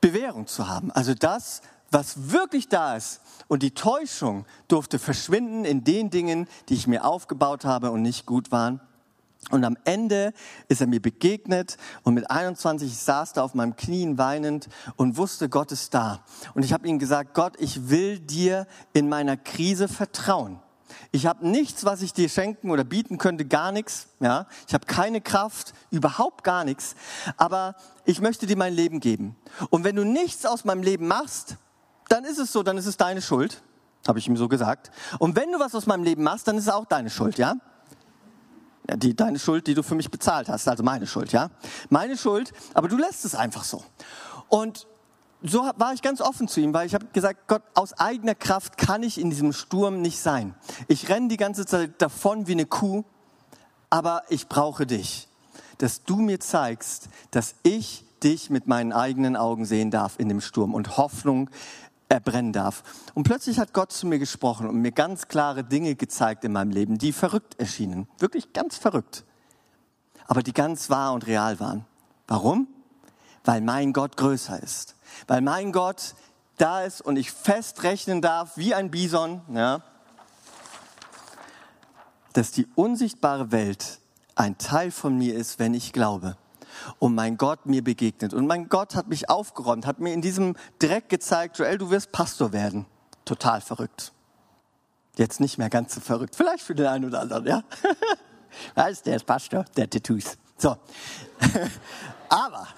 Bewährung 0.00 0.46
zu 0.46 0.68
haben. 0.68 0.90
Also 0.90 1.14
das, 1.14 1.60
was 1.90 2.30
wirklich 2.30 2.68
da 2.68 2.96
ist. 2.96 3.20
Und 3.48 3.62
die 3.62 3.72
Täuschung 3.72 4.46
durfte 4.68 4.98
verschwinden 4.98 5.64
in 5.64 5.84
den 5.84 6.10
Dingen, 6.10 6.48
die 6.68 6.74
ich 6.74 6.86
mir 6.86 7.04
aufgebaut 7.04 7.64
habe 7.64 7.90
und 7.90 8.02
nicht 8.02 8.26
gut 8.26 8.52
waren. 8.52 8.80
Und 9.50 9.64
am 9.64 9.76
Ende 9.84 10.32
ist 10.68 10.80
er 10.80 10.86
mir 10.86 11.00
begegnet 11.00 11.78
und 12.02 12.14
mit 12.14 12.30
21 12.30 12.96
saß 12.96 13.32
da 13.32 13.42
auf 13.42 13.54
meinem 13.54 13.74
Knien 13.74 14.18
weinend 14.18 14.68
und 14.96 15.16
wusste, 15.16 15.48
Gott 15.48 15.72
ist 15.72 15.94
da. 15.94 16.22
Und 16.54 16.64
ich 16.64 16.72
habe 16.72 16.86
ihm 16.86 16.98
gesagt, 16.98 17.34
Gott, 17.34 17.54
ich 17.58 17.88
will 17.88 18.18
dir 18.20 18.66
in 18.92 19.08
meiner 19.08 19.36
Krise 19.36 19.88
vertrauen. 19.88 20.60
Ich 21.12 21.26
habe 21.26 21.46
nichts, 21.46 21.84
was 21.84 22.02
ich 22.02 22.12
dir 22.12 22.28
schenken 22.28 22.70
oder 22.70 22.84
bieten 22.84 23.18
könnte, 23.18 23.44
gar 23.44 23.72
nichts. 23.72 24.08
Ja, 24.20 24.46
ich 24.68 24.74
habe 24.74 24.86
keine 24.86 25.20
Kraft, 25.20 25.72
überhaupt 25.90 26.44
gar 26.44 26.64
nichts. 26.64 26.94
Aber 27.36 27.74
ich 28.04 28.20
möchte 28.20 28.46
dir 28.46 28.56
mein 28.56 28.74
Leben 28.74 29.00
geben. 29.00 29.36
Und 29.70 29.82
wenn 29.82 29.96
du 29.96 30.04
nichts 30.04 30.46
aus 30.46 30.64
meinem 30.64 30.82
Leben 30.82 31.08
machst, 31.08 31.56
dann 32.08 32.24
ist 32.24 32.38
es 32.38 32.52
so, 32.52 32.62
dann 32.62 32.78
ist 32.78 32.86
es 32.86 32.96
deine 32.96 33.22
Schuld. 33.22 33.62
Habe 34.06 34.18
ich 34.18 34.28
ihm 34.28 34.36
so 34.36 34.48
gesagt. 34.48 34.90
Und 35.18 35.36
wenn 35.36 35.50
du 35.50 35.58
was 35.58 35.74
aus 35.74 35.86
meinem 35.86 36.04
Leben 36.04 36.22
machst, 36.22 36.46
dann 36.46 36.56
ist 36.56 36.64
es 36.64 36.72
auch 36.72 36.86
deine 36.86 37.10
Schuld, 37.10 37.38
ja? 37.38 37.56
ja 38.88 38.96
die, 38.96 39.14
deine 39.14 39.38
Schuld, 39.38 39.66
die 39.66 39.74
du 39.74 39.82
für 39.82 39.94
mich 39.94 40.10
bezahlt 40.10 40.48
hast, 40.48 40.68
also 40.68 40.82
meine 40.82 41.06
Schuld, 41.06 41.32
ja? 41.32 41.50
Meine 41.90 42.16
Schuld, 42.16 42.52
aber 42.72 42.88
du 42.88 42.96
lässt 42.96 43.24
es 43.24 43.34
einfach 43.34 43.64
so. 43.64 43.84
Und 44.48 44.86
so 45.42 45.70
war 45.76 45.94
ich 45.94 46.02
ganz 46.02 46.20
offen 46.20 46.48
zu 46.48 46.60
ihm, 46.60 46.74
weil 46.74 46.86
ich 46.86 46.94
habe 46.94 47.06
gesagt, 47.12 47.48
Gott, 47.48 47.62
aus 47.74 47.92
eigener 47.94 48.34
Kraft 48.34 48.76
kann 48.76 49.02
ich 49.02 49.18
in 49.18 49.30
diesem 49.30 49.52
Sturm 49.52 50.02
nicht 50.02 50.20
sein. 50.20 50.54
Ich 50.88 51.08
renne 51.08 51.28
die 51.28 51.36
ganze 51.36 51.66
Zeit 51.66 52.00
davon 52.02 52.46
wie 52.46 52.52
eine 52.52 52.66
Kuh, 52.66 53.04
aber 53.88 54.22
ich 54.28 54.48
brauche 54.48 54.86
dich, 54.86 55.28
dass 55.78 56.04
du 56.04 56.16
mir 56.16 56.40
zeigst, 56.40 57.08
dass 57.30 57.54
ich 57.62 58.04
dich 58.22 58.50
mit 58.50 58.66
meinen 58.66 58.92
eigenen 58.92 59.36
Augen 59.36 59.64
sehen 59.64 59.90
darf 59.90 60.18
in 60.18 60.28
dem 60.28 60.40
Sturm 60.40 60.74
und 60.74 60.98
Hoffnung 60.98 61.48
erbrennen 62.10 62.52
darf. 62.52 62.82
Und 63.14 63.22
plötzlich 63.22 63.58
hat 63.58 63.72
Gott 63.72 63.92
zu 63.92 64.06
mir 64.06 64.18
gesprochen 64.18 64.68
und 64.68 64.76
mir 64.76 64.92
ganz 64.92 65.28
klare 65.28 65.64
Dinge 65.64 65.94
gezeigt 65.94 66.44
in 66.44 66.52
meinem 66.52 66.70
Leben, 66.70 66.98
die 66.98 67.12
verrückt 67.12 67.58
erschienen, 67.58 68.08
wirklich 68.18 68.52
ganz 68.52 68.76
verrückt, 68.76 69.24
aber 70.26 70.42
die 70.42 70.52
ganz 70.52 70.90
wahr 70.90 71.14
und 71.14 71.26
real 71.26 71.60
waren. 71.60 71.86
Warum? 72.26 72.68
Weil 73.44 73.60
mein 73.60 73.92
Gott 73.92 74.16
größer 74.16 74.62
ist 74.62 74.94
weil 75.26 75.40
mein 75.40 75.72
Gott 75.72 76.14
da 76.56 76.82
ist 76.82 77.00
und 77.00 77.16
ich 77.16 77.32
fest 77.32 77.82
rechnen 77.82 78.20
darf, 78.20 78.56
wie 78.56 78.74
ein 78.74 78.90
Bison, 78.90 79.42
ja, 79.52 79.82
dass 82.32 82.52
die 82.52 82.66
unsichtbare 82.74 83.50
Welt 83.50 83.98
ein 84.34 84.58
Teil 84.58 84.90
von 84.90 85.16
mir 85.16 85.34
ist, 85.34 85.58
wenn 85.58 85.74
ich 85.74 85.92
glaube. 85.92 86.36
Und 86.98 87.14
mein 87.14 87.36
Gott 87.36 87.66
mir 87.66 87.82
begegnet. 87.82 88.32
Und 88.32 88.46
mein 88.46 88.68
Gott 88.68 88.94
hat 88.94 89.08
mich 89.08 89.28
aufgeräumt, 89.28 89.86
hat 89.86 89.98
mir 89.98 90.14
in 90.14 90.22
diesem 90.22 90.54
Dreck 90.78 91.08
gezeigt, 91.08 91.58
Joel, 91.58 91.76
du 91.76 91.90
wirst 91.90 92.12
Pastor 92.12 92.52
werden. 92.52 92.86
Total 93.24 93.60
verrückt. 93.60 94.12
Jetzt 95.16 95.40
nicht 95.40 95.58
mehr 95.58 95.68
ganz 95.68 95.94
so 95.94 96.00
verrückt. 96.00 96.36
Vielleicht 96.36 96.62
für 96.62 96.74
den 96.74 96.86
einen 96.86 97.04
oder 97.04 97.20
anderen, 97.20 97.46
ja. 97.46 97.64
Weißt, 98.76 99.04
der 99.04 99.16
ist 99.16 99.26
Pastor, 99.26 99.64
der 99.76 99.90
Tattoos. 99.90 100.38
So. 100.56 100.76
Aber 102.28 102.68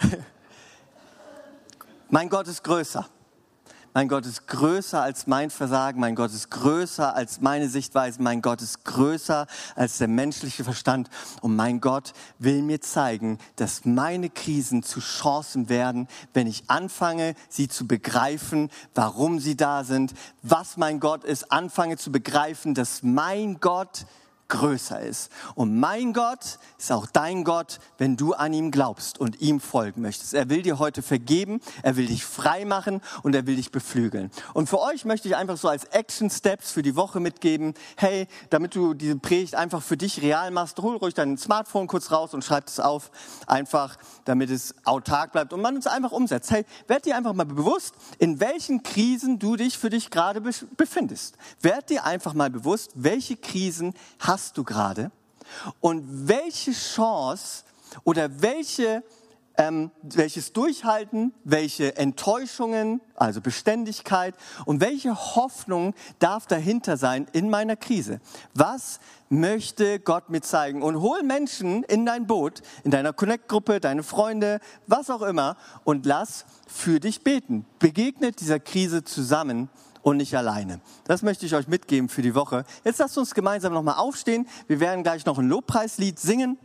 mein 2.13 2.29
Gott 2.29 2.47
ist 2.47 2.63
größer. 2.63 3.09
Mein 3.95 4.09
Gott 4.09 4.27
ist 4.27 4.47
größer 4.47 5.03
als 5.03 5.27
mein 5.27 5.49
Versagen, 5.49 5.99
mein 5.99 6.15
Gott 6.15 6.31
ist 6.31 6.51
größer 6.51 7.15
als 7.15 7.41
meine 7.41 7.69
Sichtweise, 7.69 8.23
mein 8.23 8.43
Gott 8.43 8.61
ist 8.61 8.85
größer 8.85 9.47
als 9.77 9.97
der 9.97 10.09
menschliche 10.09 10.63
Verstand. 10.63 11.09
Und 11.41 11.57
mein 11.57 11.81
Gott 11.81 12.13
will 12.39 12.61
mir 12.61 12.83
zeigen, 12.83 13.39
dass 13.57 13.87
meine 13.87 14.29
Krisen 14.29 14.83
zu 14.83 15.01
Chancen 15.01 15.71
werden, 15.71 16.07
wenn 16.35 16.47
ich 16.47 16.65
anfange, 16.69 17.35
sie 17.49 17.69
zu 17.69 17.87
begreifen, 17.87 18.71
warum 18.95 19.41
sie 19.41 19.57
da 19.57 19.83
sind, 19.83 20.13
was 20.43 20.77
mein 20.77 21.01
Gott 21.01 21.25
ist, 21.25 21.51
anfange 21.51 21.97
zu 21.97 22.13
begreifen, 22.13 22.75
dass 22.75 23.03
mein 23.03 23.59
Gott 23.59 24.05
größer 24.53 25.01
ist. 25.01 25.33
Und 25.55 25.81
mein 25.81 26.13
Gott 26.13 26.59
ist 26.79 26.93
auch 26.93 27.07
dein 27.07 27.43
Gott, 27.43 27.79
wenn 27.97 28.17
du 28.17 28.35
an 28.35 28.53
ihm 28.53 28.71
glaubst 28.71 29.19
und 29.19 29.41
ihm 29.41 29.61
folgen 29.61 30.03
möchtest. 30.03 30.35
Er 30.35 30.51
will 30.51 30.63
dir 30.63 30.79
heute 30.79 31.01
vergeben, 31.03 31.61
er 31.83 31.97
will 31.97 32.07
dich 32.07 32.25
frei 32.25 32.67
machen 32.67 33.01
und 33.23 33.35
er 33.35 33.47
will 33.47 33.57
dich 33.57 33.73
beflügeln. 33.73 34.31
Und 34.53 34.69
für 34.69 34.79
euch 34.81 35.07
möchte 35.07 35.27
ich 35.27 35.37
einfach 35.37 35.57
so 35.57 35.69
als 35.69 35.85
Action 35.85 36.29
Steps 36.29 36.71
für 36.71 36.83
die 36.83 36.97
Woche 36.97 37.19
mitgeben, 37.19 37.73
hey, 37.97 38.27
damit 38.51 38.75
du 38.75 38.93
diese 38.93 39.17
Predigt 39.17 39.55
einfach 39.55 39.83
für 39.83 39.97
dich 39.97 40.21
real 40.21 40.51
machst, 40.51 40.79
hol 40.81 40.97
ruhig 40.97 41.15
dein 41.15 41.39
Smartphone 41.39 41.87
kurz 41.87 42.11
raus 42.11 42.35
und 42.35 42.45
schreib 42.45 42.69
es 42.69 42.79
auf, 42.79 43.11
einfach 43.47 43.97
damit 44.27 44.51
es 44.51 44.75
autark 44.85 45.33
bleibt 45.33 45.55
und 45.55 45.63
man 45.63 45.77
es 45.79 45.87
einfach 45.87 46.13
umsetzt. 46.13 46.51
Hey, 46.51 46.67
werd 46.89 47.07
dir 47.07 47.17
einfach 47.17 47.33
mal 47.33 47.47
bewusst, 47.47 47.95
in 48.19 48.39
welchen 48.39 48.83
Krisen 48.83 49.39
du 49.39 49.57
dich 49.57 49.79
für 49.79 49.89
dich 49.89 50.11
gerade 50.11 50.43
befindest. 50.77 51.39
Werd 51.63 51.89
dir 51.89 52.05
einfach 52.05 52.35
mal 52.35 52.51
bewusst, 52.51 52.91
welche 52.95 53.37
Krisen 53.37 53.95
hast 54.19 54.42
hast 54.43 54.59
du 54.59 54.65
gerade 54.65 55.13
und 55.79 56.03
welche 56.27 56.73
Chance 56.73 57.63
oder 58.03 58.43
welche, 58.43 59.05
ähm, 59.57 59.93
welches 60.03 60.53
Durchhalten, 60.53 61.33
welche 61.45 61.97
Enttäuschungen, 61.97 63.01
also 63.15 63.41
Beständigkeit 63.41 64.35
und 64.65 64.81
welche 64.81 65.15
Hoffnung 65.15 65.95
darf 66.19 66.49
dahinter 66.49 66.97
sein 66.97 67.29
in 67.33 67.51
meiner 67.51 67.77
Krise? 67.77 68.21
Was 68.53 68.99
möchte 69.29 70.01
Gott 70.01 70.29
mir 70.29 70.41
zeigen? 70.41 70.83
Und 70.83 71.01
hol 71.01 71.23
Menschen 71.23 71.85
in 71.85 72.05
dein 72.05 72.27
Boot, 72.27 72.63
in 72.83 72.91
deiner 72.91 73.13
Connect-Gruppe, 73.13 73.79
deine 73.79 74.03
Freunde, 74.03 74.59
was 74.89 75.09
auch 75.09 75.23
immer 75.23 75.57
und 75.85 76.05
lass 76.05 76.47
für 76.67 76.99
dich 76.99 77.23
beten. 77.23 77.65
Begegnet 77.79 78.41
dieser 78.41 78.59
Krise 78.59 79.05
zusammen 79.05 79.69
und 80.03 80.17
nicht 80.17 80.37
alleine. 80.37 80.81
Das 81.05 81.23
möchte 81.23 81.47
ich 81.47 81.55
euch 81.55 81.69
mitgeben 81.69 82.09
für 82.09 82.23
die 82.23 82.35
Woche. 82.35 82.65
Jetzt 82.85 82.99
lasst 82.99 83.17
uns 83.19 83.35
gemeinsam 83.35 83.73
nochmal 83.73 83.97
aufstehen. 83.97 84.47
Wir 84.67 84.81
werden 84.81 85.03
gleich 85.03 85.25
noch 85.27 85.39
ein 85.39 85.49
Lobpreislied 85.49 86.19
singen 86.19 86.59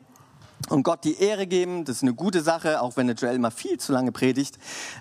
und 0.69 0.83
Gott 0.83 1.03
die 1.03 1.19
Ehre 1.19 1.47
geben. 1.47 1.85
Das 1.85 1.97
ist 1.97 2.03
eine 2.03 2.13
gute 2.13 2.41
Sache, 2.41 2.81
auch 2.81 2.97
wenn 2.97 3.07
der 3.07 3.15
Joel 3.15 3.39
mal 3.39 3.51
viel 3.51 3.79
zu 3.79 3.93
lange 3.93 4.11
predigt, 4.11 4.57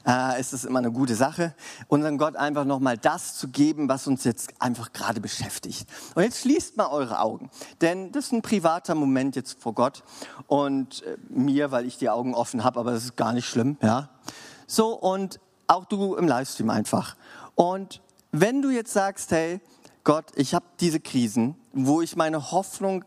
äh, 0.06 0.40
ist 0.40 0.52
es 0.52 0.64
immer 0.64 0.78
eine 0.78 0.92
gute 0.92 1.14
Sache, 1.14 1.54
unseren 1.88 2.18
Gott 2.18 2.36
einfach 2.36 2.64
nochmal 2.64 2.98
das 2.98 3.36
zu 3.36 3.48
geben, 3.48 3.88
was 3.88 4.06
uns 4.06 4.24
jetzt 4.24 4.50
einfach 4.60 4.92
gerade 4.92 5.20
beschäftigt. 5.20 5.88
Und 6.14 6.22
jetzt 6.22 6.40
schließt 6.42 6.76
mal 6.76 6.88
eure 6.88 7.20
Augen, 7.20 7.50
denn 7.80 8.12
das 8.12 8.26
ist 8.26 8.32
ein 8.32 8.42
privater 8.42 8.94
Moment 8.94 9.36
jetzt 9.36 9.60
vor 9.60 9.74
Gott 9.74 10.04
und 10.46 11.02
äh, 11.02 11.16
mir, 11.28 11.70
weil 11.70 11.86
ich 11.86 11.98
die 11.98 12.10
Augen 12.10 12.34
offen 12.34 12.64
habe, 12.64 12.78
aber 12.78 12.92
das 12.92 13.04
ist 13.04 13.16
gar 13.16 13.32
nicht 13.32 13.48
schlimm, 13.48 13.76
ja. 13.82 14.10
So 14.66 14.94
und 14.94 15.40
auch 15.68 15.84
du 15.84 16.14
im 16.16 16.28
Livestream 16.28 16.70
einfach. 16.70 17.16
Und 17.54 18.00
wenn 18.40 18.62
du 18.62 18.70
jetzt 18.70 18.92
sagst, 18.92 19.30
hey, 19.30 19.60
Gott, 20.04 20.26
ich 20.36 20.54
habe 20.54 20.66
diese 20.80 21.00
Krisen, 21.00 21.56
wo 21.72 22.00
ich 22.00 22.16
meine 22.16 22.52
Hoffnung 22.52 23.04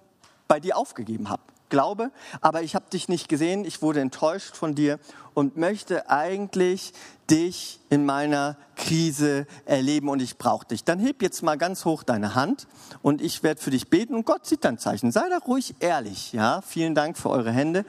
bei 0.47 0.59
dir 0.59 0.75
aufgegeben 0.77 1.29
habe, 1.29 1.43
glaube, 1.69 2.11
aber 2.41 2.63
ich 2.63 2.75
habe 2.75 2.89
dich 2.91 3.07
nicht 3.07 3.29
gesehen, 3.29 3.63
ich 3.63 3.81
wurde 3.81 4.01
enttäuscht 4.01 4.55
von 4.55 4.75
dir 4.75 4.99
und 5.33 5.55
möchte 5.55 6.09
eigentlich 6.09 6.93
dich 7.29 7.79
in 7.89 8.05
meiner 8.05 8.57
Krise 8.75 9.45
erleben 9.65 10.09
und 10.09 10.21
ich 10.21 10.37
brauche 10.37 10.65
dich. 10.65 10.83
Dann 10.83 10.99
heb 10.99 11.21
jetzt 11.21 11.43
mal 11.43 11.57
ganz 11.57 11.85
hoch 11.85 12.03
deine 12.03 12.33
Hand 12.33 12.67
und 13.03 13.21
ich 13.21 13.43
werde 13.43 13.61
für 13.61 13.69
dich 13.69 13.89
beten 13.89 14.15
und 14.15 14.25
Gott 14.25 14.47
sieht 14.47 14.65
dein 14.65 14.79
Zeichen. 14.79 15.11
Sei 15.11 15.29
da 15.29 15.37
ruhig 15.37 15.75
ehrlich, 15.79 16.33
ja? 16.33 16.61
Vielen 16.61 16.95
Dank 16.95 17.17
für 17.17 17.29
eure 17.29 17.51
Hände. 17.51 17.85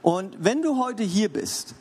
Und 0.00 0.36
wenn 0.38 0.62
du 0.62 0.78
heute 0.78 1.02
hier 1.02 1.30
bist 1.30 1.74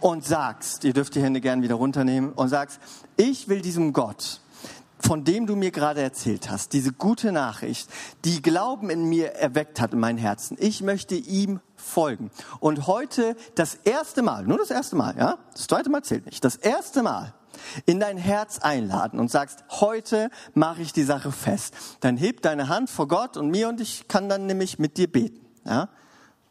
und 0.00 0.24
sagst, 0.24 0.84
ihr 0.84 0.92
dürft 0.92 1.14
die 1.14 1.22
Hände 1.22 1.40
gerne 1.40 1.62
wieder 1.62 1.76
runternehmen 1.76 2.32
und 2.32 2.48
sagst, 2.48 2.80
ich 3.16 3.48
will 3.48 3.60
diesem 3.60 3.92
Gott, 3.92 4.40
von 5.00 5.24
dem 5.24 5.46
du 5.46 5.56
mir 5.56 5.70
gerade 5.70 6.02
erzählt 6.02 6.50
hast, 6.50 6.72
diese 6.72 6.92
gute 6.92 7.32
Nachricht, 7.32 7.88
die 8.24 8.42
Glauben 8.42 8.90
in 8.90 9.04
mir 9.04 9.34
erweckt 9.34 9.80
hat 9.80 9.92
in 9.92 10.00
mein 10.00 10.18
Herzen. 10.18 10.56
Ich 10.60 10.82
möchte 10.82 11.14
ihm 11.14 11.60
folgen. 11.76 12.30
Und 12.60 12.86
heute 12.86 13.36
das 13.54 13.74
erste 13.74 14.22
Mal, 14.22 14.44
nur 14.44 14.58
das 14.58 14.70
erste 14.70 14.96
Mal, 14.96 15.16
ja? 15.16 15.38
Das 15.52 15.66
zweite 15.66 15.90
Mal 15.90 16.02
zählt 16.02 16.26
nicht. 16.26 16.44
Das 16.44 16.56
erste 16.56 17.02
Mal 17.02 17.34
in 17.86 18.00
dein 18.00 18.18
Herz 18.18 18.58
einladen 18.58 19.18
und 19.18 19.30
sagst, 19.30 19.64
heute 19.70 20.30
mache 20.54 20.82
ich 20.82 20.92
die 20.92 21.02
Sache 21.02 21.32
fest. 21.32 21.74
Dann 22.00 22.16
heb 22.16 22.42
deine 22.42 22.68
Hand 22.68 22.90
vor 22.90 23.08
Gott 23.08 23.36
und 23.36 23.50
mir 23.50 23.68
und 23.68 23.80
ich 23.80 24.08
kann 24.08 24.28
dann 24.28 24.46
nämlich 24.46 24.78
mit 24.78 24.96
dir 24.96 25.10
beten, 25.10 25.44
ja? 25.64 25.88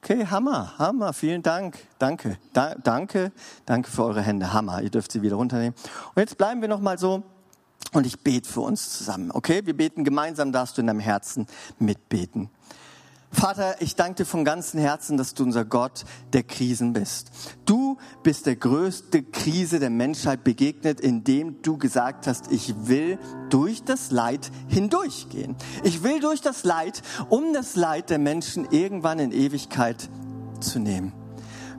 Okay, 0.10 0.26
Hammer, 0.26 0.72
Hammer, 0.80 1.12
vielen 1.12 1.44
Dank, 1.44 1.80
danke, 2.00 2.38
da, 2.54 2.76
danke, 2.76 3.34
danke 3.66 3.92
für 3.92 4.06
eure 4.06 4.22
Hände, 4.22 4.54
Hammer. 4.54 4.82
Ihr 4.82 4.90
dürft 4.90 5.12
sie 5.12 5.22
wieder 5.22 5.36
runternehmen. 5.36 5.76
Und 6.16 6.22
jetzt 6.22 6.38
bleiben 6.38 6.62
wir 6.62 6.70
noch 6.70 6.80
mal 6.80 6.98
so 6.98 7.24
und 7.92 8.08
ich 8.08 8.18
bete 8.22 8.48
für 8.48 8.62
uns 8.62 8.98
zusammen. 8.98 9.32
Okay, 9.34 9.66
wir 9.66 9.76
beten 9.76 10.06
gemeinsam, 10.06 10.54
darfst 10.54 10.78
du 10.78 10.82
in 10.82 10.88
deinem 10.88 11.02
Herzen 11.02 11.46
mitbeten. 11.78 12.50
Vater, 13.32 13.76
ich 13.82 13.96
danke 13.96 14.24
dir 14.24 14.26
von 14.26 14.46
ganzem 14.46 14.80
Herzen, 14.80 15.18
dass 15.18 15.34
du 15.34 15.44
unser 15.44 15.66
Gott 15.66 16.06
der 16.34 16.44
Krisen 16.44 16.94
bist. 16.94 17.30
Du 17.66 17.98
bist 18.24 18.46
der 18.46 18.56
größte 18.56 19.22
Krise 19.22 19.80
der 19.80 19.90
Menschheit 19.90 20.44
begegnet, 20.44 21.02
indem 21.02 21.62
du 21.62 21.78
gesagt 21.78 22.26
hast, 22.26 22.52
ich 22.52 22.88
will 22.88 23.20
durch 23.50 23.84
das 23.84 24.12
Leid 24.12 24.50
hindurchgehen. 24.68 25.56
Ich 25.84 26.04
will 26.04 26.20
durch 26.20 26.42
das 26.42 26.64
Leid, 26.64 27.02
um 27.30 27.54
das 27.54 27.76
Leid 27.76 28.10
der 28.10 28.20
Menschen 28.20 28.68
irgendwann 28.72 29.20
in 29.20 29.32
Ewigkeit 29.32 30.10
zu 30.60 30.80
nehmen. 30.80 31.12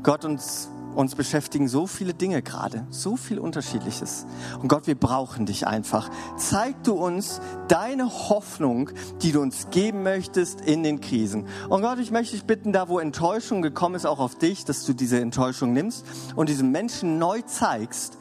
Gott, 0.03 0.25
uns 0.25 0.69
uns 0.95 1.15
beschäftigen 1.15 1.69
so 1.69 1.87
viele 1.87 2.15
Dinge 2.15 2.43
gerade, 2.43 2.87
so 2.91 3.17
viel 3.17 3.39
Unterschiedliches. 3.39 4.27
Und 4.61 4.69
Gott, 4.69 4.87
wir 4.87 4.95
brauchen 4.95 5.47
dich 5.47 5.67
einfach. 5.67 6.11
Zeig 6.37 6.83
du 6.85 6.95
uns 6.95 7.41
deine 7.69 8.09
Hoffnung, 8.29 8.91
die 9.23 9.33
du 9.33 9.41
uns 9.41 9.69
geben 9.71 10.03
möchtest 10.03 10.61
in 10.61 10.83
den 10.83 11.01
Krisen. 11.01 11.47
Und 11.69 11.83
Gott, 11.83 11.99
ich 11.99 12.11
möchte 12.11 12.35
dich 12.35 12.45
bitten, 12.45 12.73
da 12.73 12.89
wo 12.89 12.99
Enttäuschung 12.99 13.63
gekommen 13.63 13.95
ist, 13.95 14.07
auch 14.07 14.19
auf 14.19 14.37
dich, 14.37 14.65
dass 14.65 14.85
du 14.85 14.93
diese 14.93 15.21
Enttäuschung 15.21 15.73
nimmst 15.73 16.05
und 16.37 16.49
diesen 16.49 16.73
Menschen 16.73 17.19
neu 17.19 17.43
zeigst, 17.43 18.19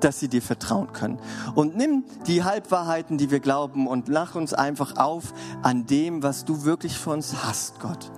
dass 0.00 0.20
sie 0.20 0.28
dir 0.28 0.42
vertrauen 0.42 0.92
können. 0.92 1.18
Und 1.54 1.76
nimm 1.76 2.04
die 2.26 2.44
Halbwahrheiten, 2.44 3.18
die 3.18 3.30
wir 3.30 3.40
glauben, 3.40 3.86
und 3.86 4.08
lach 4.08 4.34
uns 4.34 4.54
einfach 4.54 4.96
auf 4.96 5.32
an 5.62 5.86
dem, 5.86 6.22
was 6.22 6.44
du 6.44 6.64
wirklich 6.64 6.98
für 6.98 7.10
uns 7.10 7.44
hast, 7.44 7.80
Gott. 7.80 8.10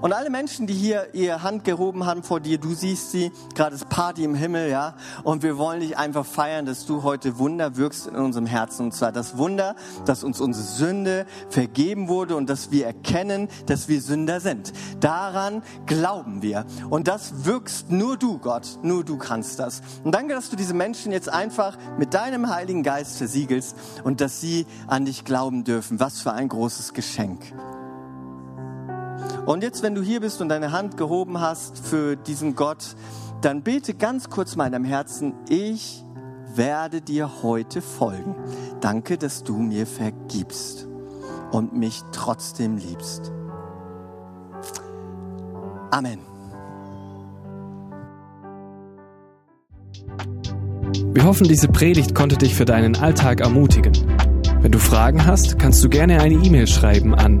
Und 0.00 0.12
alle 0.12 0.30
Menschen, 0.30 0.66
die 0.66 0.74
hier 0.74 1.14
ihre 1.14 1.42
Hand 1.42 1.64
gehoben 1.64 2.06
haben 2.06 2.22
vor 2.22 2.40
dir, 2.40 2.58
du 2.58 2.74
siehst 2.74 3.10
sie, 3.10 3.32
gerade 3.54 3.72
das 3.72 3.84
Party 3.84 4.24
im 4.24 4.34
Himmel, 4.34 4.70
ja. 4.70 4.94
Und 5.24 5.42
wir 5.42 5.58
wollen 5.58 5.80
dich 5.80 5.96
einfach 5.96 6.26
feiern, 6.26 6.66
dass 6.66 6.86
du 6.86 7.02
heute 7.02 7.38
Wunder 7.38 7.76
wirkst 7.76 8.06
in 8.06 8.16
unserem 8.16 8.46
Herzen. 8.46 8.86
Und 8.86 8.94
zwar 8.94 9.12
das 9.12 9.38
Wunder, 9.38 9.74
dass 10.04 10.24
uns 10.24 10.40
unsere 10.40 10.64
Sünde 10.64 11.26
vergeben 11.48 12.08
wurde 12.08 12.36
und 12.36 12.48
dass 12.48 12.70
wir 12.70 12.86
erkennen, 12.86 13.48
dass 13.66 13.88
wir 13.88 14.00
Sünder 14.00 14.40
sind. 14.40 14.72
Daran 15.00 15.62
glauben 15.86 16.42
wir. 16.42 16.64
Und 16.90 17.08
das 17.08 17.44
wirkst 17.44 17.90
nur 17.90 18.16
du, 18.16 18.38
Gott. 18.38 18.78
Nur 18.82 19.04
du 19.04 19.16
kannst 19.16 19.58
das. 19.58 19.82
Und 20.04 20.12
danke, 20.14 20.34
dass 20.34 20.50
du 20.50 20.56
diese 20.56 20.74
Menschen 20.74 21.12
jetzt 21.12 21.28
einfach 21.28 21.76
mit 21.98 22.14
deinem 22.14 22.50
Heiligen 22.50 22.82
Geist 22.82 23.18
versiegelst 23.18 23.76
und 24.04 24.20
dass 24.20 24.40
sie 24.40 24.66
an 24.86 25.04
dich 25.04 25.24
glauben 25.24 25.64
dürfen. 25.64 26.00
Was 26.00 26.20
für 26.20 26.32
ein 26.32 26.48
großes 26.48 26.92
Geschenk. 26.92 27.40
Und 29.48 29.62
jetzt, 29.62 29.82
wenn 29.82 29.94
du 29.94 30.02
hier 30.02 30.20
bist 30.20 30.42
und 30.42 30.50
deine 30.50 30.72
Hand 30.72 30.98
gehoben 30.98 31.40
hast 31.40 31.78
für 31.78 32.16
diesen 32.16 32.54
Gott, 32.54 32.94
dann 33.40 33.62
bete 33.62 33.94
ganz 33.94 34.28
kurz 34.28 34.56
mal 34.56 34.66
in 34.66 34.72
deinem 34.72 34.84
Herzen, 34.84 35.32
ich 35.48 36.04
werde 36.54 37.00
dir 37.00 37.42
heute 37.42 37.80
folgen. 37.80 38.36
Danke, 38.82 39.16
dass 39.16 39.44
du 39.44 39.56
mir 39.56 39.86
vergibst 39.86 40.86
und 41.50 41.72
mich 41.72 42.02
trotzdem 42.12 42.76
liebst. 42.76 43.32
Amen. 45.92 46.18
Wir 51.14 51.24
hoffen, 51.24 51.48
diese 51.48 51.68
Predigt 51.68 52.14
konnte 52.14 52.36
dich 52.36 52.54
für 52.54 52.66
deinen 52.66 52.96
Alltag 52.96 53.40
ermutigen. 53.40 53.94
Wenn 54.60 54.72
du 54.72 54.78
Fragen 54.78 55.24
hast, 55.24 55.58
kannst 55.58 55.82
du 55.82 55.88
gerne 55.88 56.20
eine 56.20 56.34
E-Mail 56.34 56.66
schreiben 56.66 57.14
an 57.14 57.40